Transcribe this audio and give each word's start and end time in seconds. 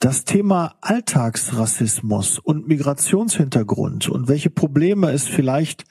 Das 0.00 0.24
Thema 0.24 0.76
Alltagsrassismus 0.80 2.38
und 2.38 2.68
Migrationshintergrund 2.68 4.08
und 4.08 4.28
welche 4.28 4.48
Probleme 4.48 5.10
es 5.10 5.26
vielleicht 5.26 5.86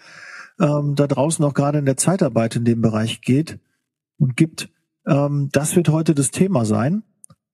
ähm, 0.61 0.95
da 0.95 1.07
draußen 1.07 1.43
auch 1.43 1.53
gerade 1.53 1.79
in 1.79 1.85
der 1.85 1.97
Zeitarbeit 1.97 2.55
in 2.55 2.63
dem 2.63 2.81
Bereich 2.81 3.19
geht 3.19 3.59
und 4.17 4.37
gibt, 4.37 4.69
ähm, 5.05 5.49
das 5.51 5.75
wird 5.75 5.89
heute 5.89 6.15
das 6.15 6.31
Thema 6.31 6.63
sein. 6.63 7.03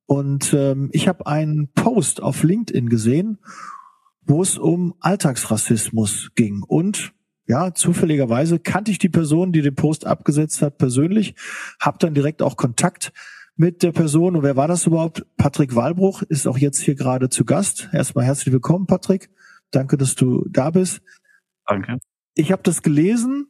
Und 0.06 0.54
ähm, 0.54 0.90
ich 0.92 1.08
habe 1.08 1.26
einen 1.26 1.70
Post 1.74 2.22
auf 2.22 2.44
LinkedIn 2.44 2.88
gesehen, 2.88 3.40
wo 4.22 4.44
es 4.44 4.60
um 4.60 4.94
Alltagsrassismus 5.00 6.34
ging. 6.36 6.62
Und 6.62 7.14
ja, 7.48 7.74
zufälligerweise 7.74 8.60
kannte 8.60 8.92
ich 8.92 9.00
die 9.00 9.10
Person, 9.10 9.54
die 9.54 9.64
den 9.64 9.74
Post 9.74 10.06
abgesetzt 10.06 10.62
hat, 10.62 10.78
persönlich, 10.78 11.34
habe 11.80 11.98
dann 11.98 12.14
direkt 12.14 12.44
auch 12.44 12.58
Kontakt 12.58 13.12
mit 13.56 13.84
der 13.84 13.92
Person. 13.92 14.36
Und 14.36 14.44
wer 14.44 14.56
war 14.56 14.68
das 14.68 14.86
überhaupt? 14.86 15.26
Patrick 15.38 15.76
Walbruch 15.76 16.22
ist 16.24 16.48
auch 16.48 16.58
jetzt 16.58 16.80
hier 16.80 16.96
gerade 16.96 17.30
zu 17.30 17.46
Gast. 17.46 17.90
Erstmal 17.94 18.26
herzlich 18.26 18.54
willkommen, 18.54 18.88
Patrick. 18.88 19.30
Danke, 19.72 19.98
dass 19.98 20.16
du 20.16 20.46
da 20.50 20.72
bist. 20.72 21.02
Danke. 21.68 21.98
Ich 22.36 22.52
habe 22.52 22.64
das 22.64 22.82
gelesen 22.82 23.48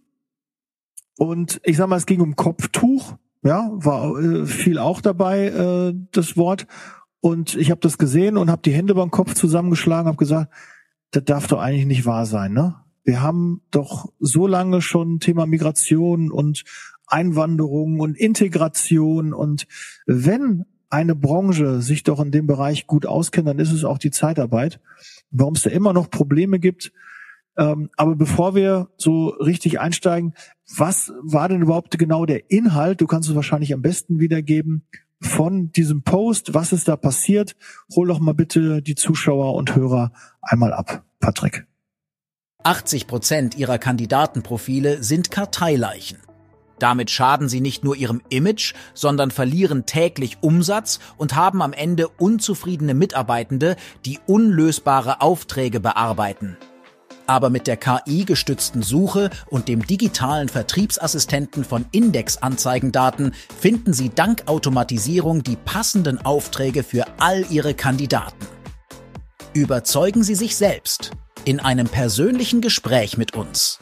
und 1.17 1.61
ich 1.63 1.77
sag 1.77 1.87
mal, 1.87 1.97
es 1.97 2.05
ging 2.05 2.21
um 2.21 2.35
Kopftuch. 2.35 3.15
Ja, 3.45 3.69
war 3.73 4.17
äh, 4.19 4.45
viel 4.45 4.77
auch 4.77 5.01
dabei 5.01 5.47
äh, 5.47 5.93
das 6.11 6.37
Wort. 6.37 6.65
Und 7.19 7.55
ich 7.55 7.71
habe 7.71 7.81
das 7.81 7.97
gesehen 7.97 8.37
und 8.37 8.49
habe 8.49 8.61
die 8.61 8.73
Hände 8.73 8.95
beim 8.95 9.11
Kopf 9.11 9.33
zusammengeschlagen, 9.33 10.07
habe 10.07 10.17
gesagt, 10.17 10.51
das 11.11 11.23
darf 11.25 11.47
doch 11.47 11.59
eigentlich 11.59 11.85
nicht 11.85 12.05
wahr 12.05 12.25
sein, 12.25 12.53
ne? 12.53 12.75
Wir 13.05 13.21
haben 13.21 13.61
doch 13.69 14.13
so 14.19 14.47
lange 14.47 14.81
schon 14.81 15.19
Thema 15.19 15.45
Migration 15.45 16.31
und 16.31 16.63
Einwanderung 17.07 17.99
und 17.99 18.17
Integration 18.17 19.33
und 19.33 19.67
wenn 20.05 20.65
eine 20.89 21.15
Branche 21.15 21.81
sich 21.81 22.03
doch 22.03 22.19
in 22.19 22.31
dem 22.31 22.45
Bereich 22.45 22.85
gut 22.85 23.07
auskennt, 23.07 23.47
dann 23.47 23.57
ist 23.57 23.71
es 23.71 23.83
auch 23.83 23.97
die 23.97 24.11
Zeitarbeit. 24.11 24.79
Warum 25.31 25.55
es 25.55 25.63
da 25.63 25.71
immer 25.71 25.91
noch 25.91 26.11
Probleme 26.11 26.59
gibt. 26.59 26.93
Ähm, 27.57 27.89
aber 27.97 28.15
bevor 28.15 28.53
wir 28.53 28.89
so 28.97 29.29
richtig 29.29 29.79
einsteigen, 29.79 30.33
was 30.77 31.11
war 31.21 31.49
denn 31.49 31.63
überhaupt 31.63 31.97
genau 31.97 32.25
der 32.25 32.51
Inhalt? 32.51 33.01
Du 33.01 33.07
kannst 33.07 33.27
es 33.27 33.35
wahrscheinlich 33.35 33.73
am 33.73 33.81
besten 33.81 34.19
wiedergeben 34.19 34.85
von 35.19 35.71
diesem 35.71 36.03
Post. 36.03 36.53
Was 36.53 36.71
ist 36.73 36.87
da 36.87 36.95
passiert? 36.95 37.55
Hol 37.95 38.07
doch 38.07 38.19
mal 38.19 38.33
bitte 38.33 38.81
die 38.81 38.95
Zuschauer 38.95 39.55
und 39.55 39.75
Hörer 39.75 40.11
einmal 40.41 40.73
ab, 40.73 41.03
Patrick. 41.19 41.65
80 42.63 43.07
Prozent 43.07 43.57
ihrer 43.57 43.77
Kandidatenprofile 43.77 45.03
sind 45.03 45.31
Karteileichen. 45.31 46.19
Damit 46.83 47.09
schaden 47.09 47.47
sie 47.47 47.61
nicht 47.61 47.85
nur 47.85 47.95
ihrem 47.95 48.21
Image, 48.27 48.73
sondern 48.93 49.31
verlieren 49.31 49.85
täglich 49.85 50.39
Umsatz 50.41 50.99
und 51.15 51.33
haben 51.33 51.61
am 51.61 51.71
Ende 51.71 52.09
unzufriedene 52.09 52.93
Mitarbeitende, 52.93 53.77
die 54.05 54.19
unlösbare 54.27 55.21
Aufträge 55.21 55.79
bearbeiten. 55.79 56.57
Aber 57.25 57.49
mit 57.49 57.67
der 57.67 57.77
KI-gestützten 57.77 58.81
Suche 58.81 59.29
und 59.49 59.69
dem 59.69 59.87
digitalen 59.87 60.49
Vertriebsassistenten 60.49 61.63
von 61.63 61.85
Index-Anzeigendaten 61.93 63.33
finden 63.57 63.93
Sie 63.93 64.09
dank 64.09 64.43
Automatisierung 64.47 65.41
die 65.41 65.55
passenden 65.55 66.19
Aufträge 66.25 66.83
für 66.83 67.05
all 67.17 67.45
Ihre 67.49 67.75
Kandidaten. 67.75 68.45
Überzeugen 69.53 70.23
Sie 70.23 70.35
sich 70.35 70.57
selbst 70.57 71.11
in 71.45 71.61
einem 71.61 71.87
persönlichen 71.87 72.59
Gespräch 72.59 73.17
mit 73.17 73.35
uns. 73.35 73.79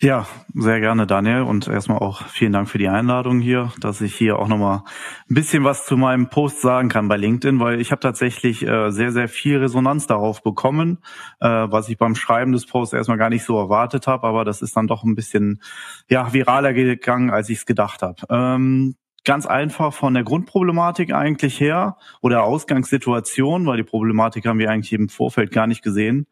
Ja, 0.00 0.28
sehr 0.54 0.78
gerne, 0.78 1.08
Daniel. 1.08 1.42
Und 1.42 1.66
erstmal 1.66 1.98
auch 1.98 2.22
vielen 2.28 2.52
Dank 2.52 2.68
für 2.68 2.78
die 2.78 2.88
Einladung 2.88 3.40
hier, 3.40 3.72
dass 3.80 4.00
ich 4.00 4.14
hier 4.14 4.38
auch 4.38 4.46
nochmal 4.46 4.82
ein 5.28 5.34
bisschen 5.34 5.64
was 5.64 5.86
zu 5.86 5.96
meinem 5.96 6.28
Post 6.28 6.60
sagen 6.60 6.88
kann 6.88 7.08
bei 7.08 7.16
LinkedIn, 7.16 7.58
weil 7.58 7.80
ich 7.80 7.90
habe 7.90 8.00
tatsächlich 8.00 8.64
äh, 8.64 8.90
sehr, 8.92 9.10
sehr 9.10 9.28
viel 9.28 9.58
Resonanz 9.58 10.06
darauf 10.06 10.40
bekommen, 10.44 10.98
äh, 11.40 11.48
was 11.48 11.88
ich 11.88 11.98
beim 11.98 12.14
Schreiben 12.14 12.52
des 12.52 12.66
Posts 12.66 12.92
erstmal 12.92 13.18
gar 13.18 13.28
nicht 13.28 13.44
so 13.44 13.58
erwartet 13.58 14.06
habe, 14.06 14.24
aber 14.28 14.44
das 14.44 14.62
ist 14.62 14.76
dann 14.76 14.86
doch 14.86 15.02
ein 15.02 15.16
bisschen 15.16 15.60
ja 16.08 16.32
viraler 16.32 16.74
gegangen, 16.74 17.30
als 17.30 17.48
ich 17.48 17.58
es 17.58 17.66
gedacht 17.66 18.02
habe. 18.02 18.22
Ähm, 18.30 18.94
ganz 19.24 19.46
einfach 19.46 19.92
von 19.92 20.14
der 20.14 20.22
Grundproblematik 20.22 21.12
eigentlich 21.12 21.58
her 21.58 21.96
oder 22.22 22.44
Ausgangssituation, 22.44 23.66
weil 23.66 23.78
die 23.78 23.82
Problematik 23.82 24.46
haben 24.46 24.60
wir 24.60 24.70
eigentlich 24.70 24.92
im 24.92 25.08
Vorfeld 25.08 25.50
gar 25.50 25.66
nicht 25.66 25.82
gesehen. 25.82 26.28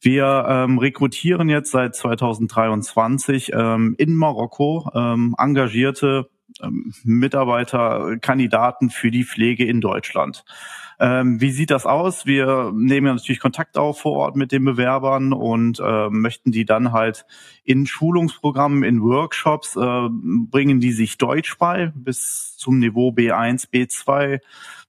Wir 0.00 0.46
ähm, 0.48 0.78
rekrutieren 0.78 1.48
jetzt 1.48 1.70
seit 1.70 1.94
2023 1.94 3.52
ähm, 3.54 3.94
in 3.98 4.14
Marokko 4.14 4.90
ähm, 4.94 5.34
engagierte 5.38 6.28
ähm, 6.62 6.92
Mitarbeiter, 7.04 8.18
Kandidaten 8.20 8.90
für 8.90 9.10
die 9.10 9.24
Pflege 9.24 9.64
in 9.66 9.80
Deutschland. 9.80 10.44
Ähm, 10.98 11.40
wie 11.40 11.50
sieht 11.50 11.70
das 11.70 11.84
aus? 11.84 12.24
Wir 12.24 12.72
nehmen 12.74 13.06
ja 13.06 13.14
natürlich 13.14 13.40
Kontakt 13.40 13.76
auf 13.76 14.00
vor 14.00 14.12
Ort 14.12 14.36
mit 14.36 14.50
den 14.52 14.64
Bewerbern 14.64 15.32
und 15.34 15.78
äh, 15.78 16.08
möchten 16.08 16.52
die 16.52 16.64
dann 16.64 16.92
halt 16.92 17.26
in 17.64 17.86
Schulungsprogrammen, 17.86 18.82
in 18.82 19.02
Workshops, 19.02 19.76
äh, 19.76 20.08
bringen 20.10 20.80
die 20.80 20.92
sich 20.92 21.18
Deutsch 21.18 21.58
bei 21.58 21.92
bis 21.94 22.56
zum 22.56 22.78
Niveau 22.78 23.10
B1, 23.10 23.70
B2. 23.70 24.40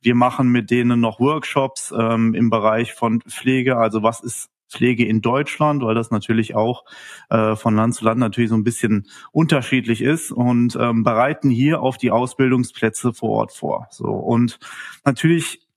Wir 0.01 0.15
machen 0.15 0.47
mit 0.47 0.71
denen 0.71 1.01
noch 1.01 1.19
Workshops 1.19 1.93
ähm, 1.97 2.33
im 2.33 2.49
Bereich 2.49 2.93
von 2.93 3.21
Pflege, 3.21 3.77
also 3.77 4.01
was 4.03 4.21
ist 4.21 4.49
Pflege 4.69 5.05
in 5.05 5.21
Deutschland, 5.21 5.83
weil 5.83 5.95
das 5.95 6.11
natürlich 6.11 6.55
auch 6.55 6.83
äh, 7.29 7.55
von 7.55 7.75
Land 7.75 7.95
zu 7.95 8.05
Land 8.05 8.19
natürlich 8.19 8.49
so 8.49 8.55
ein 8.55 8.63
bisschen 8.63 9.07
unterschiedlich 9.31 10.01
ist 10.01 10.31
und 10.31 10.77
ähm, 10.79 11.03
bereiten 11.03 11.49
hier 11.49 11.81
auf 11.81 11.97
die 11.97 12.11
Ausbildungsplätze 12.11 13.13
vor 13.13 13.29
Ort 13.29 13.53
vor. 13.53 13.87
So 13.91 14.07
und 14.07 14.59
natürlich 15.05 15.67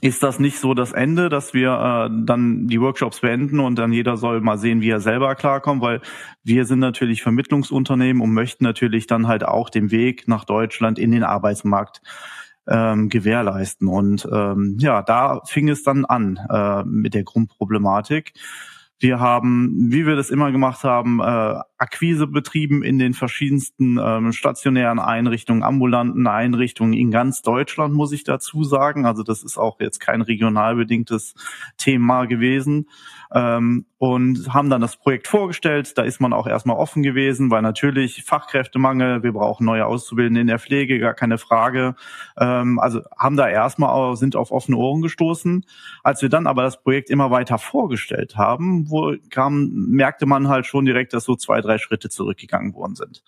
ist 0.00 0.22
das 0.22 0.38
nicht 0.38 0.58
so 0.58 0.74
das 0.74 0.92
Ende, 0.92 1.28
dass 1.28 1.54
wir 1.54 1.70
äh, 1.70 2.24
dann 2.24 2.66
die 2.66 2.80
Workshops 2.80 3.20
beenden 3.20 3.60
und 3.60 3.78
dann 3.78 3.92
jeder 3.92 4.16
soll 4.16 4.40
mal 4.40 4.58
sehen, 4.58 4.80
wie 4.80 4.90
er 4.90 5.00
selber 5.00 5.34
klarkommt, 5.34 5.82
weil 5.82 6.00
wir 6.42 6.64
sind 6.64 6.80
natürlich 6.80 7.22
Vermittlungsunternehmen 7.22 8.22
und 8.22 8.32
möchten 8.32 8.64
natürlich 8.64 9.06
dann 9.06 9.28
halt 9.28 9.44
auch 9.44 9.70
den 9.70 9.90
Weg 9.90 10.26
nach 10.26 10.44
Deutschland 10.44 10.98
in 10.98 11.12
den 11.12 11.22
Arbeitsmarkt 11.22 12.02
ähm, 12.68 13.08
gewährleisten. 13.08 13.88
Und 13.88 14.28
ähm, 14.30 14.76
ja, 14.78 15.02
da 15.02 15.40
fing 15.44 15.68
es 15.68 15.82
dann 15.82 16.04
an 16.04 16.38
äh, 16.50 16.84
mit 16.84 17.14
der 17.14 17.24
Grundproblematik. 17.24 18.34
Wir 18.98 19.20
haben, 19.20 19.88
wie 19.90 20.06
wir 20.06 20.16
das 20.16 20.30
immer 20.30 20.52
gemacht 20.52 20.84
haben, 20.84 21.20
äh, 21.20 21.60
Akquise 21.84 22.26
betrieben 22.26 22.82
in 22.82 22.98
den 22.98 23.12
verschiedensten 23.12 23.98
ähm, 24.02 24.32
stationären 24.32 24.98
Einrichtungen, 24.98 25.62
ambulanten 25.62 26.26
Einrichtungen 26.26 26.94
in 26.94 27.10
ganz 27.10 27.42
Deutschland, 27.42 27.92
muss 27.92 28.12
ich 28.12 28.24
dazu 28.24 28.64
sagen. 28.64 29.04
Also 29.04 29.22
das 29.22 29.42
ist 29.42 29.58
auch 29.58 29.78
jetzt 29.80 30.00
kein 30.00 30.22
regional 30.22 30.76
bedingtes 30.76 31.34
Thema 31.76 32.24
gewesen. 32.24 32.88
Ähm, 33.34 33.84
und 34.04 34.52
haben 34.52 34.68
dann 34.68 34.82
das 34.82 34.98
Projekt 34.98 35.28
vorgestellt. 35.28 35.96
Da 35.96 36.02
ist 36.02 36.20
man 36.20 36.34
auch 36.34 36.46
erstmal 36.46 36.76
offen 36.76 37.02
gewesen, 37.02 37.50
weil 37.50 37.62
natürlich 37.62 38.22
Fachkräftemangel, 38.22 39.22
wir 39.22 39.32
brauchen 39.32 39.64
neue 39.64 39.86
Auszubildende 39.86 40.42
in 40.42 40.46
der 40.46 40.58
Pflege, 40.58 40.98
gar 40.98 41.14
keine 41.14 41.38
Frage. 41.38 41.94
Ähm, 42.38 42.78
also 42.78 43.00
haben 43.18 43.38
da 43.38 43.48
erstmal 43.48 44.14
sind 44.16 44.36
auf 44.36 44.50
offene 44.50 44.76
Ohren 44.76 45.00
gestoßen. 45.00 45.64
Als 46.02 46.20
wir 46.20 46.28
dann 46.28 46.46
aber 46.46 46.62
das 46.62 46.82
Projekt 46.82 47.08
immer 47.08 47.30
weiter 47.30 47.56
vorgestellt 47.56 48.36
haben, 48.36 48.90
wo 48.90 49.14
kam, 49.30 49.70
merkte 49.72 50.26
man 50.26 50.48
halt 50.48 50.66
schon 50.66 50.84
direkt, 50.84 51.14
dass 51.14 51.24
so 51.24 51.34
zwei, 51.34 51.62
drei 51.62 51.73
drei 51.74 51.78
Schritte 51.78 52.08
zurückgegangen 52.08 52.74
worden 52.74 52.94
sind. 52.94 53.22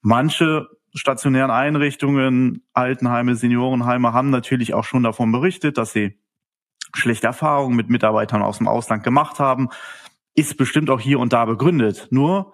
Manche 0.00 0.68
stationären 0.94 1.50
Einrichtungen, 1.50 2.62
Altenheime, 2.72 3.34
Seniorenheime 3.36 4.12
haben 4.12 4.30
natürlich 4.30 4.74
auch 4.74 4.84
schon 4.84 5.02
davon 5.02 5.32
berichtet, 5.32 5.78
dass 5.78 5.92
sie 5.92 6.18
schlechte 6.94 7.26
Erfahrungen 7.26 7.76
mit 7.76 7.90
Mitarbeitern 7.90 8.42
aus 8.42 8.58
dem 8.58 8.68
Ausland 8.68 9.02
gemacht 9.02 9.40
haben. 9.40 9.70
Ist 10.34 10.56
bestimmt 10.56 10.90
auch 10.90 11.00
hier 11.00 11.18
und 11.18 11.32
da 11.32 11.44
begründet. 11.44 12.08
Nur, 12.10 12.52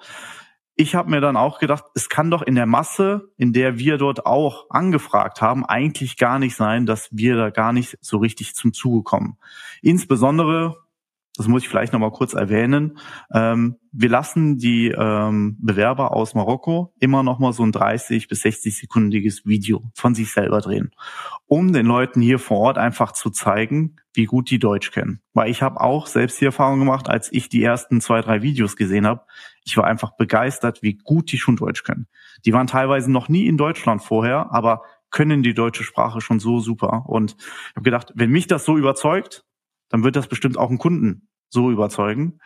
ich 0.74 0.94
habe 0.94 1.10
mir 1.10 1.20
dann 1.20 1.36
auch 1.36 1.58
gedacht, 1.58 1.84
es 1.94 2.08
kann 2.08 2.30
doch 2.30 2.40
in 2.40 2.54
der 2.54 2.64
Masse, 2.64 3.30
in 3.36 3.52
der 3.52 3.78
wir 3.78 3.98
dort 3.98 4.24
auch 4.24 4.70
angefragt 4.70 5.42
haben, 5.42 5.66
eigentlich 5.66 6.16
gar 6.16 6.38
nicht 6.38 6.56
sein, 6.56 6.86
dass 6.86 7.08
wir 7.10 7.36
da 7.36 7.50
gar 7.50 7.74
nicht 7.74 7.98
so 8.00 8.16
richtig 8.16 8.54
zum 8.54 8.72
Zuge 8.72 9.02
kommen. 9.02 9.36
Insbesondere 9.82 10.78
das 11.40 11.48
muss 11.48 11.62
ich 11.62 11.70
vielleicht 11.70 11.94
noch 11.94 12.00
mal 12.00 12.12
kurz 12.12 12.34
erwähnen, 12.34 12.98
ähm, 13.32 13.76
wir 13.92 14.10
lassen 14.10 14.58
die 14.58 14.88
ähm, 14.88 15.56
Bewerber 15.58 16.14
aus 16.14 16.34
Marokko 16.34 16.92
immer 17.00 17.22
noch 17.22 17.38
mal 17.38 17.54
so 17.54 17.62
ein 17.62 17.72
30 17.72 18.28
bis 18.28 18.42
60 18.42 18.76
sekundiges 18.76 19.46
Video 19.46 19.90
von 19.94 20.14
sich 20.14 20.30
selber 20.32 20.60
drehen, 20.60 20.90
um 21.46 21.72
den 21.72 21.86
Leuten 21.86 22.20
hier 22.20 22.38
vor 22.38 22.58
Ort 22.58 22.76
einfach 22.76 23.12
zu 23.12 23.30
zeigen, 23.30 23.96
wie 24.12 24.26
gut 24.26 24.50
die 24.50 24.58
Deutsch 24.58 24.90
kennen. 24.90 25.22
Weil 25.32 25.50
ich 25.50 25.62
habe 25.62 25.80
auch 25.80 26.06
selbst 26.06 26.40
die 26.42 26.44
Erfahrung 26.44 26.78
gemacht, 26.78 27.08
als 27.08 27.32
ich 27.32 27.48
die 27.48 27.62
ersten 27.62 28.02
zwei, 28.02 28.20
drei 28.20 28.42
Videos 28.42 28.76
gesehen 28.76 29.06
habe, 29.06 29.22
ich 29.64 29.76
war 29.78 29.84
einfach 29.84 30.16
begeistert, 30.16 30.82
wie 30.82 30.98
gut 30.98 31.32
die 31.32 31.38
schon 31.38 31.56
Deutsch 31.56 31.84
können. 31.84 32.06
Die 32.44 32.52
waren 32.52 32.66
teilweise 32.66 33.10
noch 33.10 33.30
nie 33.30 33.46
in 33.46 33.56
Deutschland 33.56 34.02
vorher, 34.02 34.52
aber 34.52 34.82
können 35.10 35.42
die 35.42 35.54
deutsche 35.54 35.84
Sprache 35.84 36.20
schon 36.20 36.38
so 36.38 36.60
super. 36.60 37.04
Und 37.06 37.36
ich 37.38 37.76
habe 37.76 37.84
gedacht, 37.84 38.12
wenn 38.14 38.30
mich 38.30 38.46
das 38.46 38.66
so 38.66 38.76
überzeugt, 38.76 39.44
dann 39.88 40.04
wird 40.04 40.16
das 40.16 40.28
bestimmt 40.28 40.56
auch 40.56 40.68
einen 40.68 40.78
Kunden 40.78 41.28
so 41.50 41.70
überzeugen. 41.70 42.40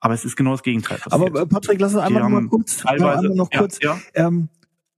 Aber 0.00 0.14
es 0.14 0.24
ist 0.24 0.36
genau 0.36 0.50
das 0.50 0.62
Gegenteil. 0.62 0.98
Passiert. 0.98 1.30
Aber 1.30 1.40
äh, 1.40 1.46
Patrick, 1.46 1.80
lass 1.80 1.94
uns 1.94 2.02
einmal 2.02 2.22
noch 2.22 2.28
mal 2.28 2.46
kurz, 2.48 2.78
teilweise, 2.78 3.28
noch 3.28 3.50
kurz. 3.50 3.78
Ja, 3.80 3.98
ja. 4.14 4.26
Ähm, 4.26 4.48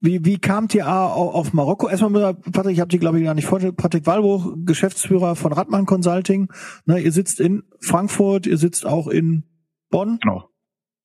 wie, 0.01 0.25
wie 0.25 0.39
kamt 0.39 0.75
ihr 0.75 0.87
auf 0.87 1.55
Marokko? 1.55 1.89
Erstmal, 1.89 2.35
Patrick, 2.35 2.75
ich 2.75 2.81
habe 2.81 2.91
die 2.91 2.99
glaube 2.99 3.19
ich 3.19 3.25
gar 3.25 3.35
nicht 3.35 3.47
vorgestellt. 3.47 3.77
Patrick 3.77 4.07
Walbruch, 4.07 4.55
Geschäftsführer 4.65 5.35
von 5.35 5.53
Radmann 5.53 5.87
Consulting. 5.87 6.49
Ne, 6.85 7.01
ihr 7.01 7.13
sitzt 7.13 7.41
in 7.41 7.63
Frankfurt, 7.81 8.47
ihr 8.47 8.59
sitzt 8.59 8.85
auch 8.85 9.09
in 9.09 9.45
Bonn. 9.91 10.19
Genau. 10.21 10.51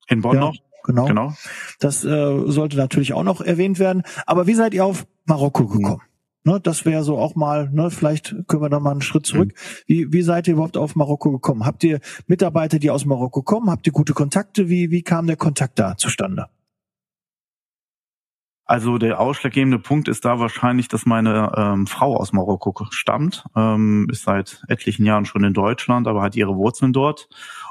In 0.08 0.20
Bonn 0.20 0.34
ja, 0.34 0.40
noch. 0.40 0.54
Genau. 0.84 1.06
genau. 1.06 1.34
Das 1.78 2.04
äh, 2.04 2.42
sollte 2.46 2.76
natürlich 2.76 3.14
auch 3.14 3.22
noch 3.22 3.40
erwähnt 3.40 3.78
werden. 3.78 4.02
Aber 4.26 4.46
wie 4.46 4.54
seid 4.54 4.74
ihr 4.74 4.84
auf 4.84 5.06
Marokko 5.24 5.66
gekommen? 5.66 6.02
Ne, 6.42 6.58
das 6.58 6.86
wäre 6.86 7.04
so 7.04 7.18
auch 7.18 7.34
mal, 7.34 7.68
ne, 7.70 7.90
vielleicht 7.90 8.34
können 8.48 8.62
wir 8.62 8.70
da 8.70 8.80
mal 8.80 8.92
einen 8.92 9.02
Schritt 9.02 9.26
zurück. 9.26 9.48
Mhm. 9.48 9.82
Wie, 9.86 10.12
wie 10.12 10.22
seid 10.22 10.48
ihr 10.48 10.54
überhaupt 10.54 10.78
auf 10.78 10.96
Marokko 10.96 11.32
gekommen? 11.32 11.66
Habt 11.66 11.84
ihr 11.84 12.00
Mitarbeiter, 12.26 12.78
die 12.78 12.90
aus 12.90 13.04
Marokko 13.04 13.42
kommen? 13.42 13.70
Habt 13.70 13.86
ihr 13.86 13.92
gute 13.92 14.14
Kontakte? 14.14 14.70
Wie, 14.70 14.90
wie 14.90 15.02
kam 15.02 15.26
der 15.26 15.36
Kontakt 15.36 15.78
da 15.78 15.96
zustande? 15.98 16.46
Also 18.70 18.98
der 18.98 19.18
ausschlaggebende 19.18 19.80
Punkt 19.80 20.06
ist 20.06 20.24
da 20.24 20.38
wahrscheinlich, 20.38 20.86
dass 20.86 21.04
meine 21.04 21.52
ähm, 21.56 21.88
Frau 21.88 22.16
aus 22.16 22.32
Marokko 22.32 22.72
stammt, 22.90 23.44
ähm, 23.56 24.06
ist 24.12 24.22
seit 24.22 24.62
etlichen 24.68 25.04
Jahren 25.04 25.24
schon 25.24 25.42
in 25.42 25.52
Deutschland, 25.52 26.06
aber 26.06 26.22
hat 26.22 26.36
ihre 26.36 26.54
Wurzeln 26.54 26.92
dort. 26.92 27.28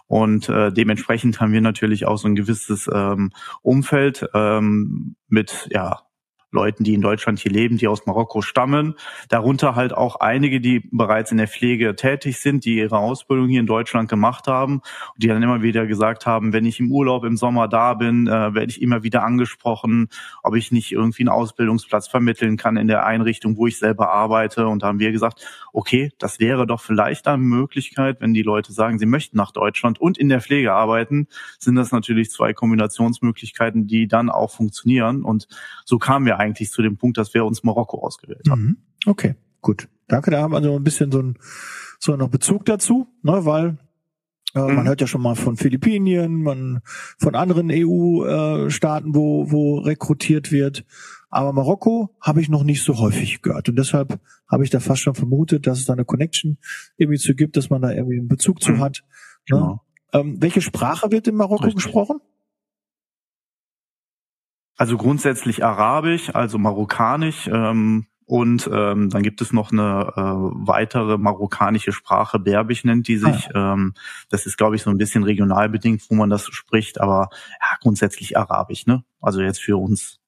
Und 0.07 0.50
äh, 0.50 0.74
dementsprechend 0.74 1.39
haben 1.39 1.54
wir 1.54 1.62
natürlich 1.62 2.06
auch 2.06 2.18
so 2.18 2.27
ein 2.27 2.36
gewisses 2.36 2.89
ähm, 2.94 3.31
Umfeld 3.62 4.27
ähm, 4.33 5.16
mit 5.30 5.69
ja 5.71 6.01
Leuten, 6.51 6.83
die 6.83 6.93
in 6.93 7.01
Deutschland 7.01 7.39
hier 7.39 7.51
leben, 7.51 7.77
die 7.77 7.87
aus 7.87 8.05
Marokko 8.05 8.41
stammen. 8.41 8.95
Darunter 9.29 9.75
halt 9.75 9.93
auch 9.93 10.15
einige, 10.17 10.59
die 10.59 10.81
bereits 10.91 11.31
in 11.31 11.37
der 11.37 11.47
Pflege 11.47 11.95
tätig 11.95 12.39
sind, 12.39 12.65
die 12.65 12.77
ihre 12.77 12.97
Ausbildung 12.97 13.47
hier 13.47 13.59
in 13.59 13.67
Deutschland 13.67 14.09
gemacht 14.09 14.47
haben 14.47 14.75
und 15.13 15.23
die 15.23 15.27
dann 15.27 15.43
immer 15.43 15.61
wieder 15.61 15.85
gesagt 15.85 16.25
haben, 16.25 16.51
wenn 16.51 16.65
ich 16.65 16.79
im 16.79 16.91
Urlaub 16.91 17.23
im 17.23 17.37
Sommer 17.37 17.67
da 17.67 17.93
bin, 17.93 18.27
äh, 18.27 18.31
werde 18.31 18.69
ich 18.69 18.81
immer 18.81 19.03
wieder 19.03 19.23
angesprochen, 19.23 20.09
ob 20.41 20.55
ich 20.55 20.71
nicht 20.71 20.91
irgendwie 20.91 21.23
einen 21.23 21.29
Ausbildungsplatz 21.29 22.07
vermitteln 22.07 22.57
kann 22.57 22.77
in 22.77 22.87
der 22.87 23.05
Einrichtung, 23.05 23.57
wo 23.57 23.67
ich 23.67 23.77
selber 23.77 24.11
arbeite. 24.11 24.67
Und 24.67 24.81
da 24.81 24.87
haben 24.87 24.99
wir 24.99 25.11
gesagt, 25.11 25.45
okay, 25.71 26.11
das 26.17 26.39
wäre 26.39 26.65
doch 26.65 26.81
vielleicht 26.81 27.27
eine 27.27 27.37
Möglichkeit, 27.37 28.21
wenn 28.21 28.33
die 28.33 28.41
Leute 28.41 28.73
sagen, 28.73 28.97
sie 28.97 29.05
möchten 29.05 29.37
nach 29.37 29.51
Deutschland 29.51 30.01
und 30.01 30.17
in 30.17 30.29
der 30.29 30.41
Pflege 30.41 30.73
arbeiten, 30.73 31.27
sind 31.59 31.75
das 31.75 31.91
natürlich 31.91 32.31
zwei 32.31 32.53
Kombinationsmöglichkeiten, 32.53 33.85
die 33.85 34.07
dann 34.07 34.29
auch 34.29 34.51
funktionieren. 34.51 35.23
Und 35.23 35.47
so 35.85 35.99
kamen 35.99 36.25
wir 36.25 36.38
eigentlich 36.39 36.71
zu 36.71 36.81
dem 36.81 36.97
Punkt, 36.97 37.18
dass 37.18 37.33
wir 37.33 37.45
uns 37.45 37.63
Marokko 37.63 38.00
ausgewählt 38.00 38.50
haben. 38.50 38.62
Mhm. 38.62 38.77
Okay, 39.06 39.36
gut. 39.62 39.88
Danke, 40.07 40.31
da 40.31 40.41
haben 40.41 40.51
wir 40.51 40.57
also 40.57 40.75
ein 40.75 40.83
bisschen 40.83 41.12
so 41.12 41.21
ein, 41.21 41.38
so 42.00 42.15
noch 42.15 42.30
Bezug 42.30 42.65
dazu, 42.65 43.07
ne, 43.21 43.45
weil 43.45 43.77
äh, 44.56 44.62
mhm. 44.62 44.75
man 44.75 44.88
hört 44.88 45.01
ja 45.01 45.07
schon 45.07 45.21
mal 45.21 45.36
von 45.36 45.57
Philippinen, 45.57 46.41
man 46.41 46.81
von 47.18 47.36
anderen 47.36 47.69
EU-Staaten, 47.71 49.13
wo, 49.13 49.51
wo 49.51 49.80
rekrutiert 49.80 50.51
wird. 50.51 50.86
Aber 51.30 51.53
Marokko 51.53 52.15
habe 52.19 52.42
ich 52.42 52.50
noch 52.50 52.63
nicht 52.63 52.81
so 52.81 52.97
häufig 52.97 53.44
gehört. 53.44 53.69
Und 53.69 53.75
deshalb 53.75 54.19
habe 54.50 54.63
ich 54.63 54.71
da 54.71 54.80
fast 54.80 55.01
schon 55.01 55.13
vermutet, 55.13 55.68
dass 55.68 55.80
es 55.80 55.85
da 55.85 55.94
eine 55.94 56.06
Connection 56.06 56.57
irgendwie 56.97 57.19
zu 57.19 57.35
gibt, 57.35 57.56
dass 57.56 57.69
man 57.69 57.83
da 57.83 57.92
irgendwie 57.92 58.18
einen 58.18 58.27
Bezug 58.27 58.63
zu 58.63 58.71
mhm. 58.71 58.80
hat. 58.80 59.03
Ne? 59.47 59.57
Genau. 59.57 59.81
Ähm, 60.12 60.42
welche 60.42 60.62
Sprache 60.62 61.12
wird 61.12 61.27
in 61.27 61.35
Marokko 61.35 61.65
Richtig. 61.65 61.83
gesprochen? 61.83 62.19
Also 64.79 64.95
grundsätzlich 64.95 65.65
Arabisch, 65.65 66.33
also 66.33 66.57
Marokkanisch. 66.57 67.49
Ähm, 67.51 68.05
und 68.25 68.69
ähm, 68.71 69.09
dann 69.09 69.23
gibt 69.23 69.41
es 69.41 69.51
noch 69.51 69.73
eine 69.73 70.13
äh, 70.15 70.21
weitere 70.21 71.17
marokkanische 71.17 71.91
Sprache, 71.91 72.39
Berbisch 72.39 72.85
nennt 72.85 73.09
die 73.09 73.17
sich. 73.17 73.53
Ah. 73.53 73.73
Ähm, 73.73 73.93
das 74.29 74.45
ist, 74.45 74.57
glaube 74.57 74.77
ich, 74.77 74.83
so 74.83 74.89
ein 74.89 74.97
bisschen 74.97 75.23
regional 75.23 75.67
bedingt, 75.67 76.03
wo 76.09 76.15
man 76.15 76.29
das 76.29 76.45
spricht, 76.45 77.01
aber 77.01 77.29
ja, 77.59 77.77
grundsätzlich 77.81 78.37
Arabisch. 78.37 78.85
Ne? 78.85 79.03
Also 79.19 79.41
jetzt 79.41 79.59
für 79.59 79.75
uns 79.75 80.21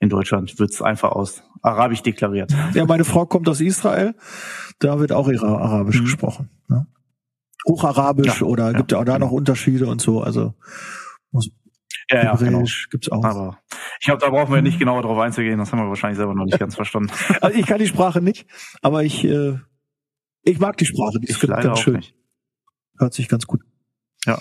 in 0.00 0.10
Deutschland 0.10 0.58
wird's 0.58 0.82
einfach 0.82 1.12
aus 1.12 1.42
Arabisch 1.62 2.02
deklariert. 2.02 2.54
Ja, 2.74 2.84
meine 2.84 3.06
Frau 3.06 3.24
kommt 3.24 3.48
aus 3.48 3.62
Israel, 3.62 4.14
da 4.80 5.00
wird 5.00 5.12
auch 5.12 5.28
ihre 5.28 5.46
Arabisch 5.46 6.00
mhm. 6.00 6.04
gesprochen. 6.04 6.50
Ne? 6.68 6.86
Hocharabisch 7.66 8.42
ja, 8.42 8.46
oder 8.46 8.72
ja, 8.72 8.76
gibt 8.76 8.92
ja 8.92 8.98
auch 8.98 9.04
da 9.04 9.14
genau. 9.14 9.26
noch 9.26 9.32
Unterschiede 9.32 9.86
und 9.86 10.02
so. 10.02 10.20
Also 10.20 10.52
muss, 11.30 11.50
ja, 12.10 12.24
ja, 12.24 12.34
genau. 12.36 12.64
gibt's 12.90 13.10
auch. 13.10 13.24
Aber 13.24 13.58
ich 14.00 14.06
glaube, 14.06 14.20
da 14.20 14.30
brauchen 14.30 14.54
wir 14.54 14.62
nicht 14.62 14.78
genauer 14.78 15.02
drauf 15.02 15.18
einzugehen. 15.18 15.58
Das 15.58 15.72
haben 15.72 15.80
wir 15.80 15.88
wahrscheinlich 15.88 16.16
selber 16.16 16.34
noch 16.34 16.44
nicht 16.44 16.58
ganz 16.58 16.74
verstanden. 16.74 17.10
Also 17.40 17.58
ich 17.58 17.66
kann 17.66 17.78
die 17.78 17.86
Sprache 17.86 18.20
nicht, 18.20 18.46
aber 18.82 19.04
ich 19.04 19.24
äh, 19.24 19.58
ich 20.42 20.58
mag 20.58 20.76
die 20.78 20.86
Sprache. 20.86 21.18
Die 21.20 21.28
ist 21.28 21.40
ganz 21.40 21.80
schön. 21.80 21.96
Nicht. 21.96 22.14
Hört 22.98 23.14
sich 23.14 23.28
ganz 23.28 23.46
gut. 23.46 23.60
Ja. 24.24 24.40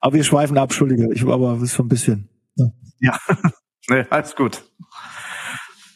Aber 0.00 0.14
wir 0.14 0.24
schweifen 0.24 0.58
ab, 0.58 0.70
Entschuldige. 0.70 1.12
Ich 1.12 1.24
aber 1.24 1.58
ist 1.62 1.74
so 1.74 1.82
ein 1.82 1.88
bisschen. 1.88 2.28
Ja. 2.56 2.66
ja. 3.00 3.18
nee, 3.88 4.04
alles 4.10 4.36
gut. 4.36 4.64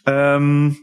Ähm, 0.06 0.76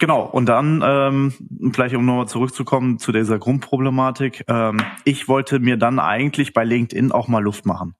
Genau, 0.00 0.22
und 0.22 0.46
dann, 0.46 0.82
ähm, 0.82 1.72
vielleicht 1.74 1.94
um 1.94 2.06
nochmal 2.06 2.26
zurückzukommen 2.26 2.98
zu 2.98 3.12
dieser 3.12 3.38
Grundproblematik, 3.38 4.46
ähm, 4.48 4.78
ich 5.04 5.28
wollte 5.28 5.58
mir 5.58 5.76
dann 5.76 5.98
eigentlich 5.98 6.54
bei 6.54 6.64
LinkedIn 6.64 7.12
auch 7.12 7.28
mal 7.28 7.42
Luft 7.42 7.66
machen 7.66 7.96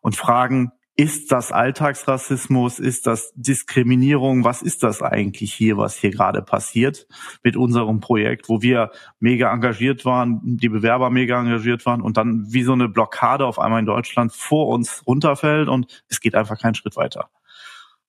und 0.00 0.16
fragen, 0.16 0.72
ist 0.94 1.32
das 1.32 1.52
Alltagsrassismus? 1.52 2.78
Ist 2.78 3.06
das 3.06 3.32
Diskriminierung? 3.34 4.44
Was 4.44 4.60
ist 4.60 4.82
das 4.82 5.00
eigentlich 5.00 5.54
hier, 5.54 5.78
was 5.78 5.96
hier 5.96 6.10
gerade 6.10 6.42
passiert 6.42 7.06
mit 7.42 7.56
unserem 7.56 8.00
Projekt, 8.00 8.48
wo 8.48 8.60
wir 8.60 8.90
mega 9.18 9.52
engagiert 9.52 10.04
waren, 10.04 10.40
die 10.44 10.68
Bewerber 10.68 11.08
mega 11.08 11.40
engagiert 11.40 11.86
waren 11.86 12.02
und 12.02 12.18
dann 12.18 12.44
wie 12.52 12.62
so 12.62 12.72
eine 12.72 12.88
Blockade 12.88 13.46
auf 13.46 13.58
einmal 13.58 13.80
in 13.80 13.86
Deutschland 13.86 14.32
vor 14.32 14.68
uns 14.68 15.02
runterfällt 15.06 15.68
und 15.68 16.04
es 16.08 16.20
geht 16.20 16.34
einfach 16.34 16.60
keinen 16.60 16.74
Schritt 16.74 16.96
weiter. 16.96 17.30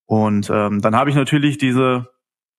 Und 0.05 0.49
ähm, 0.49 0.81
dann 0.81 0.95
habe 0.95 1.09
ich 1.09 1.15
natürlich 1.15 1.57
diese 1.57 2.09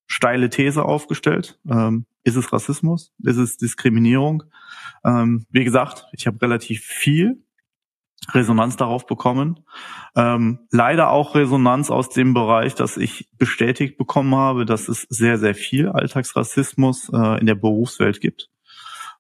steile 0.07 0.49
These 0.49 0.85
aufgestellt. 0.85 1.59
Ähm, 1.69 2.07
ist 2.23 2.37
es 2.37 2.53
Rassismus? 2.53 3.13
Ist 3.23 3.37
es 3.37 3.59
Diskriminierung? 3.59 4.45
Ähm, 5.05 5.45
wie 5.51 5.65
gesagt, 5.65 6.07
ich 6.13 6.27
habe 6.27 6.41
relativ 6.41 6.83
viel 6.83 7.44
Resonanz 8.33 8.77
darauf 8.77 9.07
bekommen. 9.07 9.61
Ähm, 10.17 10.61
leider 10.71 11.11
auch 11.11 11.35
Resonanz 11.35 11.91
aus 11.91 12.09
dem 12.09 12.35
Bereich, 12.35 12.75
dass 12.75 12.97
ich 12.97 13.29
bestätigt 13.37 13.99
bekommen 13.99 14.35
habe, 14.35 14.65
dass 14.65 14.89
es 14.89 15.03
sehr, 15.11 15.39
sehr 15.39 15.55
viel 15.55 15.89
Alltagsrassismus 15.89 17.11
äh, 17.13 17.41
in 17.41 17.47
der 17.47 17.57
Berufswelt 17.57 18.21
gibt. 18.21 18.51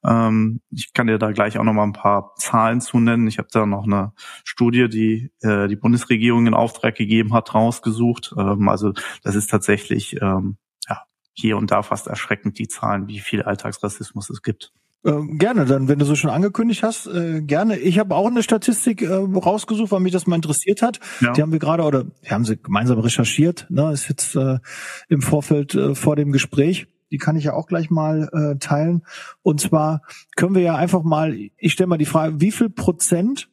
Ähm, 0.04 0.60
ich 0.70 0.92
kann 0.92 1.06
dir 1.06 1.18
da 1.18 1.32
gleich 1.32 1.58
auch 1.58 1.64
noch 1.64 1.72
mal 1.72 1.84
ein 1.84 1.92
paar 1.92 2.34
Zahlen 2.36 2.80
zu 2.80 2.98
nennen. 3.00 3.26
Ich 3.26 3.38
habe 3.38 3.48
da 3.50 3.66
noch 3.66 3.84
eine 3.84 4.12
Studie, 4.44 4.88
die 4.88 5.32
äh, 5.40 5.66
die 5.66 5.76
Bundesregierung 5.76 6.46
in 6.46 6.54
Auftrag 6.54 6.94
gegeben 6.94 7.32
hat, 7.32 7.54
rausgesucht. 7.54 8.34
Ähm, 8.36 8.68
also 8.68 8.92
das 9.22 9.34
ist 9.34 9.50
tatsächlich 9.50 10.20
ähm, 10.20 10.58
ja, 10.88 11.02
hier 11.32 11.56
und 11.56 11.70
da 11.70 11.82
fast 11.82 12.06
erschreckend, 12.06 12.58
die 12.58 12.68
Zahlen, 12.68 13.08
wie 13.08 13.20
viel 13.20 13.42
Alltagsrassismus 13.42 14.28
es 14.30 14.42
gibt. 14.42 14.72
Äh, 15.04 15.36
gerne, 15.36 15.66
dann, 15.66 15.88
wenn 15.88 15.98
du 15.98 16.06
so 16.06 16.14
schon 16.14 16.30
angekündigt 16.30 16.82
hast, 16.82 17.06
äh, 17.06 17.42
gerne. 17.42 17.76
Ich 17.76 17.98
habe 17.98 18.14
auch 18.14 18.26
eine 18.26 18.42
Statistik 18.42 19.02
äh, 19.02 19.12
rausgesucht, 19.12 19.92
weil 19.92 20.00
mich 20.00 20.12
das 20.12 20.26
mal 20.26 20.36
interessiert 20.36 20.80
hat. 20.80 20.98
Ja. 21.20 21.32
Die 21.32 21.42
haben 21.42 21.52
wir 21.52 21.58
gerade 21.58 21.82
oder 21.82 22.06
wir 22.22 22.30
haben 22.30 22.46
sie 22.46 22.56
gemeinsam 22.56 22.98
recherchiert. 22.98 23.66
Ne, 23.68 23.92
ist 23.92 24.08
jetzt 24.08 24.34
äh, 24.34 24.60
im 25.08 25.20
Vorfeld 25.20 25.74
äh, 25.74 25.94
vor 25.94 26.16
dem 26.16 26.32
Gespräch. 26.32 26.86
Die 27.10 27.18
kann 27.18 27.36
ich 27.36 27.44
ja 27.44 27.52
auch 27.52 27.66
gleich 27.66 27.90
mal 27.90 28.30
äh, 28.32 28.56
teilen. 28.58 29.02
Und 29.42 29.60
zwar 29.60 30.00
können 30.36 30.54
wir 30.54 30.62
ja 30.62 30.74
einfach 30.74 31.02
mal, 31.02 31.36
ich 31.56 31.74
stelle 31.74 31.88
mal 31.88 31.98
die 31.98 32.06
Frage, 32.06 32.40
wie 32.40 32.50
viel 32.50 32.70
Prozent 32.70 33.50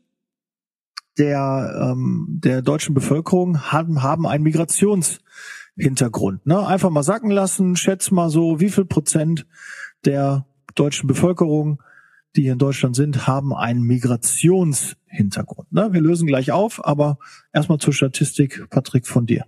der 1.18 1.92
ähm, 1.92 2.40
der 2.42 2.62
deutschen 2.62 2.96
Bevölkerung 2.96 3.74
haben 3.74 4.04
haben 4.04 4.26
einen 4.26 4.46
Migrationshintergrund? 4.46 6.46
Ne? 6.46 6.66
Einfach 6.66 6.90
mal 6.90 7.04
sacken 7.04 7.30
lassen. 7.30 7.76
Schätz 7.76 8.10
mal 8.10 8.30
so, 8.30 8.62
wie 8.62 8.70
viel 8.70 8.86
Prozent 8.86 9.46
der 10.06 10.46
deutschen 10.76 11.08
Bevölkerung, 11.08 11.82
die 12.36 12.44
hier 12.44 12.54
in 12.54 12.60
Deutschland 12.60 12.96
sind, 12.96 13.28
haben 13.28 13.54
einen 13.54 13.84
Migrationshintergrund. 13.84 15.72
Ne? 15.72 15.92
Wir 15.92 16.02
lösen 16.02 16.28
gleich 16.28 16.52
auf, 16.52 16.84
aber 16.86 17.18
erstmal 17.54 17.78
zur 17.80 17.94
Statistik, 17.94 18.70
Patrick, 18.70 19.08
von 19.08 19.26
dir. 19.26 19.46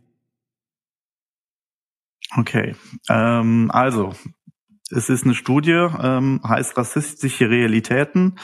Okay, 2.35 2.75
ähm, 3.09 3.69
also 3.71 4.13
es 4.89 5.09
ist 5.09 5.23
eine 5.23 5.33
Studie, 5.33 5.71
ähm, 5.71 6.41
heißt 6.47 6.77
Rassistische 6.77 7.49
Realitäten, 7.49 8.35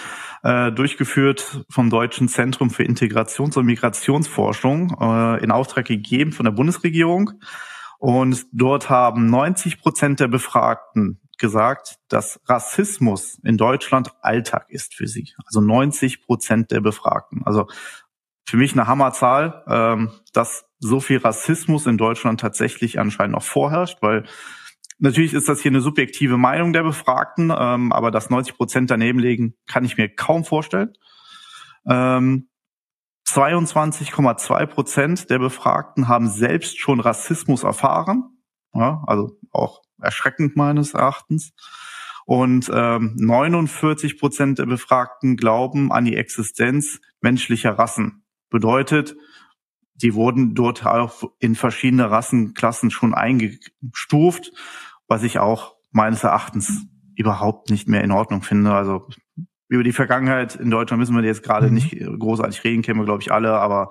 äh, 0.43 0.71
durchgeführt 0.71 1.65
vom 1.69 1.89
Deutschen 1.89 2.27
Zentrum 2.27 2.69
für 2.69 2.83
Integrations- 2.83 3.57
und 3.57 3.65
Migrationsforschung, 3.65 4.95
äh, 4.99 5.43
in 5.43 5.51
Auftrag 5.51 5.85
gegeben 5.85 6.31
von 6.31 6.45
der 6.45 6.51
Bundesregierung. 6.51 7.31
Und 7.99 8.45
dort 8.53 8.89
haben 8.89 9.29
90 9.29 9.79
Prozent 9.79 10.19
der 10.19 10.27
Befragten 10.27 11.19
gesagt, 11.39 11.97
dass 12.09 12.39
Rassismus 12.45 13.39
in 13.43 13.57
Deutschland 13.57 14.11
Alltag 14.21 14.67
ist 14.69 14.93
für 14.93 15.07
sie. 15.07 15.33
Also 15.45 15.61
90 15.61 16.21
Prozent 16.25 16.71
der 16.71 16.81
Befragten. 16.81 17.41
Also 17.45 17.67
für 18.45 18.57
mich 18.57 18.73
eine 18.73 18.87
Hammerzahl, 18.87 19.63
ähm, 19.67 20.11
dass 20.33 20.65
so 20.79 20.99
viel 20.99 21.17
Rassismus 21.17 21.85
in 21.85 21.97
Deutschland 21.97 22.39
tatsächlich 22.39 22.99
anscheinend 22.99 23.35
noch 23.35 23.43
vorherrscht, 23.43 23.97
weil 24.01 24.25
natürlich 24.97 25.33
ist 25.33 25.49
das 25.49 25.61
hier 25.61 25.71
eine 25.71 25.81
subjektive 25.81 26.37
Meinung 26.37 26.73
der 26.73 26.83
Befragten, 26.83 27.53
ähm, 27.55 27.91
aber 27.91 28.11
dass 28.11 28.29
90 28.29 28.55
Prozent 28.57 28.91
daneben 28.91 29.19
liegen, 29.19 29.55
kann 29.67 29.85
ich 29.85 29.97
mir 29.97 30.09
kaum 30.09 30.45
vorstellen. 30.45 30.93
Ähm, 31.87 32.49
22,2 33.27 34.65
Prozent 34.65 35.29
der 35.29 35.37
Befragten 35.37 36.07
haben 36.07 36.27
selbst 36.27 36.79
schon 36.79 36.99
Rassismus 36.99 37.63
erfahren. 37.63 38.38
Ja, 38.73 39.03
also 39.07 39.37
auch 39.51 39.81
erschreckend 40.01 40.55
meines 40.55 40.93
Erachtens. 40.93 41.53
Und 42.25 42.69
ähm, 42.71 43.15
49 43.17 44.19
Prozent 44.19 44.59
der 44.59 44.67
Befragten 44.67 45.35
glauben 45.35 45.91
an 45.91 46.05
die 46.05 46.15
Existenz 46.15 46.99
menschlicher 47.21 47.71
Rassen. 47.71 48.23
Bedeutet, 48.49 49.15
die 49.95 50.13
wurden 50.13 50.53
dort 50.55 50.85
auch 50.85 51.23
in 51.39 51.55
verschiedene 51.55 52.11
Rassenklassen 52.11 52.91
schon 52.91 53.13
eingestuft, 53.13 54.51
was 55.07 55.23
ich 55.23 55.39
auch 55.39 55.75
meines 55.91 56.23
Erachtens 56.23 56.85
überhaupt 57.15 57.69
nicht 57.69 57.87
mehr 57.87 58.03
in 58.03 58.11
Ordnung 58.11 58.43
finde. 58.43 58.73
Also 58.73 59.07
über 59.67 59.83
die 59.83 59.91
Vergangenheit 59.91 60.55
in 60.55 60.71
Deutschland 60.71 60.99
müssen 60.99 61.15
wir 61.15 61.23
jetzt 61.23 61.43
gerade 61.43 61.67
mhm. 61.67 61.73
nicht 61.73 61.97
großartig 61.99 62.63
reden, 62.63 62.81
kennen 62.81 62.99
wir, 62.99 63.05
glaube 63.05 63.21
ich, 63.21 63.31
alle, 63.31 63.53
aber 63.53 63.89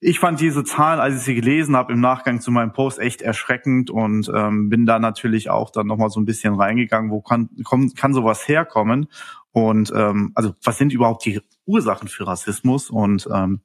ich 0.00 0.18
fand 0.18 0.40
diese 0.40 0.64
Zahlen, 0.64 1.00
als 1.00 1.16
ich 1.16 1.22
sie 1.22 1.34
gelesen 1.34 1.76
habe 1.76 1.92
im 1.92 2.00
Nachgang 2.00 2.40
zu 2.40 2.50
meinem 2.50 2.72
Post, 2.72 2.98
echt 2.98 3.22
erschreckend 3.22 3.90
und 3.90 4.30
ähm, 4.34 4.68
bin 4.68 4.86
da 4.86 4.98
natürlich 4.98 5.50
auch 5.50 5.70
dann 5.70 5.86
nochmal 5.86 6.10
so 6.10 6.20
ein 6.20 6.24
bisschen 6.24 6.54
reingegangen, 6.54 7.10
wo 7.10 7.20
kann, 7.20 7.48
kann, 7.68 7.92
kann 7.94 8.12
sowas 8.12 8.46
herkommen? 8.46 9.08
Und 9.52 9.92
ähm, 9.94 10.32
also 10.34 10.54
was 10.62 10.78
sind 10.78 10.92
überhaupt 10.92 11.24
die 11.24 11.40
Ursachen 11.64 12.08
für 12.08 12.26
Rassismus? 12.26 12.90
Und 12.90 13.28
ähm, 13.32 13.60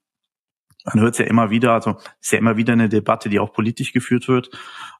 man 0.86 1.04
hört 1.04 1.14
es 1.14 1.20
ja 1.20 1.26
immer 1.26 1.50
wieder, 1.50 1.74
also 1.74 1.98
ist 2.22 2.32
ja 2.32 2.38
immer 2.38 2.58
wieder 2.58 2.74
eine 2.74 2.90
Debatte, 2.90 3.30
die 3.30 3.40
auch 3.40 3.54
politisch 3.54 3.92
geführt 3.92 4.28
wird. 4.28 4.50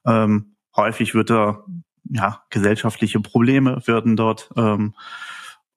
Ähm, 0.04 0.56
häufig 0.76 1.14
wird 1.14 1.30
da 1.30 1.64
ja 2.04 2.42
gesellschaftliche 2.50 3.20
Probleme 3.20 3.82
werden 3.86 4.16
dort 4.16 4.50
ähm, 4.56 4.94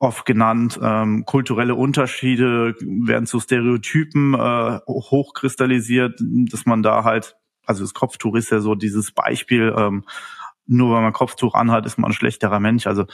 oft 0.03 0.25
genannt. 0.25 0.79
Ähm, 0.81 1.25
kulturelle 1.25 1.75
Unterschiede 1.75 2.75
werden 2.81 3.25
zu 3.25 3.39
Stereotypen 3.39 4.33
äh, 4.33 4.79
hochkristallisiert, 4.87 6.19
dass 6.51 6.65
man 6.65 6.83
da 6.83 7.03
halt, 7.03 7.37
also 7.65 7.83
das 7.83 7.93
Kopftuch 7.93 8.35
ist 8.35 8.51
ja 8.51 8.59
so 8.59 8.75
dieses 8.75 9.13
Beispiel, 9.13 9.73
ähm, 9.75 10.03
nur 10.65 10.93
weil 10.93 11.01
man 11.01 11.13
Kopftuch 11.13 11.55
anhat, 11.55 11.85
ist 11.85 11.97
man 11.97 12.11
ein 12.11 12.13
schlechterer 12.13 12.59
Mensch. 12.59 12.85
Also 12.85 13.05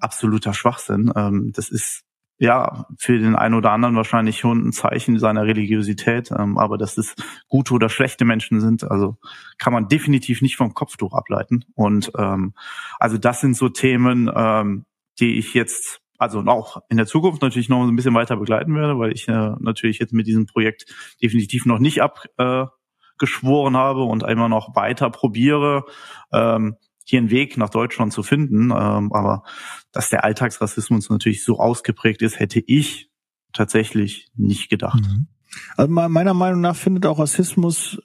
absoluter 0.00 0.52
Schwachsinn. 0.52 1.12
Ähm, 1.14 1.52
das 1.54 1.70
ist 1.70 2.04
ja 2.38 2.86
für 2.98 3.18
den 3.18 3.36
einen 3.36 3.54
oder 3.54 3.70
anderen 3.70 3.94
wahrscheinlich 3.94 4.38
schon 4.38 4.68
ein 4.68 4.72
Zeichen 4.72 5.18
seiner 5.20 5.44
Religiosität, 5.44 6.32
ähm, 6.36 6.58
aber 6.58 6.78
dass 6.78 6.98
es 6.98 7.14
gute 7.48 7.74
oder 7.74 7.88
schlechte 7.88 8.24
Menschen 8.24 8.60
sind, 8.60 8.88
also 8.90 9.16
kann 9.58 9.72
man 9.72 9.88
definitiv 9.88 10.42
nicht 10.42 10.56
vom 10.56 10.74
Kopftuch 10.74 11.14
ableiten. 11.14 11.64
Und 11.74 12.12
ähm, 12.16 12.54
also 12.98 13.18
das 13.18 13.40
sind 13.40 13.56
so 13.56 13.68
Themen, 13.68 14.30
ähm, 14.34 14.84
die 15.18 15.38
ich 15.38 15.54
jetzt 15.54 16.00
also 16.18 16.40
auch 16.40 16.82
in 16.88 16.96
der 16.96 17.06
Zukunft 17.06 17.42
natürlich 17.42 17.68
noch 17.68 17.86
ein 17.86 17.96
bisschen 17.96 18.14
weiter 18.14 18.36
begleiten 18.36 18.74
werde, 18.74 18.98
weil 18.98 19.12
ich 19.12 19.28
äh, 19.28 19.52
natürlich 19.60 19.98
jetzt 19.98 20.12
mit 20.12 20.26
diesem 20.26 20.46
Projekt 20.46 20.86
definitiv 21.22 21.64
noch 21.64 21.78
nicht 21.78 22.02
abgeschworen 22.02 23.74
äh, 23.74 23.78
habe 23.78 24.02
und 24.02 24.24
einmal 24.24 24.48
noch 24.48 24.74
weiter 24.74 25.10
probiere, 25.10 25.84
ähm, 26.32 26.76
hier 27.04 27.20
einen 27.20 27.30
Weg 27.30 27.56
nach 27.56 27.70
Deutschland 27.70 28.12
zu 28.12 28.22
finden. 28.22 28.70
Ähm, 28.70 29.12
aber 29.12 29.44
dass 29.92 30.10
der 30.10 30.24
Alltagsrassismus 30.24 31.08
natürlich 31.08 31.44
so 31.44 31.58
ausgeprägt 31.58 32.20
ist, 32.20 32.38
hätte 32.38 32.62
ich 32.66 33.10
tatsächlich 33.52 34.28
nicht 34.34 34.68
gedacht. 34.68 35.00
Mhm. 35.00 35.28
Also 35.76 35.90
meiner 35.90 36.34
Meinung 36.34 36.60
nach 36.60 36.76
findet 36.76 37.06
auch 37.06 37.18
Rassismus 37.18 38.02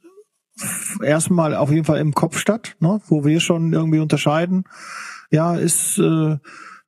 erstmal 1.03 1.55
auf 1.55 1.71
jeden 1.71 1.85
Fall 1.85 1.99
im 1.99 2.13
Kopf 2.13 2.37
statt, 2.37 2.75
ne? 2.79 3.01
wo 3.07 3.25
wir 3.25 3.39
schon 3.39 3.73
irgendwie 3.73 3.99
unterscheiden. 3.99 4.65
Ja, 5.31 5.55
ist 5.55 5.97
äh, 5.97 6.37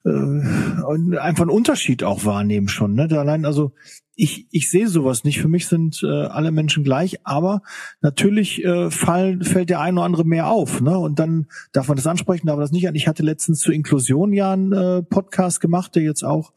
äh, 0.06 1.18
einfach 1.18 1.42
einen 1.42 1.50
Unterschied 1.50 2.04
auch 2.04 2.26
wahrnehmen 2.26 2.68
schon. 2.68 2.94
Ne? 2.94 3.08
Allein, 3.12 3.46
also 3.46 3.74
ich, 4.16 4.48
ich 4.52 4.70
sehe 4.70 4.88
sowas 4.88 5.24
nicht. 5.24 5.42
Für 5.42 5.48
mich 5.48 5.68
sind 5.68 6.02
äh, 6.04 6.08
alle 6.08 6.52
Menschen 6.52 6.84
gleich, 6.84 7.26
aber 7.26 7.62
natürlich 8.02 8.64
äh, 8.64 8.90
fall, 8.90 9.44
fällt 9.44 9.70
der 9.70 9.82
eine 9.82 10.00
oder 10.00 10.06
andere 10.06 10.24
mehr 10.24 10.48
auf. 10.48 10.80
Ne? 10.80 10.98
Und 10.98 11.20
dann 11.20 11.48
darf 11.74 11.88
man 11.88 11.98
das 11.98 12.08
ansprechen, 12.08 12.48
darf 12.48 12.56
man 12.56 12.64
das 12.64 12.72
nicht 12.72 12.88
an. 12.88 12.96
Ich 12.96 13.08
hatte 13.08 13.24
letztens 13.24 13.60
zur 13.60 13.74
Inklusion 13.74 14.32
ja 14.32 14.54
einen 14.54 14.72
äh, 14.72 15.04
Podcast 15.04 15.60
gemacht, 15.60 15.96
der 15.96 16.04
jetzt 16.04 16.24
auch 16.24 16.54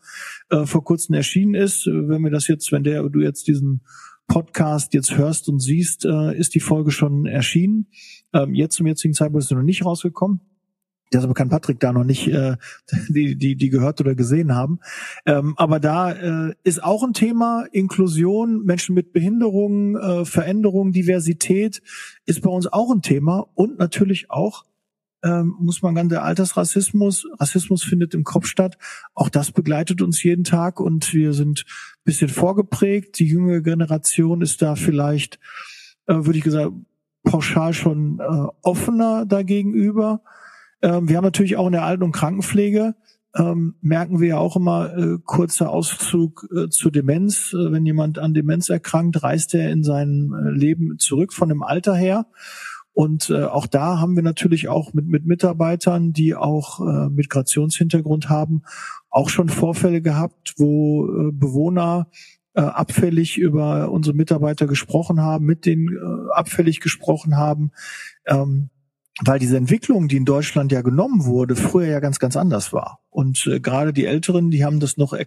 äh, 0.50 0.67
vor 0.67 0.85
kurzem 0.85 1.14
erschienen 1.14 1.55
ist. 1.55 1.87
Wenn 1.87 2.23
wir 2.23 2.31
das 2.31 2.47
jetzt, 2.49 2.71
wenn 2.71 2.85
der 2.85 3.09
du 3.09 3.21
jetzt 3.21 3.49
diesen 3.49 3.81
Podcast 4.28 4.93
jetzt 4.95 5.17
hörst 5.17 5.49
und 5.49 5.59
siehst, 5.59 6.05
äh, 6.05 6.37
ist 6.37 6.55
die 6.55 6.61
Folge 6.61 6.90
schon 6.90 7.26
erschienen. 7.26 7.87
Ähm, 8.33 8.55
jetzt 8.55 8.76
zum 8.76 8.87
jetzigen 8.87 9.14
Zeitpunkt 9.14 9.43
ist 9.43 9.49
sie 9.49 9.55
noch 9.55 9.62
nicht 9.62 9.85
rausgekommen. 9.85 10.40
Deshalb 11.12 11.35
kann 11.35 11.49
Patrick 11.49 11.81
da 11.81 11.93
noch 11.93 12.05
nicht 12.05 12.29
äh, 12.29 12.57
die, 13.09 13.37
die, 13.37 13.57
die 13.57 13.71
gehört 13.71 14.00
oder 14.00 14.15
gesehen 14.15 14.55
haben. 14.55 14.81
Ähm, 15.27 15.55
aber 15.57 15.81
da 15.81 16.12
äh, 16.12 16.55
ist 16.65 16.83
auch 16.83 17.03
ein 17.03 17.12
Thema 17.12 17.65
Inklusion, 17.73 18.65
Menschen 18.65 18.95
mit 18.95 19.12
Behinderungen, 19.12 19.97
äh, 19.97 20.25
Veränderung, 20.25 20.93
Diversität 20.93 21.83
ist 22.27 22.43
bei 22.43 22.50
uns 22.50 22.67
auch 22.67 22.91
ein 22.91 23.03
Thema 23.03 23.47
und 23.55 23.79
natürlich 23.79 24.31
auch 24.31 24.65
ähm, 25.25 25.57
muss 25.59 25.83
man 25.83 25.95
ganz 25.95 26.11
der 26.11 26.23
Altersrassismus, 26.23 27.27
Rassismus 27.41 27.83
findet 27.83 28.15
im 28.15 28.25
Kopf 28.25 28.47
statt. 28.47 28.79
Auch 29.15 29.29
das 29.29 29.50
begleitet 29.50 30.00
uns 30.00 30.23
jeden 30.23 30.45
Tag 30.45 30.81
und 30.81 31.12
wir 31.12 31.33
sind 31.33 31.65
bisschen 32.05 32.29
vorgeprägt. 32.29 33.19
Die 33.19 33.27
jüngere 33.27 33.61
Generation 33.61 34.43
ist 34.43 34.62
da 34.62 34.77
vielleicht, 34.77 35.38
äh, 36.07 36.15
würde 36.15 36.38
ich 36.38 36.45
gesagt, 36.45 36.73
pauschal 37.25 37.75
schon 37.75 38.21
äh, 38.21 38.47
offener 38.62 39.27
dagegenüber. 39.27 40.23
Ähm, 40.83 41.09
wir 41.09 41.17
haben 41.17 41.25
natürlich 41.25 41.57
auch 41.57 41.67
in 41.67 41.73
der 41.73 41.85
Alten- 41.85 42.05
und 42.05 42.13
Krankenpflege 42.13 42.95
ähm, 43.35 43.75
merken 43.81 44.21
wir 44.21 44.29
ja 44.29 44.39
auch 44.39 44.57
immer 44.57 44.97
äh, 44.97 45.19
kurzer 45.25 45.71
Auszug 45.71 46.49
äh, 46.55 46.69
zu 46.69 46.91
Demenz. 46.91 47.53
Äh, 47.53 47.73
wenn 47.73 47.85
jemand 47.85 48.19
an 48.19 48.35
Demenz 48.35 48.69
erkrankt, 48.69 49.23
reist 49.23 49.55
er 49.55 49.71
in 49.71 49.85
sein 49.85 50.33
äh, 50.33 50.51
Leben 50.51 50.99
zurück 50.99 51.33
von 51.33 51.49
dem 51.49 51.63
Alter 51.63 51.95
her. 51.95 52.27
Und 52.93 53.31
äh, 53.31 53.45
auch 53.45 53.67
da 53.67 54.01
haben 54.01 54.17
wir 54.17 54.25
natürlich 54.25 54.69
auch 54.69 54.93
mit, 54.93 55.07
mit 55.07 55.25
Mitarbeitern, 55.25 56.13
die 56.13 56.35
auch 56.35 56.81
äh, 56.81 57.09
Migrationshintergrund 57.11 58.29
haben, 58.29 58.63
auch 59.11 59.29
schon 59.29 59.49
Vorfälle 59.49 60.03
gehabt, 60.03 60.55
wo 60.57 61.07
äh, 61.07 61.31
Bewohner 61.33 62.09
äh, 62.55 62.63
abfällig 62.63 63.39
über 63.39 63.93
unsere 63.93 64.17
Mitarbeiter 64.17 64.67
gesprochen 64.67 65.21
haben, 65.21 65.45
mit 65.45 65.65
denen 65.65 65.89
äh, 65.89 66.33
abfällig 66.33 66.81
gesprochen 66.81 67.37
haben. 67.37 67.71
Ähm, 68.27 68.71
weil 69.25 69.39
diese 69.39 69.57
Entwicklung, 69.57 70.09
die 70.09 70.17
in 70.17 70.25
Deutschland 70.25 70.71
ja 70.71 70.83
genommen 70.83 71.25
wurde, 71.25 71.57
früher 71.57 71.87
ja 71.87 72.01
ganz, 72.01 72.19
ganz 72.19 72.37
anders 72.37 72.73
war. 72.73 73.01
Und 73.11 73.47
äh, 73.47 73.61
gerade 73.61 73.93
die 73.93 74.05
Älteren, 74.05 74.51
die 74.51 74.65
haben 74.65 74.81
das 74.81 74.97
noch, 74.97 75.13
äh, 75.13 75.27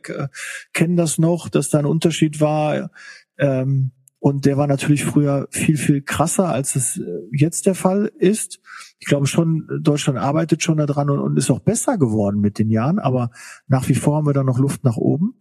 kennen 0.74 0.96
das 0.96 1.18
noch, 1.18 1.50
dass 1.50 1.70
da 1.70 1.80
ein 1.80 1.86
Unterschied 1.86 2.40
war. 2.40 2.92
Ähm, 3.38 3.92
und 4.20 4.46
der 4.46 4.56
war 4.56 4.68
natürlich 4.68 5.04
früher 5.04 5.48
viel, 5.50 5.78
viel 5.78 6.02
krasser, 6.02 6.50
als 6.50 6.76
es 6.76 6.98
äh, 6.98 7.04
jetzt 7.32 7.66
der 7.66 7.76
Fall 7.76 8.12
ist. 8.18 8.62
Ich 9.00 9.08
glaube 9.08 9.26
schon, 9.26 9.68
Deutschland 9.82 10.20
arbeitet 10.20 10.64
schon 10.64 10.78
daran 10.78 11.10
und, 11.10 11.20
und 11.20 11.38
ist 11.38 11.50
auch 11.50 11.60
besser 11.60 11.98
geworden 11.98 12.40
mit 12.40 12.60
den 12.60 12.70
Jahren, 12.70 13.00
aber 13.00 13.32
nach 13.68 13.90
wie 13.90 13.96
vor 13.96 14.18
haben 14.18 14.28
wir 14.28 14.34
da 14.34 14.44
noch 14.44 14.60
Luft 14.60 14.84
nach 14.84 14.98
oben. 14.98 15.34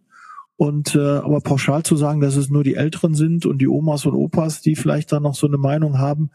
Und 0.61 0.93
äh, 0.93 0.99
aber 0.99 1.41
pauschal 1.41 1.81
zu 1.81 1.95
sagen, 1.95 2.21
dass 2.21 2.35
es 2.35 2.51
nur 2.51 2.63
die 2.63 2.75
Älteren 2.75 3.15
sind 3.15 3.47
und 3.47 3.57
die 3.57 3.67
Omas 3.67 4.05
und 4.05 4.13
Opas, 4.13 4.61
die 4.61 4.75
vielleicht 4.75 5.11
da 5.11 5.19
noch 5.19 5.33
so 5.33 5.47
eine 5.47 5.57
Meinung 5.57 5.97
haben, 5.97 6.29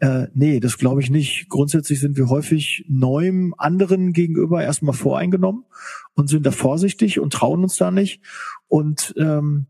äh, 0.00 0.26
nee, 0.34 0.60
das 0.60 0.76
glaube 0.76 1.00
ich 1.00 1.08
nicht. 1.08 1.48
Grundsätzlich 1.48 1.98
sind 1.98 2.18
wir 2.18 2.28
häufig 2.28 2.84
neuem 2.90 3.54
anderen 3.56 4.12
gegenüber 4.12 4.62
erstmal 4.62 4.92
voreingenommen 4.92 5.64
und 6.14 6.28
sind 6.28 6.44
da 6.44 6.50
vorsichtig 6.50 7.20
und 7.20 7.32
trauen 7.32 7.62
uns 7.62 7.76
da 7.76 7.90
nicht. 7.90 8.20
Und 8.68 9.14
ähm, 9.16 9.64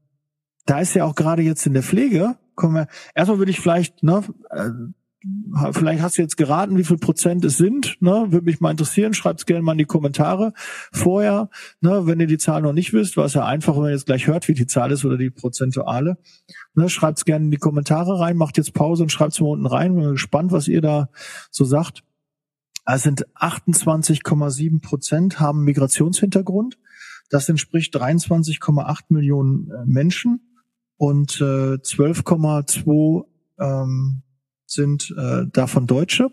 da 0.66 0.80
ist 0.80 0.94
ja 0.94 1.04
auch 1.04 1.14
gerade 1.14 1.42
jetzt 1.42 1.64
in 1.66 1.74
der 1.74 1.84
Pflege, 1.84 2.34
kommen 2.56 2.74
wir, 2.74 2.88
erstmal 3.14 3.38
würde 3.38 3.52
ich 3.52 3.60
vielleicht, 3.60 4.02
ne, 4.02 4.24
äh, 4.50 4.70
vielleicht 5.72 6.02
hast 6.02 6.16
du 6.16 6.22
jetzt 6.22 6.36
geraten, 6.36 6.78
wie 6.78 6.84
viel 6.84 6.96
Prozent 6.96 7.44
es 7.44 7.58
sind. 7.58 7.96
Ne? 8.00 8.26
Würde 8.30 8.46
mich 8.46 8.60
mal 8.60 8.70
interessieren. 8.70 9.12
Schreibt 9.12 9.40
es 9.40 9.46
gerne 9.46 9.62
mal 9.62 9.72
in 9.72 9.78
die 9.78 9.84
Kommentare 9.84 10.54
vorher. 10.92 11.50
Ne? 11.80 12.06
Wenn 12.06 12.20
ihr 12.20 12.26
die 12.26 12.38
Zahl 12.38 12.62
noch 12.62 12.72
nicht 12.72 12.92
wisst, 12.92 13.16
war 13.16 13.26
es 13.26 13.34
ja 13.34 13.44
einfach, 13.44 13.76
wenn 13.76 13.84
ihr 13.84 13.90
jetzt 13.90 14.06
gleich 14.06 14.26
hört, 14.26 14.48
wie 14.48 14.54
die 14.54 14.66
Zahl 14.66 14.92
ist 14.92 15.04
oder 15.04 15.18
die 15.18 15.30
Prozentuale. 15.30 16.16
Ne? 16.74 16.88
Schreibt 16.88 17.18
es 17.18 17.24
gerne 17.24 17.44
in 17.46 17.50
die 17.50 17.58
Kommentare 17.58 18.18
rein. 18.18 18.36
Macht 18.36 18.56
jetzt 18.56 18.72
Pause 18.72 19.02
und 19.02 19.12
schreibt 19.12 19.32
es 19.32 19.40
mal 19.40 19.48
unten 19.48 19.66
rein. 19.66 19.94
Bin 19.94 20.10
gespannt, 20.10 20.52
was 20.52 20.68
ihr 20.68 20.80
da 20.80 21.10
so 21.50 21.64
sagt. 21.64 22.02
Es 22.86 23.02
sind 23.02 23.26
28,7 23.36 24.80
Prozent 24.80 25.38
haben 25.38 25.64
Migrationshintergrund. 25.64 26.78
Das 27.28 27.48
entspricht 27.48 27.94
23,8 27.94 29.00
Millionen 29.10 29.70
äh, 29.70 29.84
Menschen 29.84 30.40
und 30.96 31.40
äh, 31.40 31.76
12,2 31.76 33.24
ähm, 33.58 34.22
sind 34.70 35.14
äh, 35.16 35.46
davon 35.52 35.86
Deutsche 35.86 36.30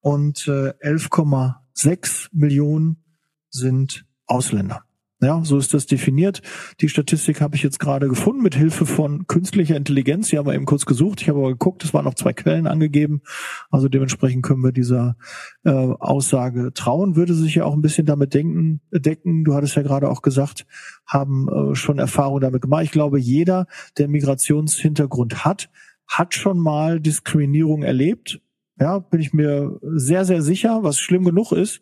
und 0.00 0.48
äh, 0.48 0.72
11,6 0.82 2.28
Millionen 2.32 3.04
sind 3.50 4.06
Ausländer. 4.26 4.84
Ja, 5.24 5.42
so 5.42 5.56
ist 5.56 5.72
das 5.72 5.86
definiert. 5.86 6.42
Die 6.80 6.88
Statistik 6.90 7.40
habe 7.40 7.56
ich 7.56 7.62
jetzt 7.62 7.78
gerade 7.78 8.08
gefunden 8.08 8.42
mit 8.42 8.54
Hilfe 8.54 8.84
von 8.84 9.26
künstlicher 9.26 9.74
Intelligenz. 9.74 10.28
Die 10.28 10.36
haben 10.36 10.46
wir 10.46 10.54
eben 10.54 10.66
kurz 10.66 10.84
gesucht. 10.84 11.22
Ich 11.22 11.30
habe 11.30 11.38
aber 11.38 11.48
geguckt, 11.50 11.82
es 11.82 11.94
waren 11.94 12.04
noch 12.04 12.14
zwei 12.14 12.34
Quellen 12.34 12.66
angegeben. 12.66 13.22
Also 13.70 13.88
dementsprechend 13.88 14.42
können 14.42 14.62
wir 14.62 14.72
dieser 14.72 15.16
äh, 15.64 15.70
Aussage 15.70 16.72
trauen. 16.74 17.16
Würde 17.16 17.32
sich 17.32 17.54
ja 17.54 17.64
auch 17.64 17.72
ein 17.72 17.80
bisschen 17.80 18.04
damit 18.04 18.34
denken, 18.34 18.82
decken. 18.90 19.44
Du 19.44 19.54
hattest 19.54 19.76
ja 19.76 19.82
gerade 19.82 20.10
auch 20.10 20.20
gesagt, 20.20 20.66
haben 21.06 21.48
äh, 21.48 21.74
schon 21.74 21.98
Erfahrung 21.98 22.40
damit 22.40 22.60
gemacht. 22.60 22.84
Ich 22.84 22.90
glaube, 22.90 23.18
jeder, 23.18 23.66
der 23.96 24.08
Migrationshintergrund 24.08 25.46
hat, 25.46 25.70
hat 26.06 26.34
schon 26.34 26.58
mal 26.58 27.00
Diskriminierung 27.00 27.82
erlebt. 27.82 28.40
Ja, 28.78 28.98
bin 28.98 29.20
ich 29.20 29.32
mir 29.32 29.78
sehr, 29.82 30.24
sehr 30.24 30.42
sicher, 30.42 30.82
was 30.82 30.98
schlimm 30.98 31.24
genug 31.24 31.52
ist 31.52 31.80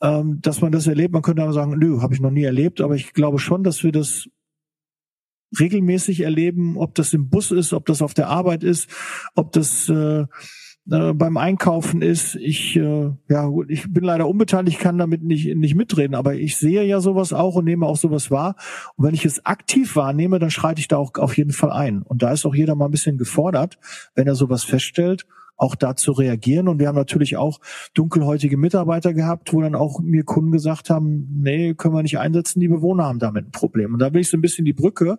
ähm, 0.00 0.40
dass 0.40 0.60
man 0.60 0.72
das 0.72 0.86
erlebt. 0.86 1.12
Man 1.12 1.22
könnte 1.22 1.42
aber 1.42 1.52
sagen, 1.52 1.78
nö, 1.78 2.00
habe 2.00 2.14
ich 2.14 2.20
noch 2.20 2.30
nie 2.30 2.44
erlebt, 2.44 2.80
aber 2.80 2.94
ich 2.94 3.12
glaube 3.12 3.38
schon, 3.38 3.64
dass 3.64 3.82
wir 3.82 3.92
das 3.92 4.28
regelmäßig 5.58 6.20
erleben, 6.20 6.76
ob 6.76 6.94
das 6.94 7.14
im 7.14 7.30
Bus 7.30 7.50
ist, 7.50 7.72
ob 7.72 7.86
das 7.86 8.02
auf 8.02 8.14
der 8.14 8.28
Arbeit 8.28 8.62
ist, 8.62 8.88
ob 9.34 9.52
das 9.52 9.88
äh, 9.88 10.26
äh, 10.90 11.12
beim 11.12 11.36
Einkaufen 11.36 12.02
ist. 12.02 12.34
Ich 12.36 12.76
äh, 12.76 13.10
ja 13.28 13.46
gut, 13.46 13.70
ich 13.70 13.92
bin 13.92 14.04
leider 14.04 14.28
unbeteiligt, 14.28 14.78
kann 14.78 14.98
damit 14.98 15.22
nicht 15.22 15.54
nicht 15.56 15.74
mitreden, 15.74 16.14
aber 16.14 16.34
ich 16.34 16.56
sehe 16.56 16.84
ja 16.84 17.00
sowas 17.00 17.32
auch 17.32 17.56
und 17.56 17.64
nehme 17.64 17.86
auch 17.86 17.96
sowas 17.96 18.30
wahr. 18.30 18.56
Und 18.96 19.06
wenn 19.06 19.14
ich 19.14 19.24
es 19.24 19.44
aktiv 19.44 19.96
wahrnehme, 19.96 20.38
dann 20.38 20.50
schreite 20.50 20.80
ich 20.80 20.88
da 20.88 20.96
auch 20.96 21.14
auf 21.16 21.36
jeden 21.36 21.52
Fall 21.52 21.72
ein. 21.72 22.02
Und 22.02 22.22
da 22.22 22.32
ist 22.32 22.46
auch 22.46 22.54
jeder 22.54 22.74
mal 22.74 22.86
ein 22.86 22.90
bisschen 22.90 23.18
gefordert, 23.18 23.78
wenn 24.14 24.26
er 24.26 24.34
sowas 24.34 24.64
feststellt 24.64 25.26
auch 25.58 25.74
da 25.74 25.96
zu 25.96 26.12
reagieren. 26.12 26.68
Und 26.68 26.78
wir 26.78 26.88
haben 26.88 26.94
natürlich 26.94 27.36
auch 27.36 27.60
dunkelhäutige 27.92 28.56
Mitarbeiter 28.56 29.12
gehabt, 29.12 29.52
wo 29.52 29.60
dann 29.60 29.74
auch 29.74 30.00
mir 30.00 30.22
Kunden 30.22 30.52
gesagt 30.52 30.88
haben, 30.88 31.40
nee, 31.42 31.74
können 31.74 31.94
wir 31.94 32.02
nicht 32.02 32.18
einsetzen, 32.18 32.60
die 32.60 32.68
Bewohner 32.68 33.04
haben 33.04 33.18
damit 33.18 33.48
ein 33.48 33.50
Problem. 33.50 33.92
Und 33.92 33.98
da 33.98 34.08
bin 34.08 34.20
ich 34.20 34.30
so 34.30 34.36
ein 34.36 34.40
bisschen 34.40 34.64
die 34.64 34.72
Brücke. 34.72 35.18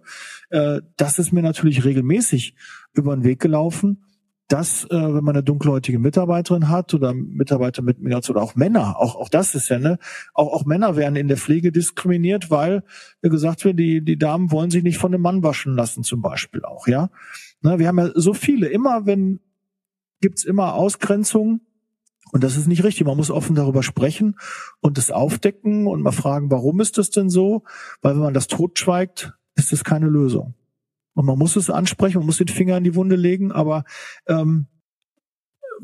Äh, 0.49 0.79
das 0.95 1.19
ist 1.19 1.33
mir 1.33 1.41
natürlich 1.41 1.83
regelmäßig 1.83 2.55
über 2.93 3.15
den 3.15 3.23
Weg 3.23 3.39
gelaufen 3.39 4.05
dass, 4.49 4.83
äh, 4.85 4.89
wenn 4.89 5.23
man 5.23 5.35
eine 5.35 5.43
dunkelhäutige 5.43 5.99
Mitarbeiterin 5.99 6.69
hat 6.69 6.93
oder 6.93 7.13
Mitarbeiter 7.13 7.81
mit 7.81 8.01
Migration 8.01 8.35
oder 8.35 8.43
auch 8.43 8.55
Männer, 8.55 8.99
auch, 8.99 9.15
auch 9.15 9.29
das 9.29 9.55
ist 9.55 9.69
ja, 9.69 9.79
ne, 9.79 9.99
auch, 10.33 10.51
auch 10.51 10.65
Männer 10.65 10.95
werden 10.95 11.15
in 11.15 11.27
der 11.27 11.37
Pflege 11.37 11.71
diskriminiert, 11.71 12.49
weil 12.49 12.83
wie 13.21 13.29
gesagt 13.29 13.63
wird, 13.63 13.79
die, 13.79 14.03
die 14.03 14.17
Damen 14.17 14.51
wollen 14.51 14.71
sich 14.71 14.83
nicht 14.83 14.97
von 14.97 15.13
einem 15.13 15.21
Mann 15.21 15.43
waschen 15.43 15.75
lassen, 15.75 16.03
zum 16.03 16.21
Beispiel 16.21 16.65
auch, 16.65 16.87
ja. 16.87 17.09
Ne, 17.61 17.79
wir 17.79 17.87
haben 17.87 17.99
ja 17.99 18.09
so 18.15 18.33
viele, 18.33 18.67
immer 18.67 19.05
wenn 19.05 19.39
gibt's 20.21 20.43
immer 20.43 20.73
Ausgrenzungen. 20.73 21.61
Und 22.31 22.43
das 22.43 22.57
ist 22.57 22.67
nicht 22.67 22.83
richtig. 22.83 23.07
Man 23.07 23.17
muss 23.17 23.31
offen 23.31 23.55
darüber 23.55 23.81
sprechen 23.81 24.35
und 24.81 24.97
es 24.97 25.09
aufdecken 25.09 25.87
und 25.87 26.03
mal 26.03 26.11
fragen, 26.11 26.51
warum 26.51 26.79
ist 26.79 26.97
das 26.97 27.09
denn 27.09 27.29
so? 27.29 27.63
Weil 28.01 28.13
wenn 28.13 28.21
man 28.21 28.33
das 28.33 28.47
totschweigt, 28.47 29.33
ist 29.55 29.71
das 29.71 29.83
keine 29.83 30.07
Lösung. 30.07 30.53
Und 31.19 31.25
man 31.25 31.37
muss 31.37 31.57
es 31.57 31.69
ansprechen, 31.69 32.19
man 32.19 32.27
muss 32.27 32.37
den 32.37 32.47
Finger 32.47 32.77
in 32.77 32.85
die 32.85 32.95
Wunde 32.95 33.17
legen, 33.17 33.51
aber 33.51 33.83
ähm, 34.25 34.67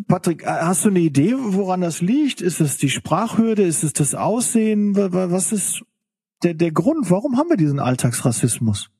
Patrick, 0.07 0.45
hast 0.45 0.85
du 0.85 0.89
eine 0.89 1.01
Idee, 1.01 1.35
woran 1.37 1.81
das 1.81 1.99
liegt? 1.99 2.39
Ist 2.39 2.61
es 2.61 2.77
die 2.77 2.89
Sprachhürde? 2.89 3.63
Ist 3.63 3.83
es 3.83 3.91
das 3.91 4.15
Aussehen? 4.15 4.95
Was 4.95 5.51
ist 5.51 5.83
der, 6.41 6.53
der 6.53 6.71
Grund? 6.71 7.11
Warum 7.11 7.37
haben 7.37 7.49
wir 7.49 7.57
diesen 7.57 7.81
Alltagsrassismus? 7.81 8.91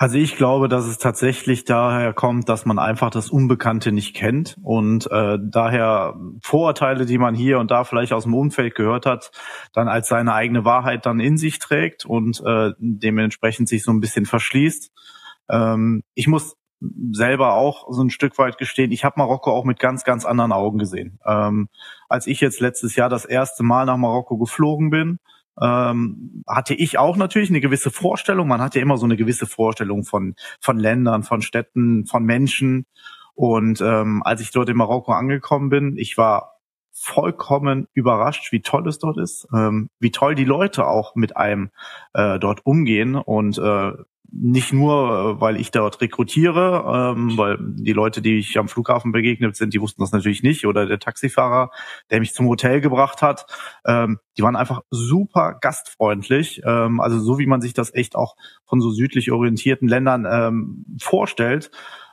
Also 0.00 0.16
ich 0.16 0.36
glaube, 0.36 0.68
dass 0.68 0.86
es 0.86 0.98
tatsächlich 0.98 1.64
daher 1.64 2.12
kommt, 2.12 2.48
dass 2.48 2.64
man 2.64 2.78
einfach 2.78 3.10
das 3.10 3.30
Unbekannte 3.30 3.90
nicht 3.90 4.14
kennt 4.14 4.56
und 4.62 5.10
äh, 5.10 5.38
daher 5.42 6.14
Vorurteile, 6.40 7.04
die 7.04 7.18
man 7.18 7.34
hier 7.34 7.58
und 7.58 7.72
da 7.72 7.82
vielleicht 7.82 8.12
aus 8.12 8.22
dem 8.22 8.34
Umfeld 8.34 8.76
gehört 8.76 9.06
hat, 9.06 9.32
dann 9.72 9.88
als 9.88 10.06
seine 10.06 10.34
eigene 10.34 10.64
Wahrheit 10.64 11.04
dann 11.04 11.18
in 11.18 11.36
sich 11.36 11.58
trägt 11.58 12.04
und 12.04 12.40
äh, 12.46 12.74
dementsprechend 12.78 13.68
sich 13.68 13.82
so 13.82 13.90
ein 13.90 13.98
bisschen 13.98 14.24
verschließt. 14.24 14.92
Ähm, 15.50 16.04
ich 16.14 16.28
muss 16.28 16.56
selber 17.10 17.54
auch 17.54 17.88
so 17.90 18.00
ein 18.00 18.10
Stück 18.10 18.38
weit 18.38 18.56
gestehen, 18.56 18.92
ich 18.92 19.04
habe 19.04 19.14
Marokko 19.18 19.50
auch 19.50 19.64
mit 19.64 19.80
ganz, 19.80 20.04
ganz 20.04 20.24
anderen 20.24 20.52
Augen 20.52 20.78
gesehen. 20.78 21.18
Ähm, 21.26 21.70
als 22.08 22.28
ich 22.28 22.40
jetzt 22.40 22.60
letztes 22.60 22.94
Jahr 22.94 23.08
das 23.08 23.24
erste 23.24 23.64
Mal 23.64 23.86
nach 23.86 23.96
Marokko 23.96 24.38
geflogen 24.38 24.90
bin, 24.90 25.18
ähm, 25.60 26.42
hatte 26.46 26.74
ich 26.74 26.98
auch 26.98 27.16
natürlich 27.16 27.50
eine 27.50 27.60
gewisse 27.60 27.90
Vorstellung. 27.90 28.48
Man 28.48 28.60
hat 28.60 28.74
ja 28.74 28.82
immer 28.82 28.96
so 28.96 29.04
eine 29.04 29.16
gewisse 29.16 29.46
Vorstellung 29.46 30.04
von, 30.04 30.34
von 30.60 30.78
Ländern, 30.78 31.22
von 31.22 31.42
Städten, 31.42 32.06
von 32.06 32.24
Menschen. 32.24 32.86
Und 33.34 33.80
ähm, 33.80 34.22
als 34.24 34.40
ich 34.40 34.50
dort 34.50 34.68
in 34.68 34.76
Marokko 34.76 35.12
angekommen 35.12 35.68
bin, 35.68 35.96
ich 35.96 36.18
war 36.18 36.58
vollkommen 36.92 37.86
überrascht, 37.94 38.50
wie 38.50 38.60
toll 38.60 38.88
es 38.88 38.98
dort 38.98 39.18
ist, 39.18 39.46
ähm, 39.54 39.88
wie 40.00 40.10
toll 40.10 40.34
die 40.34 40.44
Leute 40.44 40.86
auch 40.86 41.14
mit 41.14 41.36
einem 41.36 41.70
äh, 42.12 42.38
dort 42.40 42.66
umgehen 42.66 43.14
und 43.14 43.56
äh, 43.58 43.92
nicht 44.30 44.72
nur, 44.72 45.36
äh, 45.38 45.40
weil 45.40 45.56
ich 45.56 45.70
dort 45.70 46.00
rekrutiere, 46.00 47.14
ähm, 47.16 47.36
weil 47.36 47.56
die 47.60 47.92
Leute, 47.92 48.20
die 48.20 48.38
ich 48.38 48.58
am 48.58 48.68
Flughafen 48.68 49.12
begegnet 49.12 49.56
sind, 49.56 49.72
die 49.72 49.80
wussten 49.80 50.02
das 50.02 50.12
natürlich 50.12 50.42
nicht, 50.42 50.66
oder 50.66 50.86
der 50.86 50.98
Taxifahrer, 50.98 51.70
der 52.10 52.20
mich 52.20 52.34
zum 52.34 52.46
Hotel 52.46 52.80
gebracht 52.80 53.22
hat, 53.22 53.46
ähm, 53.86 54.18
die 54.36 54.42
waren 54.42 54.56
einfach 54.56 54.82
super 54.90 55.56
gastfreundlich, 55.60 56.62
ähm, 56.64 57.00
also 57.00 57.18
so 57.18 57.38
wie 57.38 57.46
man 57.46 57.60
sich 57.60 57.72
das 57.72 57.94
echt 57.94 58.16
auch 58.16 58.36
von 58.66 58.80
so 58.80 58.90
südlich 58.90 59.32
orientierten 59.32 59.88
Ländern 59.88 60.26
ähm, 60.30 60.84
vorstellt 61.00 61.70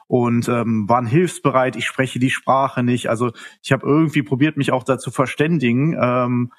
und 0.08 0.48
ähm, 0.48 0.88
waren 0.88 1.06
hilfsbereit. 1.06 1.76
Ich 1.76 1.86
spreche 1.86 2.20
die 2.20 2.30
Sprache 2.30 2.84
nicht, 2.84 3.10
also 3.10 3.32
ich 3.62 3.72
habe 3.72 3.86
irgendwie 3.86 4.24
probiert, 4.24 4.56
mich 4.56 4.72
auch 4.72 4.84
dazu 4.84 5.12
verständigen. 5.12 5.98
Ähm, 6.00 6.52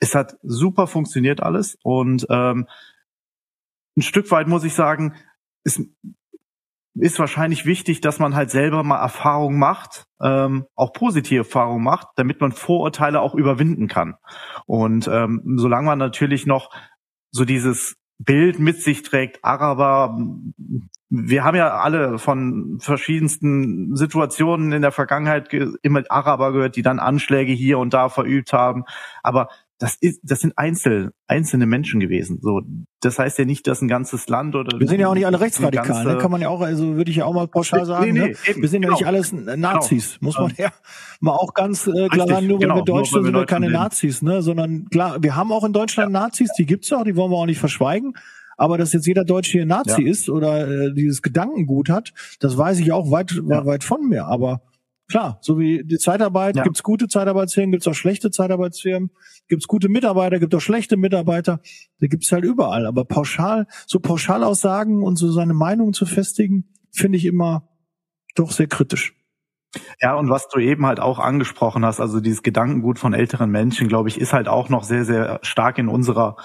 es 0.00 0.14
hat 0.14 0.36
super 0.42 0.86
funktioniert 0.86 1.42
alles 1.42 1.78
und 1.82 2.26
ähm, 2.30 2.66
ein 3.96 4.02
Stück 4.02 4.30
weit 4.30 4.48
muss 4.48 4.64
ich 4.64 4.74
sagen, 4.74 5.14
ist, 5.64 5.80
ist 6.94 7.18
wahrscheinlich 7.18 7.66
wichtig, 7.66 8.00
dass 8.00 8.18
man 8.18 8.34
halt 8.34 8.50
selber 8.50 8.82
mal 8.82 9.00
Erfahrungen 9.00 9.58
macht, 9.58 10.06
ähm, 10.20 10.66
auch 10.74 10.92
positive 10.92 11.38
Erfahrungen 11.38 11.84
macht, 11.84 12.08
damit 12.16 12.40
man 12.40 12.52
Vorurteile 12.52 13.20
auch 13.20 13.34
überwinden 13.34 13.88
kann. 13.88 14.16
Und 14.66 15.08
ähm, 15.08 15.42
solange 15.56 15.86
man 15.86 15.98
natürlich 15.98 16.46
noch 16.46 16.70
so 17.30 17.44
dieses 17.44 17.96
Bild 18.18 18.58
mit 18.58 18.82
sich 18.82 19.02
trägt, 19.02 19.44
Araber, 19.44 20.18
wir 21.08 21.42
haben 21.42 21.56
ja 21.56 21.70
alle 21.78 22.18
von 22.18 22.78
verschiedensten 22.80 23.96
Situationen 23.96 24.72
in 24.72 24.82
der 24.82 24.92
Vergangenheit 24.92 25.52
immer 25.82 26.02
Araber 26.08 26.52
gehört, 26.52 26.76
die 26.76 26.82
dann 26.82 26.98
Anschläge 26.98 27.52
hier 27.52 27.78
und 27.78 27.94
da 27.94 28.08
verübt 28.08 28.52
haben. 28.52 28.84
Aber 29.22 29.48
das 29.80 29.96
ist, 29.98 30.20
das 30.22 30.40
sind 30.40 30.52
einzel, 30.58 31.12
einzelne 31.26 31.64
Menschen 31.64 32.00
gewesen. 32.00 32.38
So, 32.42 32.60
das 33.00 33.18
heißt 33.18 33.38
ja 33.38 33.46
nicht, 33.46 33.66
dass 33.66 33.80
ein 33.80 33.88
ganzes 33.88 34.28
Land 34.28 34.54
oder 34.54 34.78
wir 34.78 34.86
sind 34.86 35.00
ja 35.00 35.08
auch 35.08 35.14
nicht 35.14 35.24
alle 35.24 35.40
rechtsradikal, 35.40 36.04
ne? 36.04 36.18
kann 36.18 36.30
man 36.30 36.42
ja 36.42 36.50
auch, 36.50 36.60
also 36.60 36.96
würde 36.96 37.10
ich 37.10 37.16
ja 37.16 37.24
auch 37.24 37.32
mal 37.32 37.48
pauschal 37.48 37.86
sagen. 37.86 38.12
Nee, 38.12 38.20
nee, 38.20 38.28
ne? 38.28 38.56
Wir 38.56 38.68
sind 38.68 38.82
genau. 38.82 38.98
ja 38.98 38.98
nicht 38.98 39.06
alles 39.06 39.32
Nazis, 39.32 40.18
genau. 40.18 40.26
muss 40.28 40.38
man 40.38 40.52
ja 40.58 40.70
mal 41.20 41.32
auch 41.32 41.54
ganz 41.54 41.86
äh, 41.86 42.08
klar 42.08 42.28
sagen. 42.28 42.46
Nur 42.46 42.58
genau. 42.58 42.74
weil 42.74 42.80
wir 42.80 42.84
Deutsch 42.84 43.10
sind, 43.10 43.24
sind 43.24 43.34
wir 43.34 43.46
keine 43.46 43.70
Nazis, 43.70 44.20
ne? 44.20 44.42
Sondern 44.42 44.84
klar, 44.90 45.16
wir 45.22 45.34
haben 45.34 45.50
auch 45.50 45.64
in 45.64 45.72
Deutschland 45.72 46.12
ja. 46.12 46.20
Nazis, 46.20 46.50
die 46.58 46.66
gibt's 46.66 46.92
auch, 46.92 47.04
die 47.04 47.16
wollen 47.16 47.30
wir 47.30 47.38
auch 47.38 47.46
nicht 47.46 47.60
verschweigen. 47.60 48.12
Aber 48.58 48.76
dass 48.76 48.92
jetzt 48.92 49.06
jeder 49.06 49.24
Deutsche 49.24 49.52
hier 49.52 49.64
Nazi 49.64 50.02
ja. 50.02 50.10
ist 50.10 50.28
oder 50.28 50.68
äh, 50.68 50.92
dieses 50.92 51.22
Gedankengut 51.22 51.88
hat, 51.88 52.12
das 52.40 52.58
weiß 52.58 52.80
ich 52.80 52.92
auch 52.92 53.10
weit, 53.10 53.32
ja. 53.32 53.64
weit 53.64 53.82
von 53.82 54.06
mir. 54.06 54.26
Aber 54.26 54.60
Klar, 55.10 55.38
so 55.40 55.58
wie 55.58 55.82
die 55.82 55.98
Zeitarbeit, 55.98 56.54
ja. 56.54 56.62
gibt's 56.62 56.84
gute 56.84 57.08
Zeitarbeitsfirmen, 57.08 57.72
gibt's 57.72 57.88
auch 57.88 57.94
schlechte 57.94 58.30
Zeitarbeitsfirmen, 58.30 59.10
gibt's 59.48 59.66
gute 59.66 59.88
Mitarbeiter, 59.88 60.38
gibt 60.38 60.54
auch 60.54 60.60
schlechte 60.60 60.96
Mitarbeiter, 60.96 61.60
da 61.98 62.06
gibt's 62.06 62.30
halt 62.30 62.44
überall. 62.44 62.86
Aber 62.86 63.04
pauschal, 63.04 63.66
so 63.88 63.98
Pauschalaussagen 63.98 65.02
und 65.02 65.16
so 65.16 65.32
seine 65.32 65.52
Meinung 65.52 65.94
zu 65.94 66.06
festigen, 66.06 66.68
finde 66.92 67.18
ich 67.18 67.24
immer 67.24 67.68
doch 68.36 68.52
sehr 68.52 68.68
kritisch. 68.68 69.19
Ja, 70.00 70.14
und 70.14 70.28
was 70.30 70.48
du 70.48 70.58
eben 70.58 70.84
halt 70.86 70.98
auch 70.98 71.20
angesprochen 71.20 71.84
hast, 71.84 72.00
also 72.00 72.20
dieses 72.20 72.42
Gedankengut 72.42 72.98
von 72.98 73.14
älteren 73.14 73.50
Menschen, 73.50 73.86
glaube 73.86 74.08
ich, 74.08 74.20
ist 74.20 74.32
halt 74.32 74.48
auch 74.48 74.68
noch 74.68 74.82
sehr, 74.82 75.04
sehr 75.04 75.38
stark 75.42 75.78
in 75.78 75.88
unserer 75.88 76.36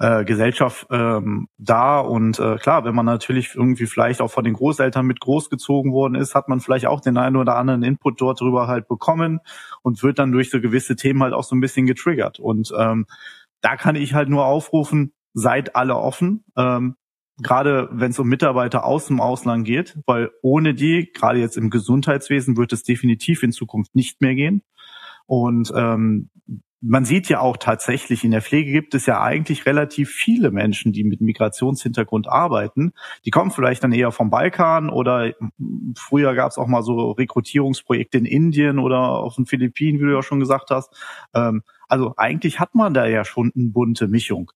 äh, 0.00 0.24
Gesellschaft 0.24 0.86
ähm, 0.90 1.48
da. 1.58 2.00
Und 2.00 2.40
äh, 2.40 2.56
klar, 2.56 2.84
wenn 2.84 2.94
man 2.94 3.06
natürlich 3.06 3.54
irgendwie 3.54 3.86
vielleicht 3.86 4.20
auch 4.20 4.30
von 4.32 4.42
den 4.44 4.54
Großeltern 4.54 5.06
mit 5.06 5.20
großgezogen 5.20 5.92
worden 5.92 6.16
ist, 6.16 6.34
hat 6.34 6.48
man 6.48 6.60
vielleicht 6.60 6.86
auch 6.86 7.00
den 7.00 7.16
einen 7.18 7.36
oder 7.36 7.56
anderen 7.56 7.84
Input 7.84 8.20
dort 8.20 8.40
drüber 8.40 8.66
halt 8.66 8.88
bekommen 8.88 9.38
und 9.82 10.02
wird 10.02 10.18
dann 10.18 10.32
durch 10.32 10.50
so 10.50 10.60
gewisse 10.60 10.96
Themen 10.96 11.22
halt 11.22 11.34
auch 11.34 11.44
so 11.44 11.54
ein 11.54 11.60
bisschen 11.60 11.86
getriggert. 11.86 12.40
Und 12.40 12.72
ähm, 12.76 13.06
da 13.60 13.76
kann 13.76 13.94
ich 13.94 14.14
halt 14.14 14.28
nur 14.28 14.44
aufrufen, 14.44 15.12
seid 15.34 15.76
alle 15.76 15.96
offen. 15.96 16.44
Ähm, 16.56 16.96
gerade 17.42 17.88
wenn 17.92 18.10
es 18.10 18.18
um 18.18 18.28
Mitarbeiter 18.28 18.84
aus 18.84 19.06
dem 19.06 19.20
Ausland 19.20 19.64
geht, 19.64 19.98
weil 20.06 20.30
ohne 20.42 20.74
die, 20.74 21.10
gerade 21.12 21.38
jetzt 21.38 21.56
im 21.56 21.70
Gesundheitswesen, 21.70 22.56
wird 22.56 22.72
es 22.72 22.82
definitiv 22.82 23.42
in 23.42 23.52
Zukunft 23.52 23.94
nicht 23.94 24.20
mehr 24.20 24.34
gehen. 24.34 24.62
Und 25.26 25.72
ähm, 25.76 26.30
man 26.82 27.04
sieht 27.04 27.28
ja 27.28 27.38
auch 27.38 27.56
tatsächlich, 27.56 28.24
in 28.24 28.32
der 28.32 28.42
Pflege 28.42 28.72
gibt 28.72 28.94
es 28.94 29.06
ja 29.06 29.22
eigentlich 29.22 29.66
relativ 29.66 30.10
viele 30.10 30.50
Menschen, 30.50 30.92
die 30.92 31.04
mit 31.04 31.20
Migrationshintergrund 31.20 32.28
arbeiten. 32.28 32.92
Die 33.24 33.30
kommen 33.30 33.52
vielleicht 33.52 33.84
dann 33.84 33.92
eher 33.92 34.10
vom 34.10 34.30
Balkan 34.30 34.90
oder 34.90 35.32
früher 35.96 36.34
gab 36.34 36.50
es 36.50 36.58
auch 36.58 36.66
mal 36.66 36.82
so 36.82 37.12
Rekrutierungsprojekte 37.12 38.18
in 38.18 38.24
Indien 38.24 38.80
oder 38.80 38.98
auf 39.10 39.36
den 39.36 39.46
Philippinen, 39.46 40.00
wie 40.00 40.04
du 40.04 40.12
ja 40.12 40.22
schon 40.22 40.40
gesagt 40.40 40.70
hast. 40.70 40.92
Ähm, 41.34 41.62
also 41.88 42.14
eigentlich 42.16 42.58
hat 42.58 42.74
man 42.74 42.94
da 42.94 43.06
ja 43.06 43.24
schon 43.24 43.52
eine 43.54 43.68
bunte 43.68 44.08
Mischung. 44.08 44.50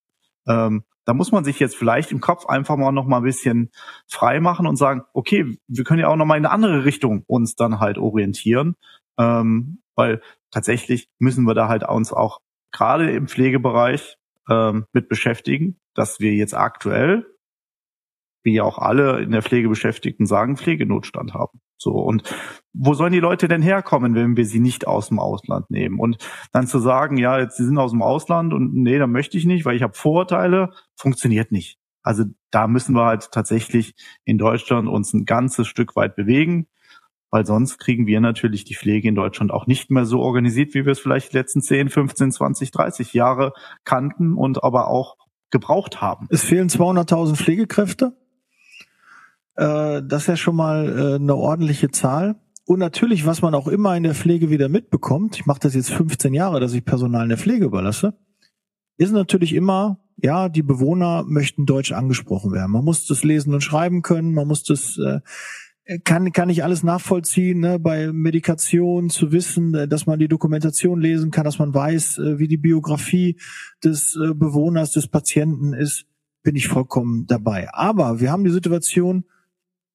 Ähm, 0.47 0.85
da 1.05 1.15
muss 1.15 1.33
man 1.33 1.45
sich 1.45 1.61
jetzt 1.61 1.77
vielleicht 1.77 2.11
im 2.11 2.21
Kopf 2.21 2.47
einfach 2.47 2.77
mal 2.77 2.91
noch 2.93 3.07
mal 3.07 3.19
ein 3.19 3.23
bisschen 3.23 3.71
frei 4.09 4.41
machen 4.41 4.67
und 4.67 4.77
sagen, 4.77 5.03
okay, 5.13 5.57
wir 5.69 5.85
können 5.85 6.01
ja 6.01 6.09
auch 6.09 6.17
noch 6.17 6.27
mal 6.27 6.37
in 6.37 6.45
eine 6.45 6.53
andere 6.53 6.85
Richtung 6.85 7.23
uns 7.27 7.55
dann 7.55 7.81
halt 7.81 7.97
orientieren, 7.97 8.75
ähm, 9.19 9.79
weil 9.95 10.21
tatsächlich 10.51 11.09
müssen 11.19 11.45
wir 11.45 11.55
da 11.55 11.69
halt 11.69 11.89
uns 11.89 12.13
auch 12.13 12.41
gerade 12.73 13.11
im 13.13 13.29
Pflegebereich 13.29 14.19
ähm, 14.51 14.87
mit 14.93 15.09
beschäftigen, 15.09 15.79
dass 15.95 16.21
wir 16.21 16.35
jetzt 16.35 16.55
aktuell, 16.55 17.27
wie 18.47 18.63
auch 18.63 18.79
alle 18.79 19.21
in 19.21 19.33
der 19.33 19.43
Pflege 19.43 19.69
Beschäftigten 19.69 20.25
sagen, 20.25 20.57
Pflegenotstand 20.57 21.35
haben. 21.35 21.61
So 21.77 21.91
und 21.91 22.23
wo 22.73 22.95
sollen 22.95 23.13
die 23.13 23.21
Leute 23.21 23.49
denn 23.49 23.61
herkommen, 23.61 24.15
wenn 24.15 24.37
wir 24.37 24.47
sie 24.47 24.61
nicht 24.61 24.87
aus 24.87 25.09
dem 25.09 25.19
Ausland 25.19 25.71
nehmen? 25.71 26.01
Und 26.01 26.17
dann 26.53 26.67
zu 26.67 26.79
sagen, 26.79 27.19
ja, 27.19 27.39
jetzt 27.39 27.59
sie 27.59 27.65
sind 27.65 27.77
aus 27.77 27.91
dem 27.91 28.01
Ausland 28.01 28.55
und 28.55 28.75
nee, 28.75 28.99
da 28.99 29.07
möchte 29.07 29.37
ich 29.37 29.45
nicht, 29.45 29.67
weil 29.67 29.77
ich 29.77 29.83
habe 29.83 29.93
Vorurteile, 29.93 30.71
funktioniert 30.97 31.53
nicht. 31.53 31.79
Also 32.03 32.25
da 32.51 32.69
müssen 32.69 32.95
wir 32.95 33.05
halt 33.05 33.31
tatsächlich 33.33 33.95
in 34.25 34.39
Deutschland 34.39 34.89
uns 34.89 35.13
ein 35.13 35.27
ganzes 35.27 35.67
Stück 35.67 35.97
weit 35.97 36.17
bewegen 36.17 36.69
weil 37.31 37.45
sonst 37.45 37.79
kriegen 37.79 38.07
wir 38.07 38.21
natürlich 38.21 38.65
die 38.65 38.75
Pflege 38.75 39.09
in 39.09 39.15
Deutschland 39.15 39.51
auch 39.51 39.67
nicht 39.67 39.91
mehr 39.91 40.07
so 40.07 40.21
organisiert, 40.21 40.75
wie 40.75 40.85
wir 40.85 40.93
es 40.93 41.01
vielleicht 41.01 41.33
die 41.33 41.37
letzten 41.37 41.61
10, 41.61 41.91
15, 41.91 42.33
20, 42.33 42.71
30 42.71 43.13
Jahre 43.13 43.53
kannten 43.85 44.35
und 44.35 44.63
aber 44.63 44.89
auch 44.89 45.17
gebraucht 45.51 46.01
haben. 46.01 46.29
Es 46.31 46.45
fehlen 46.45 46.69
200.000 46.69 47.37
Pflegekräfte. 47.37 48.17
Äh, 49.57 50.03
das 50.05 50.23
ist 50.23 50.29
ja 50.29 50.37
schon 50.37 50.57
mal 50.57 50.89
äh, 50.89 51.15
eine 51.17 51.35
ordentliche 51.35 51.91
Zahl. 51.91 52.37
Und 52.65 52.81
natürlich, 52.81 53.27
was 53.27 53.43
man 53.43 53.55
auch 53.55 53.69
immer 53.69 53.97
in 53.97 54.03
der 54.03 54.15
Pflege 54.15 54.51
wieder 54.51 54.69
mitbekommt, 54.69 55.37
ich 55.37 55.47
mache 55.47 55.61
das 55.61 55.75
jetzt 55.75 55.93
15 55.93 56.35
Jahre, 56.35 56.59
dass 56.61 56.73
ich 56.73 56.85
Personal 56.85 57.23
in 57.23 57.29
der 57.29 57.39
Pflege 57.39 57.65
überlasse, 57.65 58.15
ist 58.97 59.13
natürlich 59.13 59.53
immer, 59.53 60.01
ja, 60.17 60.49
die 60.49 60.63
Bewohner 60.63 61.25
möchten 61.27 61.67
Deutsch 61.67 61.93
angesprochen 61.93 62.53
werden. 62.53 62.73
Man 62.73 62.85
muss 62.85 63.07
das 63.07 63.23
lesen 63.23 63.55
und 63.55 63.61
schreiben 63.61 64.03
können, 64.03 64.35
man 64.35 64.49
muss 64.49 64.65
das 64.65 64.99
äh, 64.99 65.21
kann, 66.05 66.33
kann 66.33 66.51
ich 66.51 66.65
alles 66.65 66.83
nachvollziehen, 66.83 67.61
ne? 67.61 67.79
bei 67.79 68.13
Medikation 68.13 69.09
zu 69.09 69.31
wissen, 69.31 69.75
äh, 69.75 69.89
dass 69.89 70.07
man 70.07 70.19
die 70.19 70.29
Dokumentation 70.29 71.01
lesen 71.01 71.31
kann, 71.31 71.45
dass 71.45 71.59
man 71.59 71.73
weiß, 71.73 72.19
äh, 72.19 72.39
wie 72.39 72.49
die 72.49 72.57
Biografie 72.57 73.39
des 73.85 74.17
äh, 74.17 74.35
Bewohners, 74.35 74.93
des 74.93 75.07
Patienten 75.07 75.73
ist, 75.73 76.07
bin 76.43 76.57
ich 76.57 76.69
vollkommen 76.69 77.27
dabei. 77.27 77.69
Aber 77.73 78.21
wir 78.21 78.33
haben 78.33 78.45
die 78.45 78.51
Situation, 78.51 79.25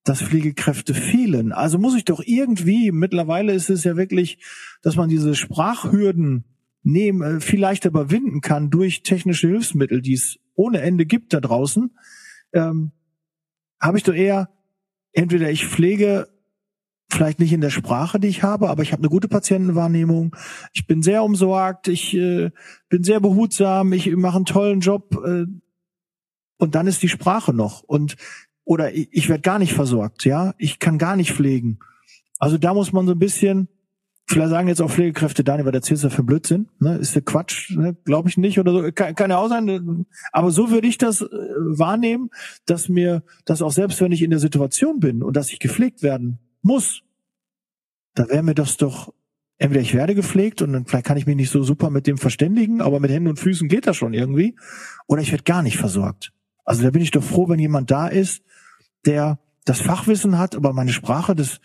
dass 0.03 0.21
Pflegekräfte 0.21 0.93
fehlen. 0.93 1.51
Also 1.51 1.77
muss 1.77 1.95
ich 1.95 2.05
doch 2.05 2.21
irgendwie, 2.25 2.91
mittlerweile 2.91 3.53
ist 3.53 3.69
es 3.69 3.83
ja 3.83 3.97
wirklich, 3.97 4.39
dass 4.81 4.95
man 4.95 5.09
diese 5.09 5.35
Sprachhürden 5.35 6.45
nehmen, 6.83 7.41
viel 7.41 7.59
leichter 7.59 7.89
überwinden 7.89 8.41
kann 8.41 8.71
durch 8.71 9.03
technische 9.03 9.47
Hilfsmittel, 9.47 10.01
die 10.01 10.13
es 10.13 10.39
ohne 10.55 10.81
Ende 10.81 11.05
gibt 11.05 11.33
da 11.33 11.39
draußen, 11.39 11.91
ähm, 12.53 12.91
habe 13.79 13.97
ich 13.97 14.03
doch 14.03 14.13
eher 14.13 14.49
entweder 15.13 15.49
ich 15.51 15.67
pflege 15.67 16.27
vielleicht 17.11 17.39
nicht 17.39 17.51
in 17.51 17.61
der 17.61 17.69
Sprache, 17.69 18.19
die 18.19 18.29
ich 18.29 18.41
habe, 18.41 18.69
aber 18.69 18.83
ich 18.83 18.93
habe 18.93 19.01
eine 19.01 19.09
gute 19.09 19.27
Patientenwahrnehmung. 19.27 20.35
Ich 20.71 20.87
bin 20.87 21.03
sehr 21.03 21.23
umsorgt, 21.23 21.87
ich 21.89 22.15
äh, 22.15 22.51
bin 22.89 23.03
sehr 23.03 23.19
behutsam, 23.19 23.91
ich 23.93 24.15
mache 24.15 24.37
einen 24.37 24.45
tollen 24.45 24.79
Job 24.79 25.21
äh, 25.23 25.45
und 26.57 26.75
dann 26.75 26.87
ist 26.87 27.03
die 27.03 27.09
Sprache 27.09 27.53
noch 27.53 27.83
und 27.83 28.15
oder 28.71 28.93
ich, 28.93 29.10
ich 29.12 29.27
werde 29.27 29.41
gar 29.41 29.60
nicht 29.60 29.73
versorgt, 29.73 30.23
ja, 30.23 30.53
ich 30.57 30.79
kann 30.79 30.97
gar 30.97 31.17
nicht 31.17 31.34
pflegen. 31.34 31.79
Also 32.39 32.57
da 32.57 32.73
muss 32.73 32.93
man 32.93 33.05
so 33.05 33.12
ein 33.12 33.19
bisschen 33.19 33.67
Vielleicht 34.29 34.51
sagen 34.51 34.69
jetzt 34.69 34.81
auch 34.81 34.89
Pflegekräfte, 34.89 35.43
Daniel, 35.43 35.65
was 35.65 35.73
erzählst 35.73 36.05
du 36.05 36.10
für 36.10 36.23
Blödsinn? 36.23 36.69
Ne? 36.79 36.95
Ist 36.95 37.15
der 37.15 37.21
Quatsch? 37.21 37.75
Ne? 37.75 37.97
Glaube 38.05 38.29
ich 38.29 38.38
nicht 38.38 38.60
oder 38.60 38.71
so. 38.71 38.89
Kann, 38.93 39.13
kann 39.13 39.29
ja 39.29 39.38
auch 39.38 39.49
sein. 39.49 40.05
Aber 40.31 40.51
so 40.51 40.71
würde 40.71 40.88
ich 40.88 40.97
das 40.97 41.21
äh, 41.21 41.25
wahrnehmen, 41.25 42.29
dass 42.65 42.88
mir, 42.88 43.23
dass 43.43 43.62
auch 43.62 43.73
selbst 43.73 43.99
wenn 43.99 44.13
ich 44.13 44.21
in 44.21 44.29
der 44.29 44.39
Situation 44.39 45.01
bin 45.01 45.21
und 45.21 45.36
dass 45.36 45.51
ich 45.51 45.60
gepflegt 45.60 46.01
werden 46.01 46.39
muss, 46.62 47.01
da 48.13 48.29
wäre 48.29 48.41
mir 48.41 48.55
das 48.55 48.77
doch, 48.77 49.13
entweder 49.57 49.81
ich 49.81 49.93
werde 49.93 50.15
gepflegt 50.15 50.62
und 50.62 50.71
dann 50.71 50.86
vielleicht 50.86 51.07
kann 51.07 51.17
ich 51.17 51.25
mich 51.25 51.36
nicht 51.36 51.51
so 51.51 51.63
super 51.63 51.89
mit 51.89 52.07
dem 52.07 52.17
verständigen, 52.17 52.79
aber 52.79 53.01
mit 53.01 53.12
Händen 53.12 53.27
und 53.27 53.39
Füßen 53.39 53.67
geht 53.67 53.86
das 53.86 53.97
schon 53.97 54.13
irgendwie. 54.13 54.55
Oder 55.07 55.21
ich 55.21 55.31
werde 55.31 55.43
gar 55.43 55.62
nicht 55.62 55.75
versorgt. 55.75 56.31
Also 56.63 56.84
da 56.84 56.91
bin 56.91 57.01
ich 57.01 57.12
doch 57.12 57.23
froh, 57.23 57.49
wenn 57.49 57.60
jemand 57.60 57.91
da 57.91 58.07
ist, 58.07 58.43
der 59.05 59.39
das 59.65 59.81
Fachwissen 59.81 60.37
hat, 60.37 60.55
aber 60.55 60.73
meine 60.73 60.91
Sprache, 60.91 61.35
das, 61.35 61.59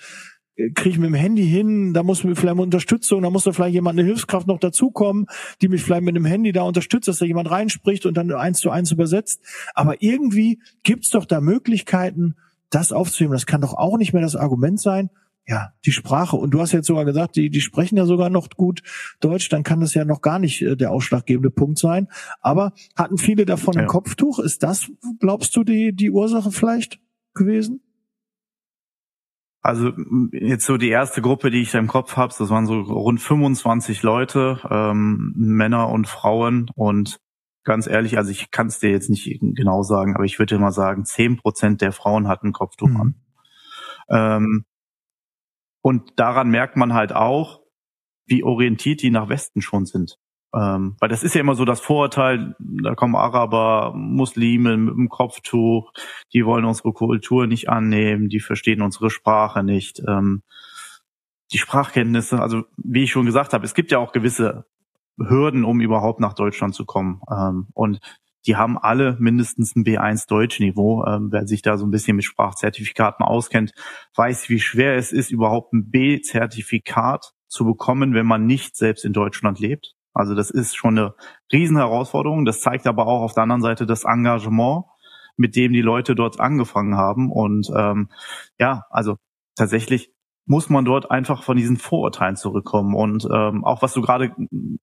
kriege 0.57 0.91
ich 0.91 0.99
mit 0.99 1.09
dem 1.09 1.15
Handy 1.15 1.47
hin, 1.47 1.93
da 1.93 2.03
muss 2.03 2.25
mir 2.25 2.35
vielleicht 2.35 2.59
Unterstützung, 2.59 3.23
da 3.23 3.31
muss 3.31 3.45
da 3.45 3.53
vielleicht 3.53 3.75
jemand 3.75 3.99
eine 3.99 4.07
Hilfskraft 4.07 4.47
noch 4.47 4.59
dazukommen, 4.59 5.27
die 5.61 5.69
mich 5.69 5.83
vielleicht 5.83 6.03
mit 6.03 6.17
dem 6.17 6.25
Handy 6.25 6.53
da 6.53 6.63
unterstützt, 6.63 7.09
dass 7.09 7.19
da 7.19 7.27
jemand 7.27 7.51
reinspricht 7.51 8.07
und 8.07 8.17
dann 8.17 8.33
eins 8.33 8.61
zu 8.61 8.71
eins 8.71 8.91
übersetzt. 8.91 9.43
Aber 9.75 10.03
irgendwie 10.03 10.61
gibt's 10.83 11.11
doch 11.11 11.27
da 11.27 11.41
Möglichkeiten, 11.41 12.37
das 12.71 12.91
aufzunehmen. 12.93 13.35
Das 13.35 13.47
kann 13.47 13.61
doch 13.61 13.75
auch 13.75 13.99
nicht 13.99 14.15
mehr 14.15 14.23
das 14.23 14.35
Argument 14.35 14.81
sein. 14.81 15.11
Ja, 15.49 15.75
die 15.85 15.93
Sprache. 15.93 16.37
Und 16.37 16.51
du 16.53 16.61
hast 16.61 16.73
jetzt 16.73 16.89
sogar 16.89 17.05
gesagt, 17.05 17.37
die, 17.37 17.51
die 17.51 17.61
sprechen 17.61 17.97
ja 17.97 18.05
sogar 18.07 18.31
noch 18.31 18.49
gut 18.57 18.83
Deutsch, 19.21 19.49
dann 19.49 19.63
kann 19.63 19.79
das 19.79 19.95
ja 19.95 20.05
noch 20.05 20.21
gar 20.21 20.41
nicht 20.41 20.63
äh, 20.63 20.77
der 20.77 20.91
ausschlaggebende 20.91 21.51
Punkt 21.51 21.79
sein. 21.79 22.09
Aber 22.41 22.73
hatten 22.97 23.17
viele 23.17 23.45
davon 23.45 23.75
ja. 23.75 23.83
ein 23.83 23.87
Kopftuch? 23.87 24.41
Ist 24.41 24.65
das, 24.65 24.91
glaubst 25.21 25.55
du, 25.55 25.63
die, 25.63 25.93
die 25.95 26.11
Ursache 26.11 26.51
vielleicht 26.51 26.99
gewesen? 27.37 27.81
Also 29.63 29.93
jetzt 30.31 30.65
so 30.65 30.77
die 30.77 30.91
erste 30.91 31.23
Gruppe, 31.23 31.51
die 31.51 31.61
ich 31.61 31.73
da 31.73 31.79
im 31.79 31.89
Kopf 31.89 32.17
habe, 32.17 32.33
das 32.39 32.51
waren 32.51 32.67
so 32.67 32.81
rund 32.81 33.21
25 33.21 34.03
Leute, 34.05 34.61
ähm, 34.71 35.33
Männer 35.37 35.89
und 35.89 36.07
Frauen. 36.07 36.71
Und 36.77 37.19
ganz 37.65 37.89
ehrlich, 37.89 38.17
also 38.17 38.31
ich 38.31 38.53
kann 38.53 38.69
es 38.69 38.79
dir 38.79 38.91
jetzt 38.91 39.11
nicht 39.11 39.41
genau 39.41 39.83
sagen, 39.83 40.15
aber 40.15 40.25
ich 40.25 40.39
würde 40.39 40.57
mal 40.59 40.71
sagen, 40.71 41.05
10 41.05 41.39
Prozent 41.39 41.81
der 41.81 41.91
Frauen 41.91 42.29
hatten 42.29 42.53
Kopftuch 42.53 42.89
mhm. 42.89 43.01
an. 43.01 43.15
Ähm, 44.09 44.65
und 45.83 46.13
daran 46.17 46.49
merkt 46.49 46.77
man 46.77 46.95
halt 46.95 47.13
auch, 47.13 47.61
wie 48.25 48.45
orientiert 48.45 49.03
die 49.03 49.11
nach 49.11 49.29
Westen 49.29 49.63
schon 49.63 49.85
sind. 49.85 50.19
Ähm, 50.55 50.97
weil 51.01 51.09
das 51.09 51.23
ist 51.23 51.35
ja 51.35 51.41
immer 51.41 51.55
so 51.55 51.65
das 51.65 51.81
Vorurteil, 51.81 52.55
da 52.59 52.95
kommen 52.95 53.17
Araber, 53.17 53.93
Muslime 53.95 54.77
mit 54.77 54.95
dem 54.95 55.09
Kopftuch, 55.09 55.93
die 56.33 56.47
wollen 56.47 56.65
unsere 56.65 56.93
Kultur 56.93 57.47
nicht 57.47 57.69
annehmen, 57.69 58.29
die 58.29 58.41
verstehen 58.41 58.83
unsere 58.83 59.11
Sprache 59.11 59.63
nicht. 59.63 60.03
Ähm, 60.07 60.43
die 61.53 61.59
Sprachkenntnisse, 61.59 62.41
also 62.41 62.65
wie 62.77 63.05
ich 63.05 63.13
schon 63.13 63.27
gesagt 63.27 63.53
habe, 63.53 63.65
es 63.65 63.75
gibt 63.75 63.93
ja 63.93 63.99
auch 63.99 64.13
gewisse 64.13 64.67
Hürden, 65.19 65.65
um 65.65 65.81
überhaupt 65.81 66.21
nach 66.21 66.35
Deutschland 66.35 66.75
zu 66.75 66.85
kommen. 66.85 67.21
Ähm, 67.31 67.69
und 67.73 68.01
die 68.47 68.57
haben 68.57 68.79
alle 68.79 69.17
mindestens 69.19 69.75
ein 69.75 69.85
B1 69.85 70.29
Deutschniveau. 70.29 71.05
Ähm, 71.07 71.29
wer 71.33 71.47
sich 71.47 71.63
da 71.63 71.77
so 71.77 71.87
ein 71.87 71.91
bisschen 71.91 72.17
mit 72.17 72.25
Sprachzertifikaten 72.25 73.25
auskennt, 73.25 73.73
weiß, 74.15 74.49
wie 74.49 74.61
schwer 74.61 74.97
es 74.97 75.13
ist, 75.13 75.31
überhaupt 75.31 75.73
ein 75.73 75.91
B-Zertifikat 75.91 77.33
zu 77.49 77.65
bekommen, 77.65 78.15
wenn 78.15 78.27
man 78.27 78.47
nicht 78.47 78.77
selbst 78.77 79.05
in 79.05 79.13
Deutschland 79.13 79.59
lebt. 79.59 79.96
Also 80.17 80.35
das 80.35 80.51
ist 80.51 80.77
schon 80.77 80.99
eine 80.99 81.15
Riesenherausforderung. 81.53 82.45
Das 82.45 82.61
zeigt 82.61 82.87
aber 82.87 83.07
auch 83.07 83.23
auf 83.23 83.35
der 83.35 83.43
anderen 83.45 83.63
Seite 83.63 83.87
das 83.87 84.05
Engagement, 84.05 84.85
mit 85.37 85.57
dem 85.57 85.73
die 85.73 85.83
Leute 85.83 86.15
dort 86.15 86.41
angefangen 86.41 86.97
haben. 86.97 87.31
Und 87.31 87.71
ähm, 87.77 88.09
ja, 88.59 88.87
also 88.91 89.17
tatsächlich 89.57 90.11
muss 90.47 90.71
man 90.71 90.85
dort 90.85 91.11
einfach 91.11 91.43
von 91.43 91.57
diesen 91.57 91.77
Vorurteilen 91.77 92.37
zurückkommen. 92.37 92.95
Und 92.95 93.29
ähm, 93.31 93.65
auch 93.65 93.83
was 93.83 93.93
du 93.93 94.01
gerade 94.01 94.35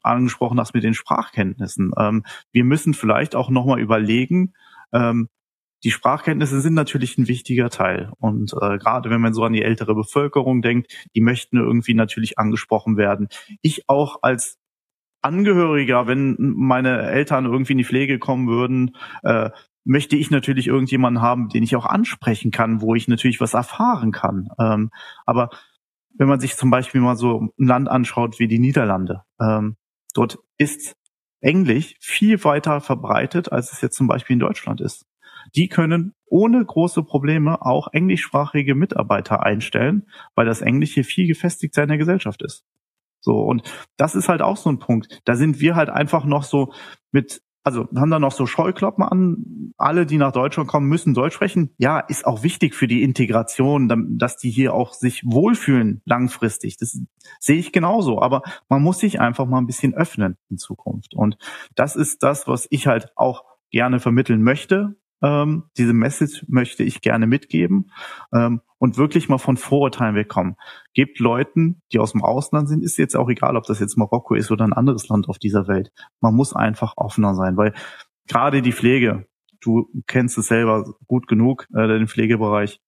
angesprochen 0.02 0.60
hast 0.60 0.74
mit 0.74 0.84
den 0.84 0.94
Sprachkenntnissen. 0.94 1.92
Ähm, 1.98 2.24
wir 2.52 2.64
müssen 2.64 2.94
vielleicht 2.94 3.36
auch 3.36 3.50
nochmal 3.50 3.80
überlegen, 3.80 4.54
ähm, 4.92 5.30
die 5.84 5.92
Sprachkenntnisse 5.92 6.62
sind 6.62 6.76
natürlich 6.76 7.18
ein 7.18 7.28
wichtiger 7.28 7.70
Teil. 7.70 8.12
Und 8.20 8.54
äh, 8.54 8.78
gerade 8.78 9.10
wenn 9.10 9.20
man 9.20 9.34
so 9.34 9.44
an 9.44 9.54
die 9.54 9.64
ältere 9.64 9.96
Bevölkerung 9.96 10.62
denkt, 10.62 10.94
die 11.16 11.22
möchten 11.22 11.58
irgendwie 11.58 11.94
natürlich 11.94 12.40
angesprochen 12.40 12.96
werden. 12.96 13.28
Ich 13.62 13.90
auch 13.90 14.20
als 14.22 14.60
Angehöriger, 15.24 16.08
wenn 16.08 16.36
meine 16.40 17.10
Eltern 17.10 17.46
irgendwie 17.46 17.74
in 17.74 17.78
die 17.80 17.84
Pflege 17.84 18.20
kommen 18.20 18.48
würden, 18.48 18.96
äh, 19.24 19.50
möchte 19.86 20.16
ich 20.16 20.32
natürlich 20.32 20.68
irgendjemanden 20.68 21.22
haben, 21.22 21.50
den 21.50 21.64
ich 21.64 21.76
auch 21.76 21.86
ansprechen 21.86 22.52
kann, 22.52 22.82
wo 22.82 22.96
ich 22.96 23.08
natürlich 23.08 23.42
was 23.42 23.54
erfahren 23.54 24.12
kann. 24.12 24.50
Ähm, 24.60 24.92
aber 25.26 25.50
wenn 26.16 26.28
man 26.28 26.40
sich 26.40 26.56
zum 26.56 26.70
Beispiel 26.70 27.02
mal 27.02 27.18
so 27.18 27.52
ein 27.58 27.68
Land 27.68 27.90
anschaut 27.90 28.40
wie 28.40 28.48
die 28.48 28.60
Niederlande, 28.60 29.24
ähm, 29.42 29.76
dort 30.14 30.38
ist 30.58 30.96
Englisch 31.42 31.96
viel 32.00 32.42
weiter 32.44 32.80
verbreitet, 32.80 33.52
als 33.52 33.74
es 33.74 33.82
jetzt 33.82 33.98
zum 33.98 34.08
Beispiel 34.08 34.36
in 34.36 34.40
Deutschland 34.40 34.80
ist. 34.80 35.06
Die 35.56 35.68
können 35.68 36.14
ohne 36.26 36.64
große 36.64 37.04
Probleme 37.04 37.62
auch 37.62 37.90
englischsprachige 37.92 38.76
Mitarbeiter 38.76 39.44
einstellen, 39.44 40.08
weil 40.36 40.46
das 40.46 40.62
Englisch 40.62 40.94
hier 40.94 41.04
viel 41.04 41.28
gefestigt 41.28 41.78
in 41.78 41.90
der 41.90 41.98
Gesellschaft 41.98 42.42
ist. 42.42 42.66
So, 43.24 43.40
und 43.40 43.64
das 43.96 44.16
ist 44.16 44.28
halt 44.28 44.42
auch 44.42 44.58
so 44.58 44.70
ein 44.70 44.80
Punkt. 44.80 45.22
Da 45.24 45.36
sind 45.36 45.62
wir 45.62 45.76
halt 45.76 45.90
einfach 45.90 46.26
noch 46.26 46.44
so 46.44 46.74
mit 47.12 47.42
also 47.66 47.88
haben 47.96 48.12
da 48.12 48.20
noch 48.20 48.34
so 48.34 48.46
Scheuklappen 48.46 49.06
an. 49.06 49.74
Alle, 49.78 50.06
die 50.06 50.18
nach 50.18 50.34
Deutschland 50.34 50.68
kommen, 50.68 50.90
müssen 50.90 51.14
Deutsch 51.14 51.36
sprechen. 51.36 51.74
Ja, 51.78 52.00
ist 52.00 52.26
auch 52.26 52.44
wichtig 52.44 52.76
für 52.76 52.88
die 52.88 53.04
Integration, 53.04 54.18
dass 54.18 54.36
die 54.36 54.52
hier 54.52 54.74
auch 54.74 54.94
sich 54.94 55.24
wohlfühlen 55.26 56.02
langfristig. 56.06 56.76
Das 56.76 57.00
sehe 57.40 57.58
ich 57.58 57.72
genauso. 57.72 58.22
Aber 58.22 58.42
man 58.68 58.82
muss 58.82 59.00
sich 59.00 59.22
einfach 59.22 59.46
mal 59.46 59.60
ein 59.60 59.66
bisschen 59.66 59.94
öffnen 59.94 60.38
in 60.50 60.58
Zukunft. 60.58 61.14
Und 61.14 61.38
das 61.76 61.96
ist 61.96 62.22
das, 62.22 62.48
was 62.50 62.68
ich 62.70 62.88
halt 62.88 63.14
auch 63.16 63.46
gerne 63.72 64.02
vermitteln 64.02 64.44
möchte. 64.44 64.98
Ähm, 65.24 65.64
diese 65.78 65.94
Message 65.94 66.46
möchte 66.50 66.84
ich 66.84 67.02
gerne 67.02 67.26
mitgeben 67.28 67.92
ähm, 68.34 68.62
und 68.78 68.98
wirklich 68.98 69.30
mal 69.30 69.38
von 69.38 69.56
Vorurteilen 69.56 70.16
wegkommen. 70.16 70.58
Gebt 70.94 71.20
Leuten, 71.20 71.82
die 71.94 72.00
aus 72.00 72.12
dem 72.12 72.22
Ausland 72.22 72.68
sind, 72.68 72.84
ist 72.84 72.98
jetzt 72.98 73.16
auch 73.16 73.30
egal, 73.30 73.56
ob 73.56 73.64
das 73.64 73.80
jetzt 73.80 73.98
Marokko 73.98 74.36
ist 74.36 74.52
oder 74.52 74.66
ein 74.66 74.74
anderes 74.74 75.08
Land 75.08 75.30
auf 75.30 75.40
dieser 75.40 75.68
Welt. 75.70 75.94
Man 76.20 76.36
muss 76.36 76.54
einfach 76.54 76.94
offener 76.98 77.36
sein, 77.36 77.56
weil 77.56 77.74
gerade 78.28 78.62
die 78.62 78.74
Pflege, 78.74 79.26
du 79.62 79.88
kennst 80.08 80.38
es 80.38 80.48
selber 80.48 80.94
gut 81.08 81.28
genug, 81.28 81.68
äh, 81.74 81.88
den 81.88 82.08
Pflegebereich. 82.10 82.82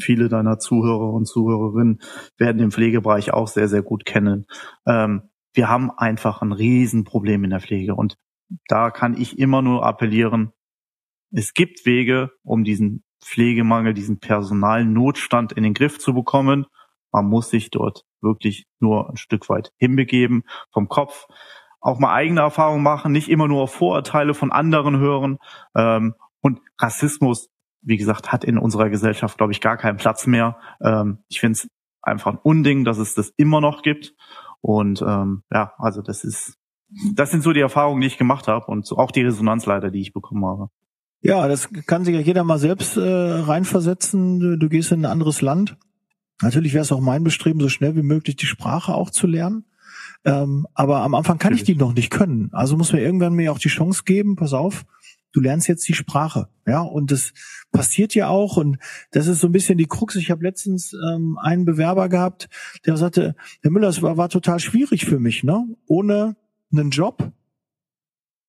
Viele 0.00 0.28
deiner 0.28 0.58
Zuhörer 0.58 1.12
und 1.12 1.26
Zuhörerinnen 1.26 2.00
werden 2.36 2.58
den 2.58 2.70
Pflegebereich 2.70 3.32
auch 3.32 3.48
sehr, 3.48 3.68
sehr 3.68 3.82
gut 3.82 4.04
kennen. 4.04 4.46
Ähm, 4.86 5.22
wir 5.54 5.68
haben 5.68 5.90
einfach 5.90 6.42
ein 6.42 6.52
Riesenproblem 6.52 7.44
in 7.44 7.50
der 7.50 7.60
Pflege 7.60 7.94
und 7.94 8.18
da 8.68 8.90
kann 8.90 9.16
ich 9.16 9.38
immer 9.38 9.62
nur 9.62 9.84
appellieren, 9.84 10.52
es 11.30 11.54
gibt 11.54 11.84
Wege, 11.86 12.30
um 12.42 12.64
diesen 12.64 13.04
Pflegemangel, 13.22 13.94
diesen 13.94 14.20
Personalnotstand 14.20 15.52
in 15.52 15.62
den 15.62 15.74
Griff 15.74 15.98
zu 15.98 16.14
bekommen. 16.14 16.66
Man 17.12 17.26
muss 17.26 17.50
sich 17.50 17.70
dort 17.70 18.04
wirklich 18.20 18.66
nur 18.80 19.10
ein 19.10 19.16
Stück 19.16 19.48
weit 19.48 19.72
hinbegeben 19.78 20.44
vom 20.72 20.88
Kopf, 20.88 21.26
auch 21.80 21.98
mal 21.98 22.12
eigene 22.12 22.40
Erfahrungen 22.40 22.82
machen, 22.82 23.12
nicht 23.12 23.28
immer 23.28 23.48
nur 23.48 23.62
auf 23.62 23.74
Vorurteile 23.74 24.34
von 24.34 24.52
anderen 24.52 24.98
hören. 24.98 25.38
Ähm, 25.76 26.14
und 26.40 26.60
Rassismus, 26.78 27.50
wie 27.82 27.96
gesagt, 27.96 28.32
hat 28.32 28.44
in 28.44 28.58
unserer 28.58 28.90
Gesellschaft, 28.90 29.38
glaube 29.38 29.52
ich, 29.52 29.60
gar 29.60 29.76
keinen 29.76 29.96
Platz 29.96 30.26
mehr. 30.26 30.58
Ähm, 30.82 31.18
ich 31.28 31.40
finde 31.40 31.52
es 31.52 31.68
einfach 32.02 32.32
ein 32.32 32.38
Unding, 32.42 32.84
dass 32.84 32.98
es 32.98 33.14
das 33.14 33.32
immer 33.36 33.60
noch 33.60 33.82
gibt. 33.82 34.14
Und 34.60 35.02
ähm, 35.02 35.42
ja, 35.52 35.72
also 35.78 36.02
das 36.02 36.24
ist, 36.24 36.58
das 37.14 37.30
sind 37.30 37.42
so 37.42 37.52
die 37.52 37.60
Erfahrungen, 37.60 38.00
die 38.00 38.06
ich 38.08 38.18
gemacht 38.18 38.48
habe 38.48 38.66
und 38.66 38.90
auch 38.92 39.10
die 39.10 39.22
Resonanzleiter, 39.22 39.90
die 39.90 40.00
ich 40.00 40.12
bekommen 40.12 40.44
habe. 40.44 40.70
Ja, 41.20 41.48
das 41.48 41.68
kann 41.86 42.04
sich 42.04 42.14
ja 42.14 42.20
jeder 42.20 42.44
mal 42.44 42.58
selbst 42.58 42.96
äh, 42.96 43.00
reinversetzen. 43.00 44.38
Du, 44.38 44.56
du 44.56 44.68
gehst 44.68 44.92
in 44.92 45.00
ein 45.00 45.10
anderes 45.10 45.40
Land. 45.40 45.76
Natürlich 46.40 46.72
wäre 46.74 46.82
es 46.82 46.92
auch 46.92 47.00
mein 47.00 47.24
Bestreben, 47.24 47.60
so 47.60 47.68
schnell 47.68 47.96
wie 47.96 48.02
möglich 48.02 48.36
die 48.36 48.46
Sprache 48.46 48.94
auch 48.94 49.10
zu 49.10 49.26
lernen. 49.26 49.64
Ähm, 50.24 50.66
aber 50.74 51.00
am 51.02 51.14
Anfang 51.14 51.38
kann 51.38 51.54
ich 51.54 51.64
die 51.64 51.74
noch 51.74 51.92
nicht 51.92 52.10
können. 52.10 52.50
Also 52.52 52.76
muss 52.76 52.92
mir 52.92 53.00
irgendwann 53.00 53.34
mir 53.34 53.52
auch 53.52 53.58
die 53.58 53.68
Chance 53.68 54.02
geben, 54.04 54.36
pass 54.36 54.52
auf, 54.52 54.84
du 55.32 55.40
lernst 55.40 55.68
jetzt 55.68 55.88
die 55.88 55.94
Sprache. 55.94 56.48
Ja, 56.66 56.82
und 56.82 57.10
das 57.10 57.32
passiert 57.72 58.14
ja 58.14 58.28
auch. 58.28 58.56
Und 58.56 58.78
das 59.10 59.26
ist 59.26 59.40
so 59.40 59.48
ein 59.48 59.52
bisschen 59.52 59.78
die 59.78 59.86
Krux. 59.86 60.14
Ich 60.16 60.30
habe 60.30 60.44
letztens 60.44 60.92
ähm, 60.92 61.38
einen 61.40 61.64
Bewerber 61.64 62.08
gehabt, 62.08 62.48
der 62.86 62.96
sagte, 62.96 63.34
Herr 63.62 63.70
Müller, 63.70 63.88
es 63.88 64.02
war, 64.02 64.16
war 64.16 64.28
total 64.28 64.60
schwierig 64.60 65.04
für 65.04 65.18
mich, 65.18 65.42
ne? 65.42 65.64
Ohne 65.86 66.36
einen 66.70 66.90
Job 66.90 67.32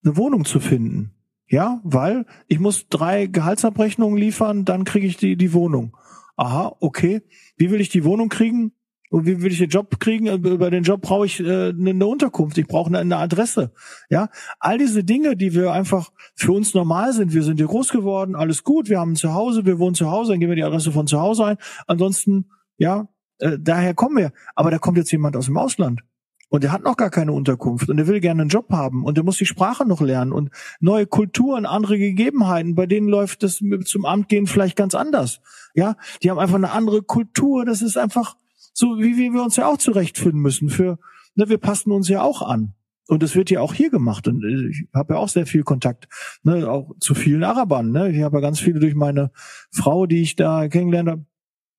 eine 0.03 0.17
Wohnung 0.17 0.45
zu 0.45 0.59
finden. 0.59 1.11
Ja, 1.49 1.81
weil 1.83 2.25
ich 2.47 2.59
muss 2.59 2.87
drei 2.89 3.25
Gehaltsabrechnungen 3.25 4.17
liefern, 4.17 4.65
dann 4.65 4.83
kriege 4.83 5.07
ich 5.07 5.17
die, 5.17 5.35
die 5.35 5.53
Wohnung. 5.53 5.97
Aha, 6.37 6.75
okay. 6.79 7.23
Wie 7.57 7.71
will 7.71 7.81
ich 7.81 7.89
die 7.89 8.05
Wohnung 8.05 8.29
kriegen? 8.29 8.71
Und 9.09 9.25
wie 9.25 9.41
will 9.41 9.51
ich 9.51 9.57
den 9.57 9.69
Job 9.69 9.99
kriegen? 9.99 10.27
Über 10.27 10.69
den 10.69 10.83
Job 10.83 11.01
brauche 11.01 11.25
ich 11.25 11.39
äh, 11.39 11.69
eine 11.69 12.05
Unterkunft, 12.05 12.59
ich 12.59 12.67
brauche 12.67 12.89
eine, 12.89 12.99
eine 12.99 13.17
Adresse. 13.17 13.71
Ja, 14.11 14.29
all 14.59 14.77
diese 14.77 15.03
Dinge, 15.03 15.35
die 15.35 15.55
wir 15.55 15.73
einfach 15.73 16.11
für 16.35 16.51
uns 16.51 16.75
normal 16.75 17.13
sind. 17.13 17.33
Wir 17.33 17.41
sind 17.41 17.57
hier 17.57 17.65
groß 17.65 17.89
geworden, 17.89 18.35
alles 18.35 18.63
gut, 18.63 18.87
wir 18.87 18.99
haben 18.99 19.13
ein 19.13 19.15
Zuhause, 19.15 19.65
wir 19.65 19.79
wohnen 19.79 19.95
zu 19.95 20.11
Hause, 20.11 20.33
dann 20.33 20.39
geben 20.39 20.51
wir 20.51 20.55
die 20.55 20.63
Adresse 20.63 20.91
von 20.91 21.07
zu 21.07 21.19
Hause 21.19 21.45
ein. 21.45 21.57
Ansonsten, 21.87 22.51
ja, 22.77 23.09
äh, 23.39 23.57
daher 23.59 23.95
kommen 23.95 24.17
wir. 24.17 24.31
Aber 24.53 24.69
da 24.69 24.77
kommt 24.77 24.97
jetzt 24.97 25.11
jemand 25.11 25.35
aus 25.35 25.47
dem 25.47 25.57
Ausland 25.57 26.01
und 26.49 26.63
er 26.63 26.71
hat 26.71 26.83
noch 26.83 26.97
gar 26.97 27.09
keine 27.09 27.31
Unterkunft 27.31 27.89
und 27.89 27.97
er 27.97 28.07
will 28.07 28.19
gerne 28.19 28.41
einen 28.41 28.49
Job 28.49 28.71
haben 28.71 29.05
und 29.05 29.17
er 29.17 29.23
muss 29.23 29.37
die 29.37 29.45
Sprache 29.45 29.87
noch 29.87 30.01
lernen 30.01 30.31
und 30.31 30.49
neue 30.79 31.05
Kulturen, 31.05 31.65
andere 31.65 31.97
Gegebenheiten, 31.97 32.75
bei 32.75 32.85
denen 32.85 33.07
läuft 33.07 33.43
das 33.43 33.61
zum 33.85 34.05
Amt 34.05 34.29
gehen 34.29 34.47
vielleicht 34.47 34.75
ganz 34.75 34.95
anders. 34.95 35.41
Ja, 35.75 35.95
die 36.21 36.29
haben 36.29 36.39
einfach 36.39 36.55
eine 36.55 36.71
andere 36.71 37.03
Kultur, 37.03 37.65
das 37.65 37.81
ist 37.81 37.97
einfach 37.97 38.35
so, 38.73 38.97
wie, 38.97 39.17
wie 39.17 39.31
wir 39.31 39.43
uns 39.43 39.55
ja 39.55 39.67
auch 39.67 39.77
zurechtfinden 39.77 40.41
müssen 40.41 40.69
für, 40.69 40.99
ne, 41.35 41.49
wir 41.49 41.57
passen 41.57 41.91
uns 41.91 42.09
ja 42.09 42.21
auch 42.21 42.41
an. 42.41 42.73
Und 43.07 43.23
das 43.23 43.35
wird 43.35 43.49
ja 43.49 43.61
auch 43.61 43.73
hier 43.73 43.89
gemacht. 43.89 44.27
Und 44.27 44.43
äh, 44.43 44.69
ich 44.69 44.87
habe 44.93 45.15
ja 45.15 45.19
auch 45.19 45.29
sehr 45.29 45.47
viel 45.47 45.63
Kontakt, 45.63 46.07
ne, 46.43 46.69
auch 46.69 46.95
zu 46.99 47.15
vielen 47.15 47.43
Arabern. 47.43 47.91
Ne? 47.91 48.11
Ich 48.11 48.21
habe 48.21 48.37
ja 48.37 48.41
ganz 48.41 48.59
viele 48.59 48.79
durch 48.79 48.93
meine 48.93 49.31
Frau, 49.71 50.05
die 50.05 50.21
ich 50.21 50.35
da 50.35 50.67
kennengelernt 50.67 51.09
habe. 51.09 51.25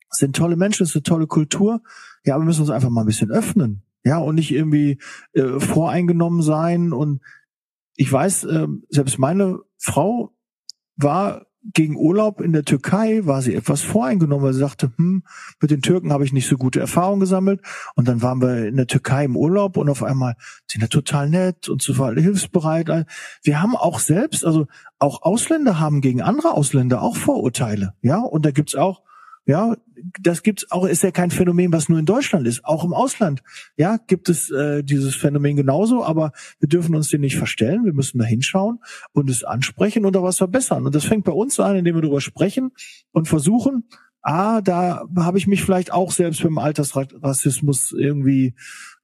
Das 0.09 0.19
sind 0.19 0.35
tolle 0.35 0.57
Menschen, 0.57 0.83
das 0.83 0.91
ist 0.91 0.97
eine 0.97 1.03
tolle 1.05 1.29
Kultur. 1.29 1.83
Ja, 2.25 2.37
wir 2.37 2.45
müssen 2.45 2.63
uns 2.63 2.71
einfach 2.71 2.91
mal 2.91 3.03
ein 3.03 3.07
bisschen 3.07 3.31
öffnen. 3.31 3.85
Ja, 4.05 4.19
und 4.19 4.37
nicht 4.37 4.51
irgendwie 4.51 4.99
äh, 5.33 5.61
voreingenommen 5.61 6.43
sein. 6.43 6.93
Und 6.93 7.21
ich 7.97 8.11
weiß, 8.11 8.45
äh, 8.45 8.67
selbst 8.89 9.19
meine 9.19 9.61
Frau 9.77 10.33
war 10.97 11.47
gegen 11.75 11.97
Urlaub 11.97 12.41
in 12.41 12.53
der 12.53 12.65
Türkei, 12.65 13.21
war 13.25 13.43
sie 13.43 13.55
etwas 13.55 13.83
voreingenommen, 13.83 14.45
weil 14.45 14.55
sie 14.55 14.61
sagte, 14.61 14.93
hm, 14.97 15.23
mit 15.61 15.71
den 15.71 15.83
Türken 15.83 16.13
habe 16.13 16.25
ich 16.25 16.33
nicht 16.33 16.49
so 16.49 16.57
gute 16.57 16.81
Erfahrungen 16.81 17.21
gesammelt. 17.21 17.61
Und 17.95 18.09
dann 18.09 18.23
waren 18.23 18.41
wir 18.41 18.67
in 18.67 18.77
der 18.77 18.87
Türkei 18.87 19.25
im 19.25 19.37
Urlaub 19.37 19.77
und 19.77 19.91
auf 19.91 20.03
einmal 20.03 20.37
sind 20.67 20.81
ja 20.81 20.89
total 20.89 21.29
nett 21.29 21.69
und 21.69 21.83
so 21.83 21.95
hilfsbereit. 22.09 23.07
Wir 23.43 23.61
haben 23.61 23.77
auch 23.77 23.99
selbst, 23.99 24.45
also 24.45 24.67
auch 24.99 25.23
Ausländer 25.23 25.79
haben 25.79 26.01
gegen 26.01 26.23
andere 26.23 26.53
Ausländer 26.53 27.03
auch 27.03 27.17
Vorurteile. 27.17 27.95
Ja, 28.01 28.21
und 28.21 28.47
da 28.47 28.51
gibt's 28.51 28.75
auch 28.75 29.03
ja, 29.47 29.75
das 30.21 30.43
gibt's 30.43 30.71
auch, 30.71 30.87
ist 30.87 31.03
ja 31.03 31.11
kein 31.11 31.31
Phänomen, 31.31 31.73
was 31.73 31.89
nur 31.89 31.99
in 31.99 32.07
Deutschland 32.07 32.47
ist. 32.47 32.65
Auch 32.65 32.85
im 32.85 32.95
Ausland, 32.95 33.43
ja, 33.77 33.99
gibt 34.07 34.29
es 34.29 34.51
äh, 34.51 34.83
dieses 34.83 35.15
Phänomen 35.15 35.57
genauso, 35.57 36.05
aber 36.05 36.33
wir 36.59 36.69
dürfen 36.69 36.95
uns 36.95 37.09
den 37.09 37.21
nicht 37.21 37.37
verstellen. 37.37 37.85
Wir 37.85 37.93
müssen 37.93 38.19
da 38.19 38.25
hinschauen 38.25 38.79
und 39.13 39.29
es 39.29 39.45
ansprechen 39.45 40.05
und 40.05 40.15
da 40.15 40.23
was 40.23 40.39
verbessern. 40.39 40.87
Und 40.87 40.95
das 40.95 41.05
fängt 41.05 41.25
bei 41.25 41.33
uns 41.33 41.59
an, 41.59 41.77
indem 41.77 41.97
wir 41.97 42.03
darüber 42.03 42.21
sprechen 42.21 42.71
und 43.13 43.29
versuchen, 43.29 43.85
ah, 44.23 44.61
da 44.61 45.05
habe 45.17 45.39
ich 45.39 45.47
mich 45.47 45.63
vielleicht 45.63 45.93
auch 45.93 46.13
selbst 46.13 46.43
beim 46.43 46.59
Altersrassismus 46.59 47.93
irgendwie 47.93 48.55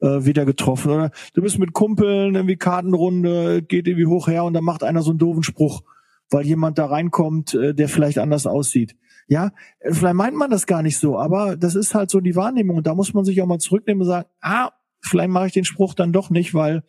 äh, 0.01 0.25
wieder 0.25 0.45
getroffen. 0.45 0.93
Oder 0.93 1.11
du 1.35 1.43
bist 1.43 1.59
mit 1.59 1.73
Kumpeln, 1.73 2.35
irgendwie 2.35 2.57
Kartenrunde, 2.57 3.63
geht 3.63 3.89
irgendwie 3.89 4.07
hoch 4.07 4.29
her 4.29 4.45
und 4.45 4.55
dann 4.55 4.65
macht 4.65 4.83
einer 4.83 5.03
so 5.03 5.11
einen 5.11 5.19
doofen 5.19 5.43
Spruch, 5.43 5.83
weil 6.31 6.47
jemand 6.47 6.79
da 6.79 6.87
reinkommt, 6.87 7.55
äh, 7.55 7.75
der 7.75 7.89
vielleicht 7.89 8.19
anders 8.19 8.47
aussieht. 8.47 8.97
Ja, 9.29 9.53
vielleicht 9.83 10.15
meint 10.15 10.37
man 10.37 10.51
das 10.51 10.67
gar 10.67 10.83
nicht 10.83 10.99
so, 10.99 11.19
aber 11.19 11.57
das 11.57 11.75
ist 11.75 11.95
halt 11.95 12.11
so 12.11 12.21
die 12.21 12.37
Wahrnehmung. 12.37 12.77
Und 12.77 12.87
da 12.87 12.95
muss 12.95 13.13
man 13.13 13.25
sich 13.25 13.43
auch 13.43 13.47
mal 13.47 13.59
zurücknehmen 13.59 14.03
und 14.03 14.09
sagen, 14.09 14.29
ah, 14.41 14.71
vielleicht 15.01 15.31
mache 15.31 15.49
ich 15.49 15.53
den 15.53 15.65
Spruch 15.65 15.95
dann 15.95 16.13
doch 16.13 16.31
nicht, 16.31 16.55
weil 16.55 16.85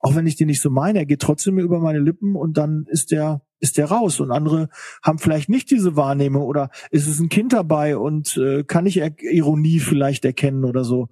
auch 0.00 0.14
wenn 0.14 0.26
ich 0.26 0.36
den 0.36 0.48
nicht 0.48 0.60
so 0.60 0.70
meine, 0.70 1.00
er 1.00 1.06
geht 1.06 1.20
trotzdem 1.20 1.58
über 1.58 1.80
meine 1.80 2.00
Lippen 2.00 2.36
und 2.36 2.58
dann 2.58 2.86
ist 2.88 3.10
der 3.10 3.42
ist 3.58 3.78
der 3.78 3.86
raus 3.86 4.20
und 4.20 4.30
andere 4.30 4.68
haben 5.02 5.18
vielleicht 5.18 5.48
nicht 5.48 5.70
diese 5.70 5.96
Wahrnehmung 5.96 6.42
oder 6.42 6.70
ist 6.90 7.06
es 7.06 7.20
ein 7.20 7.30
Kind 7.30 7.54
dabei 7.54 7.96
und 7.96 8.36
äh, 8.36 8.64
kann 8.64 8.84
ich 8.84 9.00
Ironie 9.20 9.80
vielleicht 9.80 10.24
erkennen 10.26 10.64
oder 10.64 10.84
so. 10.84 11.08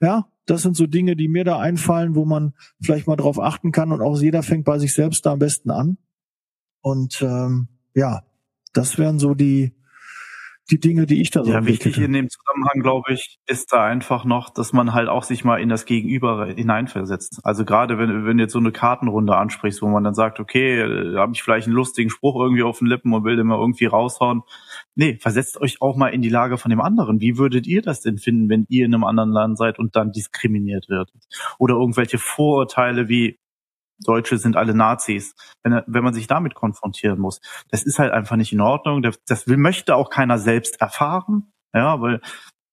Ja, 0.00 0.28
das 0.44 0.62
sind 0.62 0.76
so 0.76 0.86
Dinge, 0.86 1.16
die 1.16 1.28
mir 1.28 1.44
da 1.44 1.58
einfallen, 1.58 2.14
wo 2.14 2.24
man 2.24 2.52
vielleicht 2.80 3.06
mal 3.06 3.16
drauf 3.16 3.40
achten 3.40 3.72
kann 3.72 3.92
und 3.92 4.02
auch 4.02 4.20
jeder 4.20 4.42
fängt 4.42 4.64
bei 4.64 4.78
sich 4.78 4.92
selbst 4.92 5.24
da 5.24 5.32
am 5.32 5.38
besten 5.38 5.70
an. 5.70 5.96
Und 6.82 7.22
ähm, 7.22 7.68
ja, 7.94 8.22
das 8.72 8.98
wären 8.98 9.18
so 9.18 9.34
die 9.34 9.72
die 10.70 10.80
Dinge, 10.80 11.06
die 11.06 11.20
ich 11.20 11.30
da 11.30 11.44
so 11.44 11.52
Ja, 11.52 11.64
wichtig 11.64 11.98
in 11.98 12.12
dem 12.12 12.28
Zusammenhang, 12.28 12.80
glaube 12.82 13.12
ich, 13.12 13.38
ist 13.46 13.72
da 13.72 13.84
einfach 13.84 14.24
noch, 14.24 14.50
dass 14.50 14.72
man 14.72 14.94
halt 14.94 15.08
auch 15.08 15.22
sich 15.22 15.44
mal 15.44 15.60
in 15.60 15.68
das 15.68 15.84
Gegenüber 15.84 16.46
hineinversetzt. 16.46 17.40
Also 17.44 17.64
gerade 17.64 17.98
wenn, 17.98 18.26
wenn 18.26 18.36
du 18.36 18.42
jetzt 18.42 18.52
so 18.52 18.58
eine 18.58 18.72
Kartenrunde 18.72 19.36
ansprichst, 19.36 19.80
wo 19.82 19.86
man 19.86 20.02
dann 20.02 20.14
sagt, 20.14 20.40
okay, 20.40 21.12
da 21.12 21.20
habe 21.20 21.32
ich 21.34 21.42
vielleicht 21.42 21.68
einen 21.68 21.76
lustigen 21.76 22.10
Spruch 22.10 22.40
irgendwie 22.40 22.64
auf 22.64 22.80
den 22.80 22.88
Lippen 22.88 23.14
und 23.14 23.24
will 23.24 23.36
den 23.36 23.46
mal 23.46 23.58
irgendwie 23.58 23.86
raushauen. 23.86 24.42
Nee, 24.96 25.18
versetzt 25.20 25.60
euch 25.60 25.80
auch 25.80 25.96
mal 25.96 26.08
in 26.08 26.22
die 26.22 26.30
Lage 26.30 26.58
von 26.58 26.70
dem 26.70 26.80
anderen. 26.80 27.20
Wie 27.20 27.38
würdet 27.38 27.66
ihr 27.66 27.82
das 27.82 28.00
denn 28.00 28.18
finden, 28.18 28.48
wenn 28.48 28.66
ihr 28.68 28.86
in 28.86 28.94
einem 28.94 29.04
anderen 29.04 29.30
Land 29.30 29.58
seid 29.58 29.78
und 29.78 29.94
dann 29.94 30.10
diskriminiert 30.10 30.88
wird? 30.88 31.12
Oder 31.58 31.74
irgendwelche 31.74 32.18
Vorurteile 32.18 33.08
wie, 33.08 33.38
Deutsche 34.04 34.38
sind 34.38 34.56
alle 34.56 34.74
Nazis, 34.74 35.34
wenn, 35.62 35.82
wenn 35.86 36.04
man 36.04 36.14
sich 36.14 36.26
damit 36.26 36.54
konfrontieren 36.54 37.18
muss. 37.18 37.40
Das 37.70 37.82
ist 37.82 37.98
halt 37.98 38.12
einfach 38.12 38.36
nicht 38.36 38.52
in 38.52 38.60
Ordnung. 38.60 39.02
Das, 39.02 39.18
das 39.26 39.46
will, 39.46 39.56
möchte 39.56 39.94
auch 39.94 40.10
keiner 40.10 40.38
selbst 40.38 40.80
erfahren. 40.80 41.52
Ja, 41.74 42.00
weil 42.00 42.20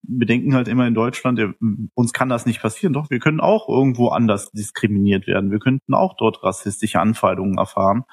wir 0.05 0.27
denken 0.27 0.53
halt 0.53 0.67
immer 0.67 0.85
in 0.85 0.93
Deutschland, 0.93 1.39
ja, 1.39 1.53
uns 1.93 2.13
kann 2.13 2.29
das 2.29 2.45
nicht 2.45 2.61
passieren. 2.61 2.93
Doch, 2.93 3.09
wir 3.09 3.19
können 3.19 3.39
auch 3.39 3.69
irgendwo 3.69 4.09
anders 4.09 4.51
diskriminiert 4.51 5.27
werden. 5.27 5.49
Wir 5.49 5.59
könnten 5.59 5.93
auch 5.93 6.15
dort 6.17 6.43
rassistische 6.43 6.99
Anfeindungen 6.99 7.57
erfahren. 7.57 8.03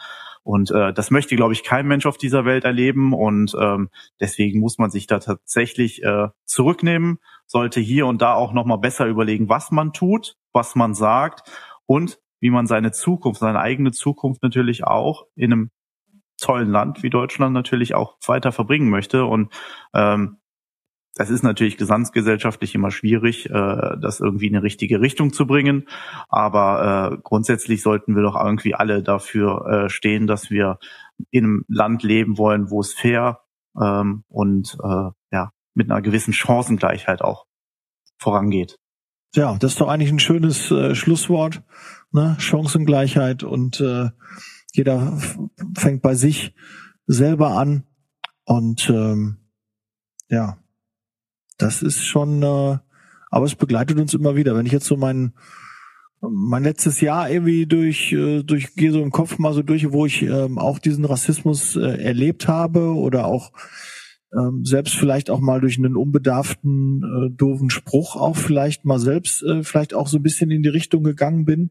Und 0.42 0.70
äh, 0.70 0.92
das 0.92 1.10
möchte, 1.10 1.36
glaube 1.36 1.52
ich, 1.52 1.64
kein 1.64 1.86
Mensch 1.86 2.06
auf 2.06 2.16
dieser 2.16 2.44
Welt 2.44 2.64
erleben. 2.64 3.12
Und 3.12 3.54
ähm, 3.60 3.90
deswegen 4.20 4.60
muss 4.60 4.78
man 4.78 4.90
sich 4.90 5.06
da 5.06 5.18
tatsächlich 5.18 6.02
äh, 6.02 6.28
zurücknehmen, 6.44 7.18
sollte 7.46 7.80
hier 7.80 8.06
und 8.06 8.22
da 8.22 8.34
auch 8.34 8.52
nochmal 8.52 8.78
besser 8.78 9.06
überlegen, 9.06 9.48
was 9.48 9.70
man 9.70 9.92
tut, 9.92 10.36
was 10.52 10.76
man 10.76 10.94
sagt 10.94 11.50
und 11.86 12.20
wie 12.40 12.50
man 12.50 12.66
seine 12.66 12.92
Zukunft, 12.92 13.40
seine 13.40 13.60
eigene 13.60 13.92
Zukunft 13.92 14.42
natürlich 14.42 14.84
auch 14.84 15.26
in 15.34 15.52
einem 15.52 15.70
tollen 16.38 16.70
Land 16.70 17.02
wie 17.02 17.10
Deutschland 17.10 17.52
natürlich 17.52 17.94
auch 17.94 18.16
weiter 18.26 18.50
verbringen 18.50 18.88
möchte. 18.88 19.24
Und 19.24 19.52
ähm, 19.94 20.38
das 21.14 21.28
ist 21.28 21.42
natürlich 21.42 21.76
gesamtgesellschaftlich 21.76 22.74
immer 22.74 22.90
schwierig, 22.90 23.50
äh, 23.50 23.96
das 24.00 24.20
irgendwie 24.20 24.46
in 24.46 24.56
eine 24.56 24.62
richtige 24.62 25.00
Richtung 25.00 25.32
zu 25.32 25.46
bringen. 25.46 25.86
Aber 26.28 27.12
äh, 27.12 27.18
grundsätzlich 27.22 27.82
sollten 27.82 28.16
wir 28.16 28.22
doch 28.22 28.36
irgendwie 28.36 28.74
alle 28.74 29.02
dafür 29.02 29.66
äh, 29.66 29.90
stehen, 29.90 30.26
dass 30.26 30.50
wir 30.50 30.78
in 31.30 31.44
einem 31.44 31.64
Land 31.68 32.02
leben 32.02 32.38
wollen, 32.38 32.70
wo 32.70 32.80
es 32.80 32.94
fair 32.94 33.40
ähm, 33.78 34.24
und 34.28 34.78
äh, 34.82 35.10
ja 35.32 35.52
mit 35.74 35.90
einer 35.90 36.00
gewissen 36.02 36.32
Chancengleichheit 36.32 37.22
auch 37.22 37.46
vorangeht. 38.18 38.79
Ja, 39.34 39.56
das 39.58 39.72
ist 39.72 39.80
doch 39.80 39.88
eigentlich 39.88 40.10
ein 40.10 40.18
schönes 40.18 40.70
äh, 40.70 40.94
Schlusswort. 40.94 41.62
Ne? 42.12 42.36
Chancengleichheit 42.38 43.44
und 43.44 43.80
äh, 43.80 44.10
jeder 44.72 45.18
fängt 45.76 46.02
bei 46.02 46.14
sich 46.14 46.54
selber 47.06 47.56
an. 47.56 47.84
Und 48.44 48.90
ähm, 48.90 49.36
ja, 50.28 50.58
das 51.58 51.82
ist 51.82 52.04
schon, 52.04 52.42
äh, 52.42 52.78
aber 53.30 53.44
es 53.44 53.54
begleitet 53.54 53.98
uns 53.98 54.14
immer 54.14 54.34
wieder. 54.34 54.56
Wenn 54.56 54.66
ich 54.66 54.72
jetzt 54.72 54.86
so 54.86 54.96
mein 54.96 55.34
mein 56.22 56.64
letztes 56.64 57.00
Jahr 57.00 57.30
irgendwie 57.30 57.66
durch 57.66 58.12
äh, 58.12 58.42
durch 58.42 58.74
gehe 58.74 58.92
so 58.92 59.02
im 59.02 59.10
Kopf 59.10 59.38
mal 59.38 59.54
so 59.54 59.62
durch, 59.62 59.92
wo 59.92 60.04
ich 60.04 60.22
ähm, 60.22 60.58
auch 60.58 60.78
diesen 60.78 61.04
Rassismus 61.04 61.76
äh, 61.76 62.02
erlebt 62.02 62.48
habe 62.48 62.94
oder 62.94 63.26
auch 63.26 63.52
ähm, 64.36 64.64
selbst 64.64 64.94
vielleicht 64.94 65.30
auch 65.30 65.40
mal 65.40 65.60
durch 65.60 65.78
einen 65.78 65.96
unbedarften 65.96 67.02
äh, 67.02 67.30
doofen 67.30 67.70
Spruch 67.70 68.16
auch 68.16 68.36
vielleicht 68.36 68.84
mal 68.84 68.98
selbst 68.98 69.42
äh, 69.42 69.62
vielleicht 69.62 69.94
auch 69.94 70.08
so 70.08 70.18
ein 70.18 70.22
bisschen 70.22 70.50
in 70.50 70.62
die 70.62 70.68
Richtung 70.68 71.02
gegangen 71.02 71.44
bin. 71.44 71.70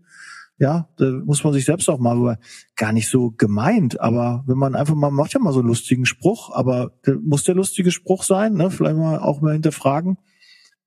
Ja, 0.58 0.89
da 0.98 1.06
muss 1.24 1.43
man 1.45 1.54
sich 1.54 1.63
selbst 1.63 1.89
auch 1.89 2.00
mal 2.00 2.38
gar 2.76 2.91
nicht 2.91 3.08
so 3.08 3.32
gemeint, 3.32 4.02
aber 4.02 4.43
wenn 4.45 4.58
man 4.58 4.76
einfach 4.76 4.95
mal 4.95 5.10
macht 5.10 5.34
ja 5.34 5.39
mal 5.39 5.54
so 5.54 5.60
einen 5.60 5.69
lustigen 5.69 6.06
Spruch, 6.06 6.52
aber 6.54 6.91
muss 7.22 7.45
der 7.45 7.56
lustige 7.56 7.91
Spruch 7.91 8.24
sein, 8.24 8.56
ne? 8.56 8.69
Vielleicht 8.69 8.98
mal 8.98 9.19
auch 9.19 9.39
mal 9.39 9.54
hinterfragen, 9.54 10.17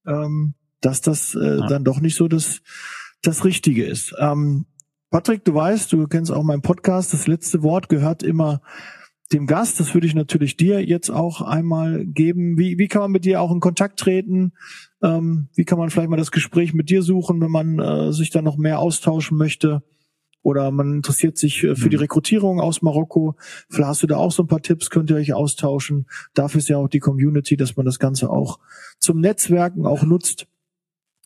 ähm, 0.06 0.52
dass 0.82 1.00
das 1.00 1.34
äh, 1.34 1.56
ja. 1.60 1.66
dann 1.68 1.84
doch 1.84 2.00
nicht 2.00 2.16
so 2.16 2.28
das 2.28 2.60
das 3.22 3.46
Richtige 3.46 3.86
ist. 3.86 4.14
Ähm, 4.18 4.66
Patrick, 5.10 5.44
du 5.44 5.54
weißt, 5.54 5.92
du 5.92 6.06
kennst 6.06 6.30
auch 6.30 6.42
meinen 6.42 6.62
Podcast. 6.62 7.14
Das 7.14 7.26
letzte 7.26 7.62
Wort 7.62 7.88
gehört 7.88 8.22
immer 8.22 8.60
dem 9.32 9.46
Gast. 9.46 9.80
Das 9.80 9.94
würde 9.94 10.06
ich 10.06 10.14
natürlich 10.14 10.56
dir 10.56 10.84
jetzt 10.84 11.10
auch 11.10 11.40
einmal 11.40 12.04
geben. 12.04 12.58
Wie, 12.58 12.78
wie 12.78 12.88
kann 12.88 13.02
man 13.02 13.12
mit 13.12 13.24
dir 13.24 13.40
auch 13.40 13.52
in 13.52 13.60
Kontakt 13.60 13.98
treten? 13.98 14.52
Ähm, 15.02 15.48
wie 15.54 15.64
kann 15.64 15.78
man 15.78 15.90
vielleicht 15.90 16.10
mal 16.10 16.16
das 16.16 16.30
Gespräch 16.30 16.74
mit 16.74 16.90
dir 16.90 17.02
suchen, 17.02 17.40
wenn 17.40 17.50
man 17.50 17.78
äh, 17.78 18.12
sich 18.12 18.30
da 18.30 18.42
noch 18.42 18.56
mehr 18.56 18.78
austauschen 18.78 19.36
möchte? 19.36 19.82
Oder 20.42 20.70
man 20.72 20.96
interessiert 20.96 21.38
sich 21.38 21.62
äh, 21.62 21.76
für 21.76 21.88
die 21.88 21.96
mhm. 21.96 22.02
Rekrutierung 22.02 22.60
aus 22.60 22.82
Marokko. 22.82 23.36
Vielleicht 23.68 23.88
hast 23.88 24.02
du 24.02 24.06
da 24.08 24.16
auch 24.16 24.32
so 24.32 24.42
ein 24.42 24.48
paar 24.48 24.62
Tipps, 24.62 24.90
könnt 24.90 25.10
ihr 25.10 25.16
euch 25.16 25.32
austauschen. 25.32 26.06
Dafür 26.34 26.58
ist 26.58 26.68
ja 26.68 26.78
auch 26.78 26.88
die 26.88 26.98
Community, 26.98 27.56
dass 27.56 27.76
man 27.76 27.86
das 27.86 27.98
Ganze 27.98 28.28
auch 28.30 28.58
zum 28.98 29.20
Netzwerken 29.20 29.86
auch 29.86 30.02
nutzt. 30.02 30.46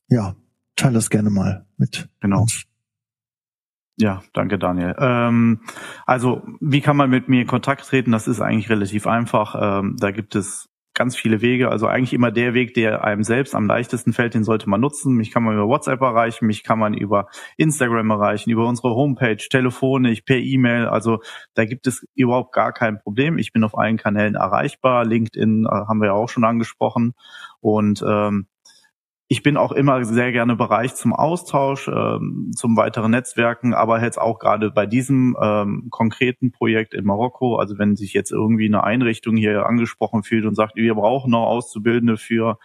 Ja, 0.09 0.37
teile 0.77 0.95
das 0.95 1.11
gerne 1.11 1.31
mal 1.31 1.67
mit 1.77 2.09
genau. 2.21 2.43
uns. 2.43 2.67
Ja, 3.99 4.23
danke 4.35 4.59
Daniel. 4.59 4.95
Ähm, 4.99 5.61
also 6.05 6.43
wie 6.61 6.83
kann 6.83 6.97
man 6.97 7.09
mit 7.09 7.29
mir 7.29 7.43
in 7.43 7.47
Kontakt 7.47 7.87
treten? 7.87 8.13
Das 8.13 8.29
ist 8.29 8.41
eigentlich 8.41 8.69
relativ 8.69 9.07
einfach. 9.07 9.57
Ähm, 9.59 9.97
da 9.99 10.11
gibt 10.11 10.35
es 10.35 10.69
ganz 10.97 11.15
viele 11.17 11.41
Wege. 11.43 11.71
Also 11.71 11.87
eigentlich 11.87 12.13
immer 12.13 12.33
der 12.33 12.55
Weg, 12.55 12.75
der 12.75 13.05
einem 13.05 13.23
selbst 13.23 13.55
am 13.55 13.67
leichtesten 13.67 14.13
fällt, 14.13 14.35
den 14.35 14.45
sollte 14.45 14.69
man 14.69 14.81
nutzen. 14.81 15.15
Mich 15.15 15.31
kann 15.31 15.45
man 15.45 15.55
über 15.55 15.69
WhatsApp 15.69 16.01
erreichen, 16.01 16.47
mich 16.47 16.65
kann 16.65 16.79
man 16.79 16.95
über 16.95 17.29
Instagram 17.57 18.11
erreichen, 18.11 18.51
über 18.51 18.67
unsere 18.67 18.95
Homepage, 18.95 19.37
telefonisch, 19.37 20.23
per 20.23 20.39
E-Mail. 20.39 20.87
Also 20.87 21.21
da 21.55 21.65
gibt 21.65 21.87
es 21.87 22.05
überhaupt 22.15 22.53
gar 22.53 22.73
kein 22.73 22.99
Problem. 22.99 23.39
Ich 23.39 23.53
bin 23.53 23.63
auf 23.63 23.79
allen 23.79 23.99
Kanälen 23.99 24.35
erreichbar. 24.35 25.05
LinkedIn 25.05 25.67
äh, 25.67 25.69
haben 25.69 26.01
wir 26.01 26.09
ja 26.09 26.15
auch 26.15 26.29
schon 26.29 26.45
angesprochen. 26.45 27.15
Und 27.61 28.03
ähm, 28.07 28.47
ich 29.29 29.43
bin 29.43 29.57
auch 29.57 29.73
immer 29.73 30.05
sehr 30.05 30.31
gerne 30.31 30.55
bereit 30.55 30.97
zum 30.97 31.13
Austausch, 31.13 31.89
ähm, 31.89 32.53
zum 32.55 32.77
weiteren 32.77 33.11
Netzwerken, 33.11 33.75
aber 33.75 34.01
jetzt 34.01 34.21
auch 34.21 34.39
gerade 34.39 34.71
bei 34.71 34.87
diesem 34.87 35.37
ähm, 35.43 35.89
konkreten 35.91 36.53
Projekt 36.53 36.95
in 36.95 37.05
Marokko, 37.05 37.57
also 37.57 37.77
wenn 37.77 37.97
sich 37.97 38.13
jetzt 38.13 38.31
irgendwie 38.31 38.67
eine 38.67 38.85
Einrichtung 38.85 39.37
hier 39.37 39.67
angesprochen 39.67 40.23
fühlt 40.23 40.47
und 40.47 40.55
sagt, 40.55 40.77
wir 40.77 40.95
brauchen 40.95 41.33
noch 41.33 41.47
Auszubildende 41.47 42.19
für 42.19 42.59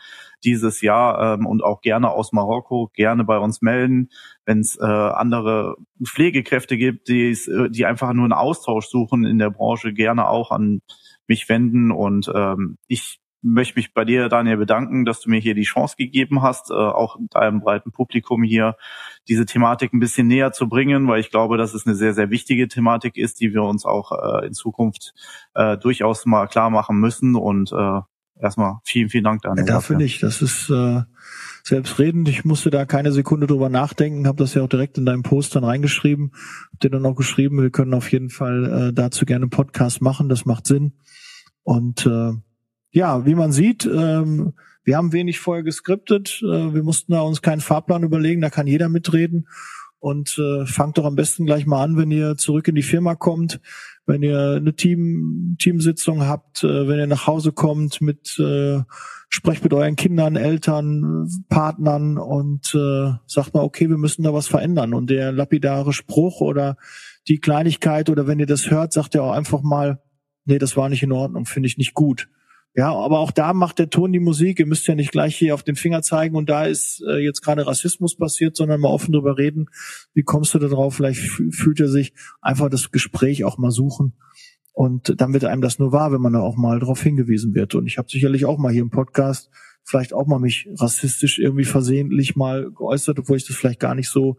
dieses 0.44 0.82
Jahr 0.82 1.34
ähm, 1.34 1.48
und 1.48 1.64
auch 1.64 1.82
gerne 1.82 2.12
aus 2.12 2.32
Marokko, 2.32 2.92
gerne 2.94 3.24
bei 3.24 3.40
uns 3.40 3.64
melden. 3.64 4.10
Wenn 4.46 4.60
es 4.60 4.78
äh, 4.80 4.86
andere 4.86 5.78
Pflegekräfte 6.04 6.78
gibt, 6.78 7.08
die, 7.08 7.36
die 7.70 7.86
einfach 7.88 8.14
nur 8.14 8.26
einen 8.26 8.34
Austausch 8.34 8.86
suchen 8.86 9.26
in 9.26 9.40
der 9.40 9.50
Branche, 9.50 9.94
gerne 9.94 10.28
auch 10.28 10.52
an 10.52 10.82
mich 11.28 11.50
wenden 11.50 11.92
und 11.92 12.32
ähm, 12.36 12.78
ich 12.88 13.20
möchte 13.42 13.80
mich 13.80 13.94
bei 13.94 14.06
dir, 14.06 14.30
Daniel, 14.30 14.58
bedanken, 14.58 15.06
dass 15.06 15.22
du 15.22 15.30
mir 15.30 15.40
hier 15.40 15.56
die 15.56 15.64
Chance 15.64 15.96
gegeben 15.98 16.42
hast, 16.42 16.70
äh, 16.70 16.74
auch 16.74 17.18
deinem 17.32 17.62
breiten 17.62 17.92
Publikum 17.92 18.44
hier 18.44 18.76
diese 19.28 19.46
Thematik 19.46 19.94
ein 19.94 20.00
bisschen 20.00 20.28
näher 20.28 20.52
zu 20.52 20.70
bringen, 20.70 21.08
weil 21.08 21.20
ich 21.20 21.32
glaube, 21.32 21.58
dass 21.58 21.74
es 21.74 21.86
eine 21.86 21.96
sehr, 21.96 22.14
sehr 22.14 22.30
wichtige 22.30 22.68
Thematik 22.68 23.18
ist, 23.18 23.40
die 23.40 23.54
wir 23.54 23.64
uns 23.64 23.86
auch 23.86 24.12
äh, 24.12 24.48
in 24.48 24.54
Zukunft 24.54 25.14
äh, 25.54 25.78
durchaus 25.78 26.26
mal 26.26 26.48
klar 26.48 26.70
machen 26.70 26.98
müssen. 26.98 27.36
Und 27.36 27.72
äh, 27.72 28.00
erstmal 28.40 28.80
vielen, 28.84 29.10
vielen 29.10 29.24
Dank, 29.24 29.42
Daniel. 29.42 29.66
Ja, 29.66 29.74
dafür 29.74 29.98
nicht. 29.98 30.22
Das 30.24 30.42
ist 30.42 30.70
äh, 30.70 31.02
selbstredend. 31.64 32.28
Ich 32.30 32.46
musste 32.46 32.70
da 32.70 32.86
keine 32.86 33.12
Sekunde 33.12 33.48
drüber 33.48 33.70
nachdenken, 33.70 34.28
habe 34.28 34.38
das 34.38 34.54
ja 34.54 34.64
auch 34.64 34.70
direkt 34.70 34.98
in 34.98 35.06
deinem 35.06 35.24
Post 35.24 35.56
dann 35.56 35.64
reingeschrieben, 35.64 36.32
hab 36.72 36.80
dir 36.80 36.90
dann 36.90 37.06
auch 37.06 37.16
geschrieben, 37.16 37.62
wir 37.62 37.70
können 37.70 37.94
auf 37.94 38.12
jeden 38.12 38.30
Fall 38.30 38.90
äh, 38.90 38.94
dazu 38.94 39.26
gerne 39.26 39.44
einen 39.44 39.52
Podcast 39.52 40.02
machen, 40.02 40.30
das 40.30 40.46
macht 40.46 40.68
Sinn. 40.68 40.94
Und 41.64 42.06
äh, 42.06 42.34
ja, 42.92 43.26
wie 43.26 43.36
man 43.36 43.52
sieht, 43.52 43.86
ähm, 43.86 44.54
wir 44.84 44.98
haben 44.98 45.14
wenig 45.14 45.40
vorher 45.40 45.64
geskriptet. 45.64 46.42
Äh, 46.44 46.74
wir 46.74 46.84
mussten 46.84 47.14
da 47.14 47.22
uns 47.22 47.42
keinen 47.42 47.62
Fahrplan 47.62 48.04
überlegen, 48.04 48.42
da 48.42 48.50
kann 48.50 48.68
jeder 48.68 48.90
mitreden. 48.90 49.48
Und 50.00 50.40
äh, 50.40 50.66
fangt 50.66 50.98
doch 50.98 51.06
am 51.06 51.16
besten 51.16 51.46
gleich 51.46 51.68
mal 51.68 51.84
an, 51.84 51.96
wenn 51.96 52.10
ihr 52.10 52.36
zurück 52.36 52.68
in 52.68 52.74
die 52.74 52.82
Firma 52.82 53.14
kommt, 53.14 53.62
wenn 54.08 54.24
ihr 54.24 54.56
eine 54.58 54.74
Team, 54.74 55.58
Teamsitzung 55.60 56.26
habt, 56.26 56.64
äh, 56.64 56.88
wenn 56.88 56.98
ihr 56.98 57.06
nach 57.06 57.28
Hause 57.28 57.52
kommt, 57.52 58.02
mit 58.02 58.40
äh, 58.40 58.82
sprecht 59.30 59.64
mit 59.64 59.74
euren 59.74 59.96
Kindern, 59.96 60.36
Eltern, 60.36 61.30
Partnern 61.50 62.18
und 62.18 62.74
äh, 62.74 63.14
sagt 63.28 63.54
mal, 63.54 63.64
okay, 63.64 63.90
wir 63.90 63.98
müssen 63.98 64.24
da 64.24 64.34
was 64.34 64.48
verändern. 64.48 64.96
Und 64.96 65.12
der 65.12 65.32
lapidare 65.32 65.94
Spruch 65.94 66.42
oder 66.42 66.78
die 67.28 67.40
Kleinigkeit 67.40 68.10
oder 68.10 68.26
wenn 68.26 68.40
ihr 68.40 68.48
das 68.48 68.72
hört, 68.72 68.94
sagt 68.94 69.14
ihr 69.14 69.24
auch 69.24 69.34
einfach 69.34 69.62
mal, 69.62 70.02
nee, 70.46 70.58
das 70.58 70.76
war 70.76 70.90
nicht 70.90 71.04
in 71.04 71.12
Ordnung, 71.12 71.46
finde 71.46 71.68
ich 71.68 71.78
nicht 71.78 71.94
gut. 71.94 72.28
Ja, 72.74 72.94
aber 72.94 73.20
auch 73.20 73.32
da 73.32 73.54
macht 73.54 73.80
der 73.80 73.90
Ton 73.90 74.14
die 74.14 74.20
Musik. 74.20 74.60
Ihr 74.60 74.66
müsst 74.66 74.88
ja 74.88 74.96
nicht 74.96 75.12
gleich 75.12 75.36
hier 75.36 75.54
auf 75.54 75.64
den 75.64 75.76
Finger 75.76 76.02
zeigen 76.02 76.38
und 76.38 76.50
da 76.50 76.66
ist 76.66 77.04
äh, 77.06 77.18
jetzt 77.18 77.42
gerade 77.42 77.68
Rassismus 77.68 78.16
passiert, 78.16 78.56
sondern 78.56 78.80
mal 78.80 78.88
offen 78.88 79.12
drüber 79.12 79.38
reden. 79.38 79.66
Wie 80.14 80.24
kommst 80.24 80.54
du 80.54 80.60
da 80.60 80.68
drauf? 80.68 80.96
Vielleicht 80.96 81.20
fühlt 81.20 81.82
er 81.82 81.90
sich 81.90 82.14
einfach 82.42 82.70
das 82.70 82.92
Gespräch 82.92 83.44
auch 83.44 83.58
mal 83.58 83.72
suchen. 83.72 84.14
Und 84.74 85.20
dann 85.20 85.34
wird 85.34 85.44
einem 85.44 85.62
das 85.62 85.80
nur 85.80 85.92
wahr, 85.92 86.14
wenn 86.14 86.22
man 86.22 86.32
da 86.32 86.40
auch 86.40 86.56
mal 86.56 86.80
drauf 86.80 87.02
hingewiesen 87.02 87.54
wird. 87.54 87.76
Und 87.76 87.88
ich 87.88 87.98
habe 87.98 88.10
sicherlich 88.10 88.46
auch 88.46 88.58
mal 88.58 88.72
hier 88.72 88.84
im 88.84 88.90
Podcast 88.90 89.50
vielleicht 89.84 90.14
auch 90.14 90.28
mal 90.28 90.40
mich 90.40 90.70
rassistisch 90.76 91.40
irgendwie 91.40 91.66
versehentlich 91.66 92.36
mal 92.36 92.72
geäußert, 92.72 93.20
obwohl 93.20 93.38
ich 93.38 93.46
das 93.46 93.56
vielleicht 93.56 93.80
gar 93.80 93.96
nicht 93.96 94.10
so 94.10 94.38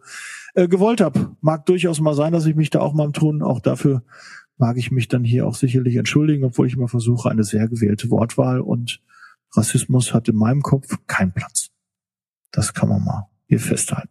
äh, 0.55 0.67
gewollt 0.67 1.01
habe. 1.01 1.35
Mag 1.41 1.65
durchaus 1.65 1.99
mal 1.99 2.15
sein, 2.15 2.33
dass 2.33 2.45
ich 2.45 2.55
mich 2.55 2.69
da 2.69 2.79
auch 2.79 2.93
mal 2.93 3.05
im 3.05 3.13
Ton 3.13 3.41
auch 3.43 3.59
dafür 3.59 4.03
mag 4.63 4.77
ich 4.77 4.91
mich 4.91 5.09
dann 5.09 5.25
hier 5.25 5.45
auch 5.45 5.55
sicherlich 5.55 5.97
entschuldigen, 5.97 6.45
obwohl 6.45 6.67
ich 6.67 6.75
immer 6.75 6.87
versuche, 6.87 7.29
eine 7.29 7.43
sehr 7.43 7.67
gewählte 7.67 8.09
Wortwahl 8.09 8.61
und 8.61 9.01
Rassismus 9.51 10.13
hat 10.13 10.29
in 10.29 10.37
meinem 10.37 10.61
Kopf 10.61 10.99
keinen 11.05 11.33
Platz. 11.33 11.71
Das 12.53 12.73
kann 12.73 12.87
man 12.87 13.03
mal 13.03 13.27
hier 13.45 13.59
festhalten. 13.59 14.07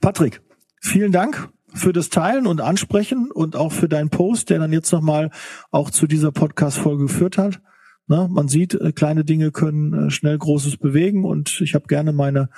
Patrick, 0.00 0.42
vielen 0.80 1.12
Dank 1.12 1.48
für 1.72 1.92
das 1.92 2.08
Teilen 2.08 2.48
und 2.48 2.60
Ansprechen 2.60 3.30
und 3.30 3.54
auch 3.54 3.70
für 3.70 3.88
deinen 3.88 4.10
Post, 4.10 4.50
der 4.50 4.58
dann 4.58 4.72
jetzt 4.72 4.90
nochmal 4.90 5.30
auch 5.70 5.92
zu 5.92 6.08
dieser 6.08 6.32
Podcast-Folge 6.32 7.04
geführt 7.04 7.38
hat. 7.38 7.60
Na, 8.08 8.26
man 8.26 8.48
sieht, 8.48 8.74
äh, 8.74 8.90
kleine 8.90 9.24
Dinge 9.24 9.52
können 9.52 10.08
äh, 10.08 10.10
schnell 10.10 10.36
Großes 10.36 10.78
bewegen 10.78 11.24
und 11.24 11.60
ich 11.60 11.76
habe 11.76 11.86
gerne 11.86 12.12
meine 12.12 12.48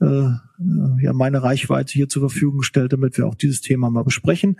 äh, 0.00 0.28
ja 1.00 1.12
meine 1.12 1.42
Reichweite 1.42 1.92
hier 1.92 2.08
zur 2.08 2.28
Verfügung 2.28 2.62
stellt, 2.62 2.92
damit 2.92 3.16
wir 3.16 3.26
auch 3.26 3.34
dieses 3.34 3.60
Thema 3.60 3.90
mal 3.90 4.04
besprechen. 4.04 4.56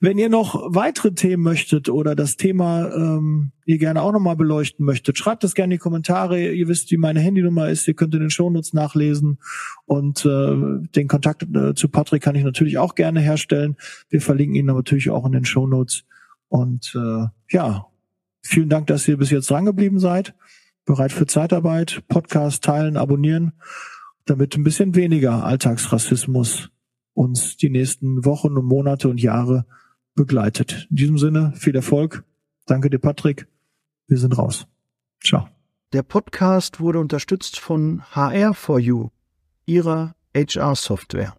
Wenn 0.00 0.18
ihr 0.18 0.28
noch 0.28 0.54
weitere 0.74 1.12
Themen 1.12 1.42
möchtet 1.42 1.88
oder 1.88 2.14
das 2.14 2.36
Thema 2.36 2.92
ähm, 2.94 3.52
ihr 3.64 3.78
gerne 3.78 4.02
auch 4.02 4.12
nochmal 4.12 4.36
beleuchten 4.36 4.84
möchtet, 4.84 5.18
schreibt 5.18 5.44
das 5.44 5.54
gerne 5.54 5.74
in 5.74 5.78
die 5.78 5.82
Kommentare. 5.82 6.52
Ihr 6.52 6.68
wisst, 6.68 6.90
wie 6.90 6.96
meine 6.96 7.20
Handynummer 7.20 7.68
ist. 7.68 7.86
Ihr 7.88 7.94
könnt 7.94 8.14
in 8.14 8.20
den 8.20 8.30
Shownotes 8.30 8.72
nachlesen 8.72 9.38
und 9.86 10.24
äh, 10.24 10.86
den 10.94 11.08
Kontakt 11.08 11.42
äh, 11.42 11.74
zu 11.74 11.88
Patrick 11.88 12.22
kann 12.22 12.36
ich 12.36 12.44
natürlich 12.44 12.78
auch 12.78 12.94
gerne 12.94 13.20
herstellen. 13.20 13.76
Wir 14.08 14.20
verlinken 14.20 14.56
ihn 14.56 14.66
natürlich 14.66 15.10
auch 15.10 15.26
in 15.26 15.32
den 15.32 15.44
Shownotes. 15.44 16.04
Und 16.48 16.94
äh, 16.94 17.26
ja, 17.50 17.86
vielen 18.42 18.68
Dank, 18.68 18.86
dass 18.86 19.08
ihr 19.08 19.16
bis 19.16 19.30
jetzt 19.30 19.50
drangeblieben 19.50 19.98
seid. 19.98 20.34
Bereit 20.84 21.10
für 21.10 21.26
Zeitarbeit, 21.26 22.04
Podcast 22.06 22.62
teilen, 22.62 22.96
abonnieren 22.96 23.52
damit 24.26 24.56
ein 24.56 24.64
bisschen 24.64 24.94
weniger 24.94 25.44
Alltagsrassismus 25.44 26.70
uns 27.14 27.56
die 27.56 27.70
nächsten 27.70 28.24
Wochen 28.24 28.58
und 28.58 28.66
Monate 28.66 29.08
und 29.08 29.20
Jahre 29.20 29.64
begleitet. 30.14 30.86
In 30.90 30.96
diesem 30.96 31.18
Sinne, 31.18 31.52
viel 31.56 31.74
Erfolg. 31.74 32.24
Danke 32.66 32.90
dir, 32.90 32.98
Patrick. 32.98 33.48
Wir 34.06 34.18
sind 34.18 34.36
raus. 34.36 34.66
Ciao. 35.22 35.48
Der 35.92 36.02
Podcast 36.02 36.80
wurde 36.80 36.98
unterstützt 36.98 37.58
von 37.58 38.02
HR4U, 38.12 39.10
ihrer 39.64 40.14
HR-Software. 40.34 41.36